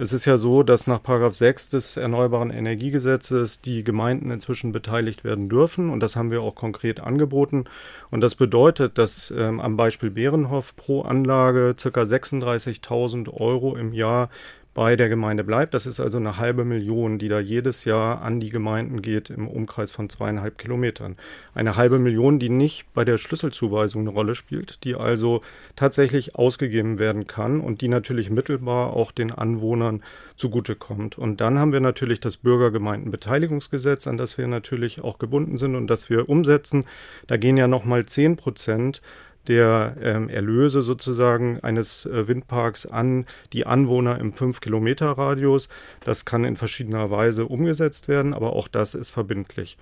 es 0.00 0.12
ist 0.12 0.26
ja 0.26 0.36
so, 0.36 0.62
dass 0.62 0.86
nach 0.86 1.00
6 1.02 1.70
des 1.70 1.96
Erneuerbaren 1.96 2.50
Energiegesetzes 2.50 3.60
die 3.60 3.82
Gemeinden 3.82 4.30
inzwischen 4.30 4.70
beteiligt 4.70 5.24
werden 5.24 5.48
dürfen 5.48 5.90
und 5.90 6.00
das 6.00 6.14
haben 6.14 6.30
wir 6.30 6.40
auch 6.40 6.54
konkret 6.54 7.00
angeboten. 7.00 7.64
Und 8.10 8.20
das 8.20 8.36
bedeutet, 8.36 8.96
dass 8.96 9.32
ähm, 9.36 9.58
am 9.58 9.76
Beispiel 9.76 10.10
Bärenhof 10.10 10.76
pro 10.76 11.02
Anlage 11.02 11.74
ca. 11.74 12.02
36.000 12.02 13.28
Euro 13.32 13.74
im 13.74 13.92
Jahr 13.92 14.30
bei 14.78 14.94
der 14.94 15.08
Gemeinde 15.08 15.42
bleibt. 15.42 15.74
Das 15.74 15.86
ist 15.86 15.98
also 15.98 16.18
eine 16.18 16.36
halbe 16.36 16.64
Million, 16.64 17.18
die 17.18 17.26
da 17.26 17.40
jedes 17.40 17.84
Jahr 17.84 18.22
an 18.22 18.38
die 18.38 18.50
Gemeinden 18.50 19.02
geht 19.02 19.28
im 19.28 19.48
Umkreis 19.48 19.90
von 19.90 20.08
zweieinhalb 20.08 20.56
Kilometern. 20.56 21.16
Eine 21.52 21.74
halbe 21.74 21.98
Million, 21.98 22.38
die 22.38 22.48
nicht 22.48 22.86
bei 22.94 23.04
der 23.04 23.18
Schlüsselzuweisung 23.18 24.02
eine 24.02 24.10
Rolle 24.10 24.36
spielt, 24.36 24.84
die 24.84 24.94
also 24.94 25.40
tatsächlich 25.74 26.36
ausgegeben 26.36 27.00
werden 27.00 27.26
kann 27.26 27.60
und 27.60 27.80
die 27.80 27.88
natürlich 27.88 28.30
mittelbar 28.30 28.92
auch 28.92 29.10
den 29.10 29.32
Anwohnern 29.32 30.04
zugutekommt. 30.36 31.18
Und 31.18 31.40
dann 31.40 31.58
haben 31.58 31.72
wir 31.72 31.80
natürlich 31.80 32.20
das 32.20 32.36
Bürgergemeindenbeteiligungsgesetz, 32.36 34.06
an 34.06 34.16
das 34.16 34.38
wir 34.38 34.46
natürlich 34.46 35.02
auch 35.02 35.18
gebunden 35.18 35.56
sind 35.56 35.74
und 35.74 35.88
das 35.88 36.08
wir 36.08 36.28
umsetzen. 36.28 36.84
Da 37.26 37.36
gehen 37.36 37.56
ja 37.56 37.66
nochmal 37.66 38.06
zehn 38.06 38.36
Prozent 38.36 39.02
der 39.48 39.96
ähm, 40.00 40.28
Erlöse 40.28 40.82
sozusagen 40.82 41.60
eines 41.60 42.06
äh, 42.06 42.28
Windparks 42.28 42.86
an 42.86 43.26
die 43.52 43.66
Anwohner 43.66 44.18
im 44.20 44.32
5-Kilometer-Radius. 44.32 45.68
Das 46.04 46.24
kann 46.24 46.44
in 46.44 46.56
verschiedener 46.56 47.10
Weise 47.10 47.46
umgesetzt 47.46 48.08
werden, 48.08 48.34
aber 48.34 48.52
auch 48.52 48.68
das 48.68 48.94
ist 48.94 49.10
verbindlich. 49.10 49.76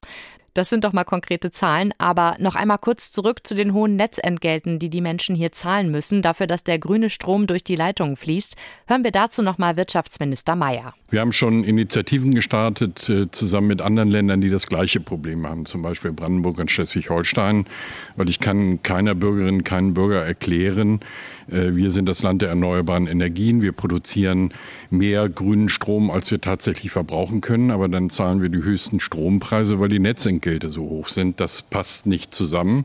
Das 0.57 0.71
sind 0.71 0.85
doch 0.85 0.95
mal 0.95 1.05
konkrete 1.05 1.51
Zahlen. 1.51 1.92
Aber 1.99 2.37
noch 2.38 2.55
einmal 2.55 2.79
kurz 2.79 3.12
zurück 3.12 3.47
zu 3.47 3.55
den 3.55 3.75
hohen 3.75 3.97
Netzentgelten, 3.97 4.79
die 4.79 4.88
die 4.88 5.03
Menschen 5.03 5.37
hier 5.37 5.53
zahlen 5.53 5.90
müssen, 5.90 6.23
dafür, 6.23 6.47
dass 6.47 6.64
der 6.64 6.79
grüne 6.79 7.11
Strom 7.11 7.47
durch 7.47 7.62
die 7.62 7.77
Leitungen 7.77 8.16
fließt. 8.16 8.57
Hören 8.87 9.05
wir 9.05 9.11
dazu 9.11 9.42
noch 9.42 9.59
mal 9.59 9.77
Wirtschaftsminister 9.77 10.57
Mayer. 10.57 10.95
Wir 11.11 11.21
haben 11.21 11.33
schon 11.33 11.62
Initiativen 11.62 12.35
gestartet, 12.35 13.07
äh, 13.11 13.31
zusammen 13.31 13.66
mit 13.66 13.83
anderen 13.83 14.09
Ländern, 14.09 14.40
die 14.40 14.49
das 14.49 14.66
gleiche 14.66 14.99
Problem 14.99 15.47
haben, 15.47 15.66
zum 15.66 15.83
Beispiel 15.83 16.12
Brandenburg 16.12 16.59
und 16.59 16.71
Schleswig-Holstein, 16.71 17.66
weil 18.16 18.31
ich 18.31 18.40
kann 18.40 18.83
keiner 18.83 19.14
Bürgerin, 19.14 19.62
keinen 19.62 19.92
Bürger 19.92 20.25
erklären, 20.25 21.01
wir 21.49 21.91
sind 21.93 22.09
das 22.09 22.23
Land 22.23 22.43
der 22.43 22.49
erneuerbaren 22.49 23.07
Energien, 23.07 23.62
wir 23.62 23.73
produzieren 23.73 24.53
mehr 24.91 25.29
grünen 25.29 25.68
Strom, 25.68 26.11
als 26.11 26.31
wir 26.31 26.41
tatsächlich 26.41 26.91
verbrauchen 26.91 27.41
können, 27.41 27.70
aber 27.70 27.89
dann 27.89 28.11
zahlen 28.11 28.43
wir 28.43 28.49
die 28.49 28.62
höchsten 28.62 28.99
Strompreise, 28.99 29.79
weil 29.79 29.89
die 29.89 30.01
Netzentgelte 30.01 30.68
so 30.68 30.83
hoch 30.83 31.09
sind. 31.09 31.39
Das 31.39 31.62
passt 31.62 32.07
nicht 32.07 32.35
zusammen. 32.35 32.85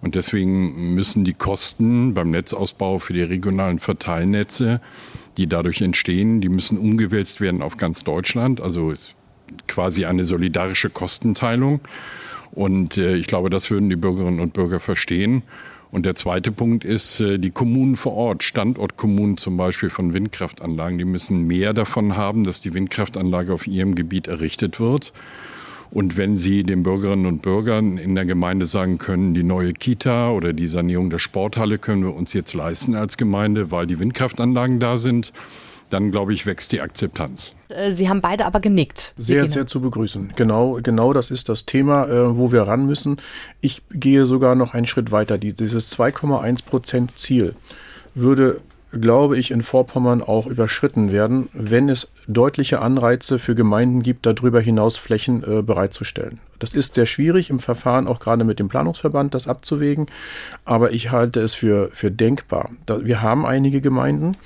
Und 0.00 0.16
deswegen 0.16 0.94
müssen 0.94 1.24
die 1.24 1.32
Kosten 1.32 2.12
beim 2.12 2.30
Netzausbau 2.30 2.98
für 2.98 3.14
die 3.14 3.22
regionalen 3.22 3.78
Verteilnetze, 3.78 4.82
die 5.38 5.46
dadurch 5.46 5.80
entstehen, 5.80 6.42
die 6.42 6.50
müssen 6.50 6.76
umgewälzt 6.76 7.40
werden 7.40 7.62
auf 7.62 7.78
ganz 7.78 8.04
Deutschland. 8.04 8.60
Also 8.60 8.92
quasi 9.66 10.04
eine 10.04 10.24
solidarische 10.24 10.90
Kostenteilung. 10.90 11.80
Und 12.52 12.98
äh, 12.98 13.16
ich 13.16 13.26
glaube, 13.26 13.50
das 13.50 13.70
würden 13.70 13.88
die 13.88 13.96
Bürgerinnen 13.96 14.40
und 14.40 14.52
Bürger 14.52 14.78
verstehen. 14.78 15.42
Und 15.94 16.04
der 16.06 16.16
zweite 16.16 16.50
Punkt 16.50 16.84
ist, 16.84 17.20
äh, 17.20 17.38
die 17.38 17.52
Kommunen 17.52 17.94
vor 17.94 18.14
Ort, 18.14 18.42
Standortkommunen 18.42 19.36
zum 19.36 19.56
Beispiel 19.56 19.90
von 19.90 20.12
Windkraftanlagen, 20.12 20.98
die 20.98 21.04
müssen 21.04 21.46
mehr 21.46 21.72
davon 21.72 22.16
haben, 22.16 22.42
dass 22.42 22.60
die 22.60 22.74
Windkraftanlage 22.74 23.54
auf 23.54 23.68
ihrem 23.68 23.94
Gebiet 23.94 24.26
errichtet 24.26 24.80
wird. 24.80 25.12
Und 25.92 26.16
wenn 26.16 26.36
Sie 26.36 26.64
den 26.64 26.82
Bürgerinnen 26.82 27.26
und 27.26 27.42
Bürgern 27.42 27.96
in 27.96 28.16
der 28.16 28.24
Gemeinde 28.24 28.66
sagen 28.66 28.98
können, 28.98 29.34
die 29.34 29.44
neue 29.44 29.72
Kita 29.72 30.32
oder 30.32 30.52
die 30.52 30.66
Sanierung 30.66 31.10
der 31.10 31.20
Sporthalle 31.20 31.78
können 31.78 32.02
wir 32.02 32.16
uns 32.16 32.32
jetzt 32.32 32.54
leisten 32.54 32.96
als 32.96 33.16
Gemeinde, 33.16 33.70
weil 33.70 33.86
die 33.86 34.00
Windkraftanlagen 34.00 34.80
da 34.80 34.98
sind, 34.98 35.32
dann 35.90 36.10
glaube 36.10 36.34
ich, 36.34 36.46
wächst 36.46 36.72
die 36.72 36.80
Akzeptanz. 36.80 37.54
Äh, 37.68 37.92
Sie 37.92 38.08
haben 38.08 38.20
beide 38.20 38.46
aber 38.46 38.60
genickt. 38.60 39.12
Sehr, 39.16 39.48
sehr 39.50 39.66
zu 39.66 39.80
begrüßen. 39.80 40.32
Genau, 40.36 40.80
genau 40.82 41.12
das 41.12 41.30
ist 41.30 41.48
das 41.48 41.66
Thema, 41.66 42.06
äh, 42.06 42.36
wo 42.36 42.52
wir 42.52 42.62
ran 42.62 42.86
müssen. 42.86 43.18
Ich 43.60 43.82
gehe 43.90 44.26
sogar 44.26 44.54
noch 44.54 44.74
einen 44.74 44.86
Schritt 44.86 45.12
weiter. 45.12 45.38
dieses 45.38 45.96
2,1 45.96 46.64
Prozent 46.64 47.18
Ziel 47.18 47.54
würde 48.14 48.60
glaube 49.00 49.38
ich, 49.38 49.50
in 49.50 49.62
Vorpommern 49.62 50.22
auch 50.22 50.46
überschritten 50.46 51.12
werden, 51.12 51.48
wenn 51.52 51.88
es 51.88 52.10
deutliche 52.26 52.80
Anreize 52.80 53.38
für 53.38 53.54
Gemeinden 53.54 54.02
gibt, 54.02 54.26
darüber 54.26 54.60
hinaus 54.60 54.96
Flächen 54.96 55.42
äh, 55.42 55.62
bereitzustellen. 55.62 56.40
Das 56.58 56.74
ist 56.74 56.94
sehr 56.94 57.04
schwierig 57.04 57.50
im 57.50 57.58
Verfahren, 57.58 58.06
auch 58.06 58.20
gerade 58.20 58.44
mit 58.44 58.58
dem 58.58 58.68
Planungsverband, 58.68 59.34
das 59.34 59.48
abzuwägen. 59.48 60.06
Aber 60.64 60.92
ich 60.92 61.10
halte 61.10 61.40
es 61.40 61.52
für, 61.54 61.90
für 61.92 62.10
denkbar. 62.10 62.70
Da, 62.86 63.04
wir 63.04 63.20
haben 63.22 63.44
einige 63.44 63.80
Gemeinden, 63.80 64.36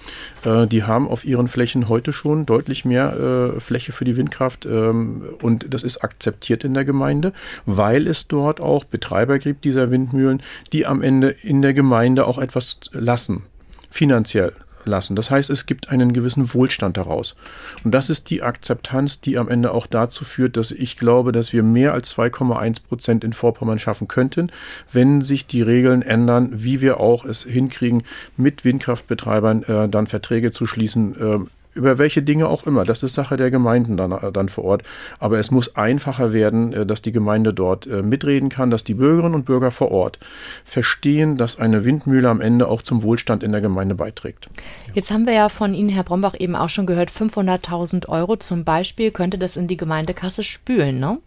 äh, 0.44 0.66
die 0.66 0.82
haben 0.82 1.06
auf 1.06 1.24
ihren 1.24 1.48
Flächen 1.48 1.88
heute 1.88 2.12
schon 2.12 2.46
deutlich 2.46 2.84
mehr 2.84 3.54
äh, 3.56 3.60
Fläche 3.60 3.92
für 3.92 4.04
die 4.04 4.16
Windkraft. 4.16 4.66
Ähm, 4.66 5.22
und 5.42 5.72
das 5.72 5.82
ist 5.82 6.02
akzeptiert 6.02 6.64
in 6.64 6.74
der 6.74 6.84
Gemeinde, 6.84 7.32
weil 7.66 8.06
es 8.06 8.26
dort 8.26 8.60
auch 8.60 8.84
Betreiber 8.84 9.38
gibt 9.38 9.64
dieser 9.64 9.90
Windmühlen, 9.90 10.42
die 10.72 10.86
am 10.86 11.02
Ende 11.02 11.28
in 11.28 11.62
der 11.62 11.74
Gemeinde 11.74 12.26
auch 12.26 12.38
etwas 12.38 12.80
lassen 12.92 13.44
finanziell 13.90 14.52
lassen. 14.88 15.14
Das 15.14 15.30
heißt, 15.30 15.50
es 15.50 15.66
gibt 15.66 15.90
einen 15.90 16.12
gewissen 16.12 16.52
Wohlstand 16.54 16.96
daraus. 16.96 17.36
Und 17.84 17.92
das 17.92 18.10
ist 18.10 18.30
die 18.30 18.42
Akzeptanz, 18.42 19.20
die 19.20 19.38
am 19.38 19.48
Ende 19.48 19.72
auch 19.72 19.86
dazu 19.86 20.24
führt, 20.24 20.56
dass 20.56 20.72
ich 20.72 20.96
glaube, 20.96 21.32
dass 21.32 21.52
wir 21.52 21.62
mehr 21.62 21.92
als 21.92 22.16
2,1 22.16 22.82
Prozent 22.86 23.24
in 23.24 23.32
Vorpommern 23.32 23.78
schaffen 23.78 24.08
könnten, 24.08 24.50
wenn 24.92 25.20
sich 25.20 25.46
die 25.46 25.62
Regeln 25.62 26.02
ändern, 26.02 26.50
wie 26.52 26.80
wir 26.80 27.00
auch 27.00 27.24
es 27.24 27.44
hinkriegen, 27.44 28.02
mit 28.36 28.64
Windkraftbetreibern 28.64 29.62
äh, 29.64 29.88
dann 29.88 30.06
Verträge 30.06 30.50
zu 30.50 30.66
schließen, 30.66 31.20
äh, 31.20 31.38
über 31.78 31.96
welche 31.96 32.22
Dinge 32.22 32.48
auch 32.48 32.66
immer. 32.66 32.84
Das 32.84 33.02
ist 33.02 33.14
Sache 33.14 33.36
der 33.36 33.50
Gemeinden 33.50 33.96
dann, 33.96 34.12
äh, 34.12 34.32
dann 34.32 34.48
vor 34.48 34.64
Ort. 34.64 34.82
Aber 35.18 35.38
es 35.38 35.50
muss 35.50 35.76
einfacher 35.76 36.32
werden, 36.32 36.72
äh, 36.72 36.84
dass 36.84 37.00
die 37.00 37.12
Gemeinde 37.12 37.54
dort 37.54 37.86
äh, 37.86 38.02
mitreden 38.02 38.48
kann, 38.48 38.70
dass 38.70 38.84
die 38.84 38.94
Bürgerinnen 38.94 39.34
und 39.34 39.44
Bürger 39.44 39.70
vor 39.70 39.90
Ort 39.90 40.18
verstehen, 40.64 41.36
dass 41.36 41.58
eine 41.58 41.84
Windmühle 41.84 42.28
am 42.28 42.40
Ende 42.40 42.68
auch 42.68 42.82
zum 42.82 43.02
Wohlstand 43.02 43.42
in 43.42 43.52
der 43.52 43.60
Gemeinde 43.60 43.94
beiträgt. 43.94 44.48
Jetzt 44.92 45.10
haben 45.10 45.26
wir 45.26 45.32
ja 45.32 45.48
von 45.48 45.72
Ihnen, 45.72 45.88
Herr 45.88 46.04
Brombach, 46.04 46.34
eben 46.38 46.56
auch 46.56 46.68
schon 46.68 46.86
gehört, 46.86 47.10
500.000 47.10 48.08
Euro 48.08 48.36
zum 48.36 48.64
Beispiel 48.64 49.12
könnte 49.12 49.38
das 49.38 49.56
in 49.56 49.68
die 49.68 49.76
Gemeindekasse 49.76 50.42
spülen, 50.42 50.98
ne? 50.98 51.18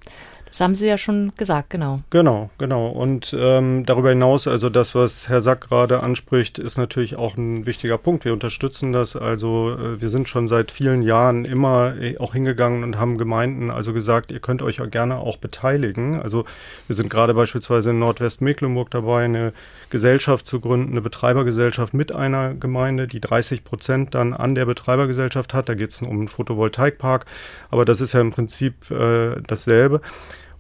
Das 0.52 0.60
haben 0.60 0.76
Sie 0.76 0.86
ja 0.86 0.97
schon 0.97 1.32
gesagt, 1.38 1.70
genau. 1.70 2.02
Genau, 2.10 2.49
genau. 2.58 2.89
Und 2.89 3.34
ähm, 3.39 3.86
darüber 3.86 4.10
hinaus, 4.10 4.47
also 4.47 4.70
das, 4.70 4.93
was 4.95 5.30
Herr 5.30 5.39
Sack 5.39 5.70
gerade 5.70 6.04
anspricht, 6.04 6.60
ist 6.60 6.78
natürlich 6.78 7.16
auch 7.16 7.38
ein 7.38 7.66
wichtiger 7.66 7.97
Punkt. 7.97 8.26
Wir 8.26 8.34
unterstützen 8.34 8.91
das. 8.91 9.16
Also 9.16 9.72
äh, 9.72 10.02
wir 10.02 10.10
sind 10.10 10.28
schon 10.28 10.49
seit 10.49 10.72
vielen 10.72 11.04
Jahren 11.04 11.45
immer 11.45 11.95
äh, 11.95 12.18
auch 12.18 12.34
hingegangen 12.34 12.84
und 12.84 12.99
haben 12.99 13.18
Gemeinden 13.18 13.72
also 13.72 13.93
gesagt, 13.93 14.30
ihr 14.30 14.41
könnt 14.41 14.62
euch 14.62 14.78
ja 14.78 14.88
gerne 14.88 15.20
auch 15.20 15.38
beteiligen. 15.38 16.22
Also 16.22 16.43
wir 16.88 16.97
sind 16.97 17.10
gerade 17.10 17.34
beispielsweise 17.34 17.91
in 17.91 17.99
Nordwestmecklenburg 17.99 18.91
dabei, 18.91 19.24
eine 19.24 19.54
Gesellschaft 19.89 20.45
zu 20.45 20.60
gründen, 20.60 20.91
eine 20.91 21.02
Betreibergesellschaft 21.02 21.93
mit 21.93 22.12
einer 22.12 22.56
Gemeinde, 22.56 23.08
die 23.08 23.22
30 23.22 23.64
Prozent 23.64 24.16
dann 24.16 24.34
an 24.34 24.56
der 24.56 24.66
Betreibergesellschaft 24.66 25.54
hat. 25.54 25.70
Da 25.70 25.76
geht 25.76 25.91
es 25.91 26.02
um 26.02 26.10
einen 26.10 26.28
Photovoltaikpark, 26.28 27.26
aber 27.70 27.86
das 27.86 28.02
ist 28.02 28.12
ja 28.12 28.20
im 28.20 28.32
Prinzip 28.32 28.91
äh, 28.91 29.36
dasselbe. 29.47 30.02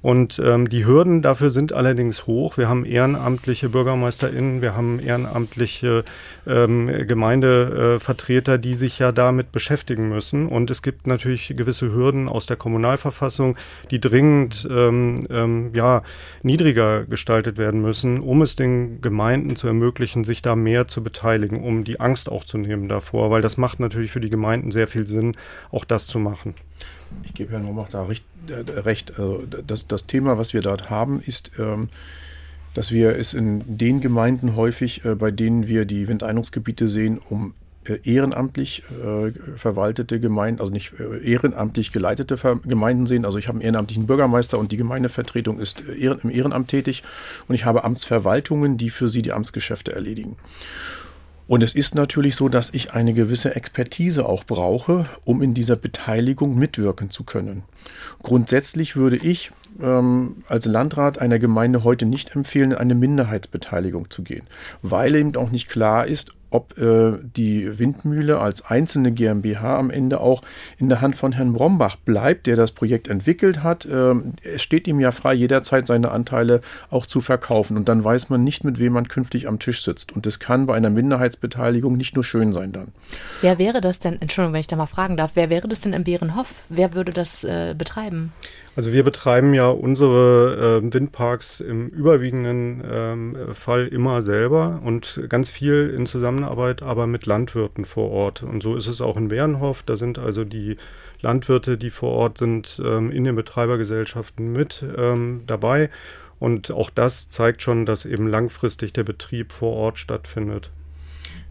Und 0.01 0.41
ähm, 0.43 0.67
die 0.67 0.85
Hürden 0.85 1.21
dafür 1.21 1.51
sind 1.51 1.73
allerdings 1.73 2.25
hoch. 2.25 2.57
Wir 2.57 2.67
haben 2.67 2.85
ehrenamtliche 2.85 3.69
BürgermeisterInnen, 3.69 4.61
wir 4.61 4.75
haben 4.75 4.99
ehrenamtliche 4.99 6.03
ähm, 6.47 6.87
Gemeindevertreter, 7.07 8.57
die 8.57 8.73
sich 8.73 8.97
ja 8.97 9.11
damit 9.11 9.51
beschäftigen 9.51 10.09
müssen. 10.09 10.47
Und 10.47 10.71
es 10.71 10.81
gibt 10.81 11.05
natürlich 11.05 11.53
gewisse 11.55 11.93
Hürden 11.93 12.27
aus 12.27 12.47
der 12.47 12.57
Kommunalverfassung, 12.57 13.57
die 13.91 13.99
dringend 13.99 14.67
ähm, 14.71 15.27
ähm, 15.29 15.71
ja, 15.75 16.01
niedriger 16.41 17.05
gestaltet 17.05 17.57
werden 17.57 17.81
müssen, 17.81 18.21
um 18.21 18.41
es 18.41 18.55
den 18.55 19.01
Gemeinden 19.01 19.55
zu 19.55 19.67
ermöglichen, 19.67 20.23
sich 20.23 20.41
da 20.41 20.55
mehr 20.55 20.87
zu 20.87 21.03
beteiligen, 21.03 21.63
um 21.63 21.83
die 21.83 21.99
Angst 21.99 22.27
auch 22.27 22.43
zu 22.43 22.57
nehmen 22.57 22.89
davor, 22.89 23.29
weil 23.29 23.43
das 23.43 23.57
macht 23.57 23.79
natürlich 23.79 24.11
für 24.11 24.21
die 24.21 24.29
Gemeinden 24.31 24.71
sehr 24.71 24.87
viel 24.87 25.05
Sinn, 25.05 25.35
auch 25.71 25.85
das 25.85 26.07
zu 26.07 26.17
machen. 26.17 26.55
Ich 27.23 27.33
gebe 27.33 27.51
Herrn 27.51 27.65
Rombach 27.65 27.89
da 27.89 28.03
recht. 28.03 28.23
Äh, 28.51 28.79
recht. 28.79 29.17
Also 29.17 29.43
das, 29.45 29.87
das 29.87 30.07
Thema, 30.07 30.37
was 30.37 30.53
wir 30.53 30.61
dort 30.61 30.89
haben, 30.89 31.21
ist, 31.21 31.51
ähm, 31.57 31.89
dass 32.73 32.91
wir 32.91 33.17
es 33.17 33.33
in 33.33 33.63
den 33.65 34.01
Gemeinden 34.01 34.55
häufig, 34.55 35.05
äh, 35.05 35.15
bei 35.15 35.31
denen 35.31 35.67
wir 35.67 35.85
die 35.85 36.07
Windeinungsgebiete 36.07 36.87
sehen, 36.87 37.19
um 37.29 37.53
äh, 37.83 37.97
ehrenamtlich 38.03 38.83
äh, 38.91 39.31
verwaltete 39.57 40.19
Gemeinden, 40.19 40.61
also 40.61 40.71
nicht 40.71 40.93
äh, 40.99 41.17
ehrenamtlich 41.27 41.91
geleitete 41.91 42.37
Gemeinden 42.63 43.07
sehen. 43.07 43.25
Also 43.25 43.39
ich 43.39 43.47
habe 43.47 43.55
einen 43.55 43.63
ehrenamtlichen 43.63 44.05
Bürgermeister 44.05 44.59
und 44.59 44.71
die 44.71 44.77
Gemeindevertretung 44.77 45.59
ist 45.59 45.83
ehren, 45.89 46.19
im 46.23 46.29
Ehrenamt 46.29 46.67
tätig 46.67 47.01
und 47.47 47.55
ich 47.55 47.65
habe 47.65 47.83
Amtsverwaltungen, 47.83 48.77
die 48.77 48.91
für 48.91 49.09
sie 49.09 49.23
die 49.23 49.33
Amtsgeschäfte 49.33 49.93
erledigen. 49.93 50.35
Und 51.51 51.63
es 51.63 51.75
ist 51.75 51.95
natürlich 51.95 52.37
so, 52.37 52.47
dass 52.47 52.69
ich 52.73 52.93
eine 52.93 53.13
gewisse 53.13 53.57
Expertise 53.57 54.25
auch 54.25 54.45
brauche, 54.45 55.05
um 55.25 55.41
in 55.41 55.53
dieser 55.53 55.75
Beteiligung 55.75 56.57
mitwirken 56.57 57.09
zu 57.09 57.25
können. 57.25 57.63
Grundsätzlich 58.23 58.95
würde 58.95 59.17
ich 59.17 59.51
ähm, 59.81 60.43
als 60.47 60.65
Landrat 60.65 61.19
einer 61.19 61.39
Gemeinde 61.39 61.83
heute 61.83 62.05
nicht 62.05 62.37
empfehlen, 62.37 62.73
eine 62.73 62.95
Minderheitsbeteiligung 62.95 64.09
zu 64.09 64.23
gehen, 64.23 64.43
weil 64.81 65.13
eben 65.13 65.35
auch 65.35 65.51
nicht 65.51 65.67
klar 65.67 66.07
ist, 66.07 66.31
ob 66.51 66.77
äh, 66.77 67.13
die 67.35 67.79
Windmühle 67.79 68.39
als 68.39 68.65
einzelne 68.65 69.11
GmbH 69.11 69.77
am 69.77 69.89
Ende 69.89 70.19
auch 70.19 70.41
in 70.77 70.89
der 70.89 71.01
Hand 71.01 71.15
von 71.15 71.31
Herrn 71.31 71.53
Brombach 71.53 71.95
bleibt, 71.95 72.45
der 72.45 72.55
das 72.55 72.71
Projekt 72.71 73.07
entwickelt 73.07 73.63
hat. 73.63 73.87
Ähm, 73.89 74.33
es 74.43 74.61
steht 74.61 74.87
ihm 74.87 74.99
ja 74.99 75.11
frei, 75.11 75.33
jederzeit 75.33 75.87
seine 75.87 76.11
Anteile 76.11 76.61
auch 76.89 77.05
zu 77.05 77.21
verkaufen. 77.21 77.77
Und 77.77 77.89
dann 77.89 78.03
weiß 78.03 78.29
man 78.29 78.43
nicht, 78.43 78.63
mit 78.63 78.79
wem 78.79 78.93
man 78.93 79.07
künftig 79.07 79.47
am 79.47 79.59
Tisch 79.59 79.83
sitzt. 79.83 80.11
Und 80.11 80.25
das 80.25 80.39
kann 80.39 80.65
bei 80.65 80.75
einer 80.75 80.89
Minderheitsbeteiligung 80.89 81.93
nicht 81.93 82.15
nur 82.15 82.23
schön 82.23 82.53
sein 82.53 82.71
dann. 82.71 82.89
Wer 83.41 83.57
wäre 83.57 83.81
das 83.81 83.99
denn, 83.99 84.21
Entschuldigung, 84.21 84.53
wenn 84.53 84.61
ich 84.61 84.67
da 84.67 84.75
mal 84.75 84.85
fragen 84.85 85.17
darf, 85.17 85.31
wer 85.35 85.49
wäre 85.49 85.67
das 85.67 85.79
denn 85.79 85.93
in 85.93 86.03
Bärenhof? 86.03 86.63
Wer 86.69 86.93
würde 86.93 87.13
das 87.13 87.43
äh, 87.43 87.73
betreiben? 87.77 88.33
Also 88.75 88.93
wir 88.93 89.03
betreiben 89.03 89.53
ja 89.53 89.67
unsere 89.67 90.81
äh, 90.81 90.93
Windparks 90.93 91.59
im 91.59 91.89
überwiegenden 91.89 92.81
ähm, 92.89 93.37
Fall 93.51 93.87
immer 93.87 94.21
selber 94.21 94.81
und 94.85 95.21
ganz 95.27 95.49
viel 95.49 95.93
in 95.95 96.05
Zusammenarbeit 96.05 96.81
aber 96.81 97.05
mit 97.05 97.25
Landwirten 97.25 97.83
vor 97.83 98.11
Ort. 98.11 98.43
Und 98.43 98.63
so 98.63 98.77
ist 98.77 98.87
es 98.87 99.01
auch 99.01 99.17
in 99.17 99.27
Bärenhof. 99.27 99.83
Da 99.83 99.97
sind 99.97 100.19
also 100.19 100.45
die 100.45 100.77
Landwirte, 101.19 101.77
die 101.77 101.89
vor 101.89 102.11
Ort 102.11 102.37
sind, 102.37 102.81
ähm, 102.83 103.11
in 103.11 103.25
den 103.25 103.35
Betreibergesellschaften 103.35 104.53
mit 104.53 104.85
ähm, 104.97 105.41
dabei. 105.47 105.89
Und 106.39 106.71
auch 106.71 106.89
das 106.89 107.29
zeigt 107.29 107.61
schon, 107.61 107.85
dass 107.85 108.05
eben 108.05 108.25
langfristig 108.25 108.93
der 108.93 109.03
Betrieb 109.03 109.51
vor 109.51 109.73
Ort 109.73 109.99
stattfindet. 109.99 110.71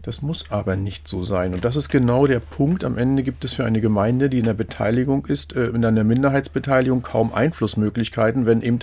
Das 0.03 0.23
muss 0.23 0.45
aber 0.49 0.75
nicht 0.75 1.07
so 1.07 1.23
sein. 1.23 1.53
Und 1.53 1.63
das 1.63 1.75
ist 1.75 1.89
genau 1.89 2.25
der 2.25 2.39
Punkt. 2.39 2.83
Am 2.83 2.97
Ende 2.97 3.21
gibt 3.21 3.45
es 3.45 3.53
für 3.53 3.65
eine 3.65 3.81
Gemeinde, 3.81 4.29
die 4.29 4.39
in 4.39 4.45
der 4.45 4.55
Beteiligung 4.55 5.27
ist, 5.27 5.55
äh, 5.55 5.67
in 5.67 5.85
einer 5.85 6.03
Minderheitsbeteiligung 6.03 7.03
kaum 7.03 7.31
Einflussmöglichkeiten, 7.31 8.47
wenn 8.47 8.63
eben 8.63 8.79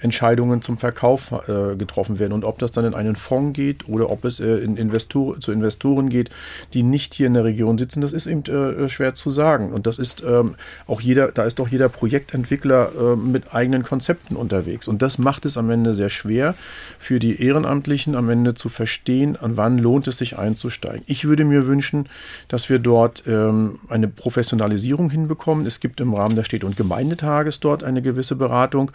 Entscheidungen 0.00 0.62
zum 0.62 0.78
Verkauf 0.78 1.32
äh, 1.48 1.76
getroffen 1.76 2.18
werden. 2.18 2.32
Und 2.32 2.44
ob 2.44 2.58
das 2.58 2.72
dann 2.72 2.84
in 2.84 2.94
einen 2.94 3.16
Fonds 3.16 3.56
geht 3.56 3.88
oder 3.88 4.10
ob 4.10 4.24
es 4.24 4.40
äh, 4.40 4.46
in 4.46 4.76
Investor 4.76 5.40
zu 5.40 5.52
Investoren 5.52 6.10
geht, 6.10 6.30
die 6.74 6.82
nicht 6.82 7.14
hier 7.14 7.26
in 7.26 7.34
der 7.34 7.44
Region 7.44 7.78
sitzen, 7.78 8.00
das 8.00 8.12
ist 8.12 8.26
eben 8.26 8.44
äh, 8.44 8.88
schwer 8.88 9.14
zu 9.14 9.30
sagen. 9.30 9.72
Und 9.72 9.86
das 9.86 9.98
ist 9.98 10.22
ähm, 10.22 10.54
auch 10.86 11.00
jeder, 11.00 11.32
da 11.32 11.44
ist 11.44 11.58
doch 11.58 11.68
jeder 11.68 11.88
Projektentwickler 11.88 12.90
äh, 12.94 13.16
mit 13.16 13.54
eigenen 13.54 13.82
Konzepten 13.82 14.36
unterwegs. 14.36 14.88
Und 14.88 15.02
das 15.02 15.18
macht 15.18 15.46
es 15.46 15.56
am 15.56 15.70
Ende 15.70 15.94
sehr 15.94 16.10
schwer 16.10 16.54
für 16.98 17.18
die 17.18 17.42
Ehrenamtlichen 17.42 18.14
am 18.14 18.28
Ende 18.28 18.54
zu 18.54 18.68
verstehen, 18.68 19.36
an 19.36 19.56
wann 19.56 19.78
lohnt 19.78 20.08
es 20.08 20.18
sich 20.18 20.38
einzusteigen. 20.38 21.02
Ich 21.06 21.24
würde 21.24 21.44
mir 21.44 21.66
wünschen, 21.66 22.08
dass 22.48 22.68
wir 22.68 22.78
dort 22.78 23.24
ähm, 23.26 23.78
eine 23.88 24.08
Professionalisierung 24.08 25.10
hinbekommen. 25.10 25.66
Es 25.66 25.80
gibt 25.80 26.00
im 26.00 26.14
Rahmen 26.14 26.36
der 26.36 26.44
Städte- 26.44 26.66
und 26.66 26.76
Gemeindetages 26.76 27.60
dort 27.60 27.82
eine 27.82 28.02
gewisse 28.02 28.36
Beratung. 28.36 28.90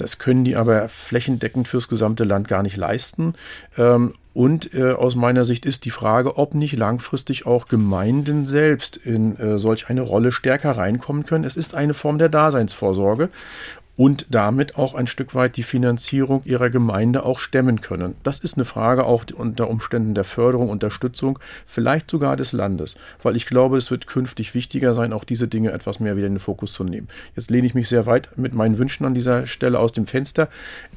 Das 0.00 0.18
können 0.18 0.44
die 0.44 0.56
aber 0.56 0.88
flächendeckend 0.88 1.68
fürs 1.68 1.88
gesamte 1.88 2.24
Land 2.24 2.48
gar 2.48 2.62
nicht 2.62 2.76
leisten. 2.76 3.34
Ähm, 3.76 4.14
und 4.32 4.72
äh, 4.74 4.92
aus 4.92 5.14
meiner 5.14 5.44
Sicht 5.44 5.66
ist 5.66 5.84
die 5.84 5.90
Frage, 5.90 6.38
ob 6.38 6.54
nicht 6.54 6.76
langfristig 6.76 7.46
auch 7.46 7.68
Gemeinden 7.68 8.46
selbst 8.46 8.96
in 8.96 9.36
äh, 9.38 9.58
solch 9.58 9.90
eine 9.90 10.00
Rolle 10.00 10.32
stärker 10.32 10.72
reinkommen 10.72 11.26
können. 11.26 11.44
Es 11.44 11.56
ist 11.56 11.74
eine 11.74 11.94
Form 11.94 12.18
der 12.18 12.30
Daseinsvorsorge 12.30 13.28
und 14.00 14.24
damit 14.30 14.76
auch 14.76 14.94
ein 14.94 15.06
Stück 15.06 15.34
weit 15.34 15.58
die 15.58 15.62
Finanzierung 15.62 16.40
ihrer 16.46 16.70
Gemeinde 16.70 17.22
auch 17.22 17.38
stemmen 17.38 17.82
können. 17.82 18.14
Das 18.22 18.38
ist 18.38 18.56
eine 18.56 18.64
Frage 18.64 19.04
auch 19.04 19.26
unter 19.34 19.68
Umständen 19.68 20.14
der 20.14 20.24
Förderung, 20.24 20.70
Unterstützung, 20.70 21.38
vielleicht 21.66 22.10
sogar 22.10 22.34
des 22.38 22.52
Landes, 22.52 22.96
weil 23.22 23.36
ich 23.36 23.44
glaube, 23.44 23.76
es 23.76 23.90
wird 23.90 24.06
künftig 24.06 24.54
wichtiger 24.54 24.94
sein, 24.94 25.12
auch 25.12 25.24
diese 25.24 25.48
Dinge 25.48 25.72
etwas 25.72 26.00
mehr 26.00 26.16
wieder 26.16 26.28
in 26.28 26.36
den 26.36 26.40
Fokus 26.40 26.72
zu 26.72 26.82
nehmen. 26.82 27.08
Jetzt 27.36 27.50
lehne 27.50 27.66
ich 27.66 27.74
mich 27.74 27.90
sehr 27.90 28.06
weit 28.06 28.38
mit 28.38 28.54
meinen 28.54 28.78
Wünschen 28.78 29.04
an 29.04 29.12
dieser 29.12 29.46
Stelle 29.46 29.78
aus 29.78 29.92
dem 29.92 30.06
Fenster. 30.06 30.48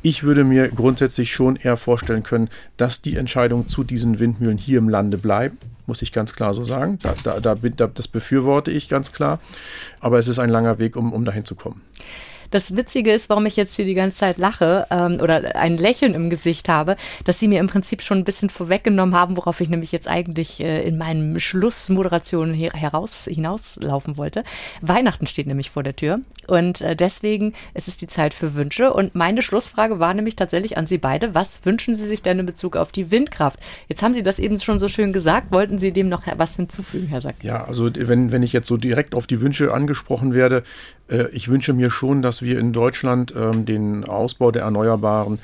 Ich 0.02 0.24
würde 0.24 0.46
mir 0.46 0.70
grundsätzlich 0.70 1.34
schon 1.34 1.58
eher 1.58 1.76
vorstellen 1.76 2.24
können, 2.24 2.50
dass 2.78 3.02
die 3.02 3.18
Entscheidungen 3.18 3.68
zu 3.68 3.84
diesen 3.84 4.20
Windmühlen 4.20 4.58
hier 4.58 4.78
im 4.78 4.88
Lande 4.88 5.18
bleiben 5.18 5.58
muss 5.86 6.02
ich 6.02 6.14
ganz 6.14 6.34
klar 6.34 6.54
so 6.54 6.64
sagen. 6.64 6.98
Da, 7.02 7.14
da, 7.42 7.56
da, 7.56 7.88
das 7.88 8.08
befürworte 8.08 8.72
ich 8.72 8.88
ganz 8.88 9.12
klar. 9.12 9.42
Aber 10.00 10.18
es 10.18 10.30
ist 10.30 10.40
ein 10.40 10.50
langer 10.50 10.80
Weg, 10.80 10.96
um, 10.96 11.12
um 11.12 11.26
dahin 11.26 11.44
zu 11.44 11.56
kommen. 11.56 11.82
Das 12.54 12.76
Witzige 12.76 13.12
ist, 13.12 13.30
warum 13.30 13.48
ich 13.48 13.56
jetzt 13.56 13.76
hier 13.76 13.86
die 13.86 13.96
ganze 13.96 14.18
Zeit 14.18 14.38
lache 14.38 14.86
ähm, 14.92 15.18
oder 15.20 15.56
ein 15.56 15.76
Lächeln 15.76 16.14
im 16.14 16.30
Gesicht 16.30 16.70
habe, 16.70 16.98
dass 17.24 17.40
Sie 17.40 17.48
mir 17.48 17.60
im 17.60 17.66
Prinzip 17.66 18.04
schon 18.04 18.20
ein 18.20 18.24
bisschen 18.26 18.52
vorweggenommen 18.52 19.16
haben, 19.16 19.38
worauf 19.38 19.60
ich 19.60 19.70
nämlich 19.70 19.92
jetzt 19.92 20.08
eigentlich 20.08 20.60
äh, 20.60 20.84
in 20.84 21.00
meinem 21.00 21.40
Schlussmoderation 21.40 22.54
her 22.54 22.70
heraus, 22.76 23.28
hinauslaufen 23.28 24.18
wollte. 24.18 24.44
Weihnachten 24.82 25.26
steht 25.26 25.48
nämlich 25.48 25.72
vor 25.72 25.82
der 25.82 25.96
Tür 25.96 26.20
und 26.46 26.82
äh, 26.82 26.96
deswegen 26.96 27.54
ist 27.74 27.88
es 27.88 27.98
die 27.98 28.06
Zeit 28.06 28.36
für 28.36 28.54
Wünsche. 28.54 28.94
Und 28.94 29.16
meine 29.16 29.42
Schlussfrage 29.42 29.98
war 29.98 30.14
nämlich 30.14 30.36
tatsächlich 30.36 30.78
an 30.78 30.86
Sie 30.86 31.00
beide. 31.00 31.34
Was 31.34 31.66
wünschen 31.66 31.96
Sie 31.96 32.08
sich 32.08 32.22
denn 32.22 32.38
in 32.38 32.46
Bezug 32.46 32.78
auf 32.78 32.92
die 32.92 33.10
Windkraft? 33.10 33.60
Jetzt 33.90 34.04
haben 34.04 34.14
Sie 34.14 34.22
das 34.22 34.38
eben 34.38 34.60
schon 34.60 34.78
so 34.78 34.90
schön 34.90 35.12
gesagt. 35.12 35.52
Wollten 35.52 35.80
Sie 35.80 35.92
dem 35.92 36.08
noch 36.08 36.22
was 36.38 36.56
hinzufügen, 36.56 37.08
Herr 37.08 37.22
Sack? 37.22 37.38
Ja, 37.42 37.64
also 37.64 37.90
wenn, 37.96 38.32
wenn 38.32 38.44
ich 38.44 38.54
jetzt 38.54 38.68
so 38.68 38.78
direkt 38.78 39.16
auf 39.16 39.26
die 39.26 39.42
Wünsche 39.42 39.74
angesprochen 39.74 40.36
werde, 40.36 40.62
ich 41.34 41.50
wünsche 41.50 41.74
mir 41.74 41.92
schon, 41.92 42.22
dass 42.22 42.42
wir 42.42 42.58
in 42.60 42.72
Deutschland 42.72 43.34
ähm, 43.36 43.66
den 43.66 44.06
Ausbau 44.06 44.52
der 44.52 44.64
Erneuerbaren 44.64 45.40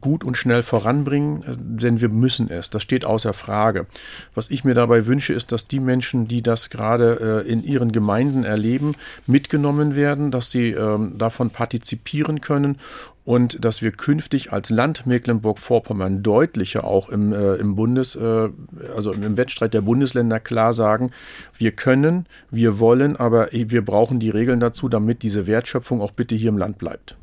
gut 0.00 0.24
und 0.24 0.36
schnell 0.36 0.62
voranbringen, 0.62 1.42
äh, 1.42 1.56
denn 1.56 2.00
wir 2.00 2.08
müssen 2.08 2.50
es. 2.50 2.70
Das 2.70 2.82
steht 2.82 3.06
außer 3.06 3.32
Frage. 3.32 3.86
Was 4.34 4.50
ich 4.50 4.64
mir 4.64 4.74
dabei 4.74 5.06
wünsche, 5.06 5.32
ist, 5.32 5.52
dass 5.52 5.68
die 5.68 5.80
Menschen, 5.80 6.26
die 6.26 6.42
das 6.42 6.68
gerade 6.68 7.44
äh, 7.46 7.50
in 7.50 7.62
ihren 7.62 7.92
Gemeinden 7.92 8.44
erleben, 8.44 8.94
mitgenommen 9.26 9.94
werden, 9.94 10.30
dass 10.30 10.50
sie 10.50 10.70
ähm, 10.70 11.16
davon 11.16 11.50
partizipieren 11.50 12.40
können 12.40 12.78
und 13.24 13.64
dass 13.64 13.80
wir 13.80 13.92
künftig 13.92 14.52
als 14.52 14.70
Land 14.70 15.06
Mecklenburg-Vorpommern 15.06 16.22
deutlicher 16.22 16.84
auch 16.84 17.08
im, 17.08 17.32
äh, 17.32 17.54
im 17.54 17.74
Bundes, 17.74 18.16
äh, 18.16 18.50
also 18.94 19.12
im 19.12 19.36
Wettstreit 19.36 19.72
der 19.72 19.80
Bundesländer 19.80 20.40
klar 20.40 20.72
sagen, 20.72 21.10
wir 21.56 21.72
können, 21.72 22.26
wir 22.50 22.78
wollen, 22.78 23.16
aber 23.16 23.48
wir 23.52 23.84
brauchen 23.84 24.18
die 24.18 24.30
Regeln 24.30 24.60
dazu, 24.60 24.88
damit 24.88 25.22
diese 25.22 25.46
Wertschöpfung 25.46 26.02
auch 26.02 26.12
bitte 26.12 26.34
hier 26.34 26.50
im 26.50 26.58
Land 26.58 26.78
bleibt. 26.78 27.16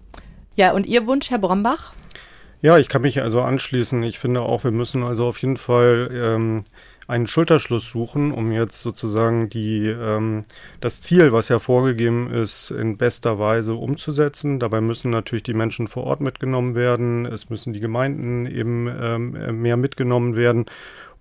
Ja, 0.56 0.74
und 0.74 0.88
Ihr 0.88 1.08
Wunsch, 1.08 1.30
Herr 1.30 1.40
Brombach? 1.40 1.94
Ja, 2.62 2.78
ich 2.78 2.90
kann 2.90 3.02
mich 3.02 3.22
also 3.22 3.42
anschließen. 3.42 4.04
Ich 4.04 4.20
finde 4.20 4.42
auch, 4.42 4.64
wir 4.64 4.72
müssen 4.72 5.04
also 5.04 5.26
auf 5.26 5.42
jeden 5.42 5.58
Fall 5.58 6.10
ähm, 6.14 6.64
einen 7.08 7.28
Schulterschluss 7.28 7.88
suchen, 7.88 8.32
um 8.32 8.52
jetzt 8.52 8.82
sozusagen 8.82 9.50
die, 9.50 9.88
ähm, 9.88 10.46
das 10.80 11.02
Ziel, 11.02 11.32
was 11.32 11.50
ja 11.50 11.60
vorgegeben 11.60 12.32
ist, 12.32 12.72
in 12.72 12.98
bester 12.98 13.40
Weise 13.40 13.74
umzusetzen. 13.74 14.60
Dabei 14.60 14.82
müssen 14.82 15.12
natürlich 15.12 15.44
die 15.44 15.54
Menschen 15.54 15.88
vor 15.88 16.04
Ort 16.04 16.22
mitgenommen 16.22 16.76
werden. 16.76 17.26
Es 17.26 17.50
müssen 17.50 17.74
die 17.74 17.80
Gemeinden 17.80 18.46
eben 18.46 18.88
ähm, 18.88 19.62
mehr 19.62 19.78
mitgenommen 19.78 20.36
werden. 20.36 20.66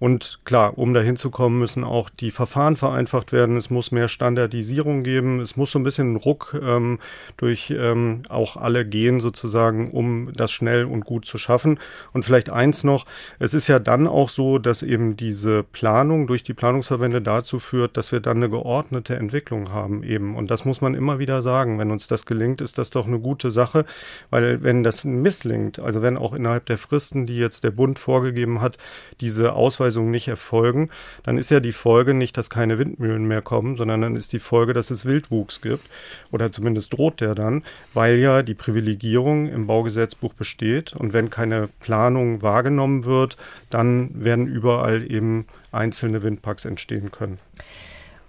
Und 0.01 0.41
klar, 0.45 0.79
um 0.79 0.95
dahin 0.95 1.17
zu 1.17 1.31
kommen, 1.31 1.59
müssen 1.59 1.85
auch 1.85 2.09
die 2.09 2.31
Verfahren 2.31 2.77
vereinfacht 2.77 3.33
werden. 3.33 3.59
Es 3.59 3.69
muss 3.69 3.93
mehr 3.93 4.09
Standardisierung 4.09 5.03
geben. 5.03 5.41
Es 5.41 5.57
muss 5.57 5.73
so 5.73 5.79
ein 5.79 5.83
bisschen 5.83 6.17
Ruck 6.17 6.59
ähm, 6.61 6.99
durch 7.37 7.71
ähm, 7.71 8.23
auch 8.31 8.57
alle 8.57 8.87
gehen, 8.87 9.21
sozusagen, 9.21 9.91
um 9.91 10.33
das 10.33 10.53
schnell 10.53 10.87
und 10.87 11.05
gut 11.05 11.27
zu 11.27 11.37
schaffen. 11.37 11.79
Und 12.15 12.25
vielleicht 12.25 12.49
eins 12.49 12.83
noch, 12.83 13.05
es 13.39 13.53
ist 13.53 13.69
ja 13.69 13.79
dann 13.79 14.07
auch 14.07 14.31
so, 14.31 14.59
dass 14.59 14.83
eben 14.83 15.19
diese 15.19 15.65
Planung 15.65 16.27
durch 16.27 16.45
die 16.45 16.55
Planungsverbände 16.55 17.21
dazu 17.21 17.59
führt, 17.59 17.99
dass 17.99 18.11
wir 18.11 18.21
dann 18.21 18.39
eine 18.39 18.49
geordnete 18.49 19.17
Entwicklung 19.17 19.71
haben 19.71 20.03
eben. 20.03 20.35
Und 20.35 20.51
das 20.51 20.65
muss 20.65 20.81
man 20.81 20.95
immer 20.95 21.19
wieder 21.19 21.43
sagen. 21.43 21.79
Wenn 21.79 21.91
uns 21.91 22.09
das 22.09 22.25
gelingt, 22.25 22.63
ist 22.63 22.79
das 22.79 22.89
doch 22.89 23.07
eine 23.07 23.19
gute 23.19 23.51
Sache, 23.51 23.85
weil 24.31 24.63
wenn 24.63 24.83
das 24.83 25.05
misslingt, 25.05 25.79
also 25.79 26.01
wenn 26.01 26.17
auch 26.17 26.33
innerhalb 26.33 26.65
der 26.65 26.79
Fristen, 26.79 27.27
die 27.27 27.37
jetzt 27.37 27.65
der 27.65 27.71
Bund 27.71 27.99
vorgegeben 27.99 28.63
hat, 28.63 28.79
diese 29.21 29.53
Ausweise 29.53 29.90
Anweisungen 29.91 30.11
nicht 30.11 30.29
erfolgen, 30.29 30.89
dann 31.25 31.37
ist 31.37 31.51
ja 31.51 31.59
die 31.59 31.73
Folge 31.73 32.15
nicht, 32.15 32.37
dass 32.37 32.49
keine 32.49 32.79
Windmühlen 32.79 33.25
mehr 33.27 33.43
kommen, 33.43 33.77
sondern 33.77 34.01
dann 34.01 34.17
ist 34.17 34.33
die 34.33 34.39
Folge, 34.39 34.73
dass 34.73 34.91
es 34.91 35.05
Wildwuchs 35.05 35.61
gibt 35.61 35.85
oder 36.31 36.53
zumindest 36.53 36.93
droht 36.93 37.21
der 37.21 37.35
dann, 37.35 37.65
weil 37.93 38.19
ja 38.19 38.43
die 38.43 38.55
Privilegierung 38.55 39.49
im 39.49 39.67
Baugesetzbuch 39.67 40.35
besteht 40.35 40.93
und 40.95 41.13
wenn 41.13 41.29
keine 41.29 41.69
Planung 41.81 42.41
wahrgenommen 42.43 43.05
wird, 43.05 43.37
dann 43.69 44.11
werden 44.15 44.47
überall 44.47 45.11
eben 45.11 45.47
einzelne 45.73 46.23
Windparks 46.23 46.65
entstehen 46.65 47.11
können. 47.11 47.39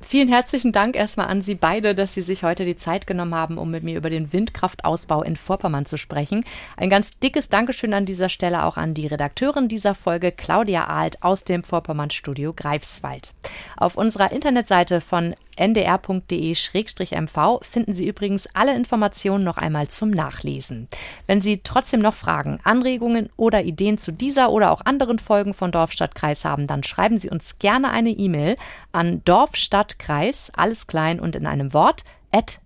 Vielen 0.04 0.30
herzlichen 0.30 0.72
Dank 0.72 0.96
erstmal 0.96 1.28
an 1.28 1.42
Sie 1.42 1.56
beide, 1.56 1.96
dass 1.96 2.14
Sie 2.14 2.22
sich 2.22 2.44
heute 2.44 2.66
die 2.66 2.76
Zeit 2.76 3.08
genommen 3.08 3.36
haben, 3.36 3.58
um 3.58 3.72
mit 3.72 3.84
mir 3.84 3.98
über 3.98 4.10
den 4.10 4.34
Windkraftausbau 4.34 5.22
in 5.22 5.36
Vorpommern 5.36 5.86
zu 5.86 5.98
sprechen. 5.98 6.44
Ein 6.76 6.90
ganz 6.90 7.18
dickes 7.20 7.50
Dankeschön 7.50 7.94
an 7.94 8.06
dieser 8.06 8.30
Stelle 8.30 8.66
auch 8.66 8.78
an 8.78 8.94
die 8.94 9.08
Redakteurin 9.08 9.68
dieser 9.68 9.96
Folge, 9.96 10.32
Claudia 10.32 10.88
Alt 10.88 11.22
aus 11.24 11.44
dem 11.44 11.64
Vorpommern-Studio 11.64 12.54
Greifswald. 12.54 13.34
Auf 13.78 13.96
unserer 13.96 14.32
Internetseite 14.32 15.02
von 15.02 15.36
ndr.de-mv 15.62 17.60
finden 17.62 17.94
Sie 17.94 18.08
übrigens 18.08 18.48
alle 18.54 18.76
Informationen 18.76 19.44
noch 19.44 19.58
einmal 19.58 19.88
zum 19.88 20.10
Nachlesen. 20.10 20.88
Wenn 21.28 21.42
Sie 21.42 21.62
trotzdem 21.64 22.00
noch 22.00 22.16
Fragen, 22.16 22.60
Anregungen 22.64 23.30
oder 23.38 23.64
Ideen 23.64 23.98
zu 23.98 24.12
dieser 24.12 24.52
oder 24.52 24.72
auch 24.72 24.82
anderen 24.86 25.20
Folgen 25.20 25.54
von 25.54 25.72
Dorf, 25.72 25.92
Stadt, 25.92 26.16
Kreis 26.16 26.46
haben, 26.46 26.68
dann 26.68 26.84
schreiben 26.84 27.18
Sie 27.18 27.30
uns 27.30 27.60
gerne 27.60 27.92
eine 27.92 28.10
E-Mail 28.10 28.56
an 28.92 29.22
dorfstadtkreis, 29.26 30.52
alles 30.56 30.88
klein 30.88 31.20
und 31.20 31.36
in 31.36 31.46
einem 31.46 31.74
Wort, 31.74 32.04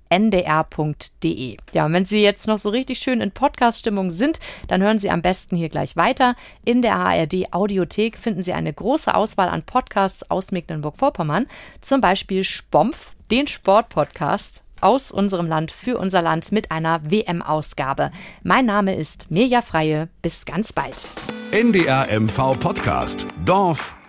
ndr.de. 0.09 1.57
Ja, 1.73 1.85
und 1.85 1.93
wenn 1.93 2.05
Sie 2.05 2.21
jetzt 2.21 2.47
noch 2.47 2.57
so 2.57 2.69
richtig 2.69 2.99
schön 2.99 3.21
in 3.21 3.31
Podcast-Stimmung 3.31 4.11
sind, 4.11 4.39
dann 4.67 4.81
hören 4.81 4.99
Sie 4.99 5.09
am 5.09 5.21
besten 5.21 5.55
hier 5.55 5.69
gleich 5.69 5.95
weiter. 5.95 6.35
In 6.63 6.81
der 6.81 6.95
ARD 6.95 7.53
Audiothek 7.53 8.17
finden 8.17 8.43
Sie 8.43 8.53
eine 8.53 8.73
große 8.73 9.13
Auswahl 9.13 9.49
an 9.49 9.63
Podcasts 9.63 10.29
aus 10.29 10.51
Mecklenburg-Vorpommern, 10.51 11.47
zum 11.81 12.01
Beispiel 12.01 12.43
Spompf, 12.43 13.15
den 13.31 13.47
Sportpodcast 13.47 14.63
aus 14.81 15.11
unserem 15.11 15.47
Land 15.47 15.71
für 15.71 15.97
unser 15.97 16.21
Land 16.21 16.51
mit 16.51 16.71
einer 16.71 17.01
WM-Ausgabe. 17.09 18.11
Mein 18.43 18.65
Name 18.65 18.95
ist 18.95 19.31
Mirja 19.31 19.61
Freie. 19.61 20.09
Bis 20.21 20.45
ganz 20.45 20.73
bald. 20.73 21.09
NDR 21.51 22.07
MV 22.19 22.59
Podcast. 22.59 23.25
Dorf, 23.45 23.95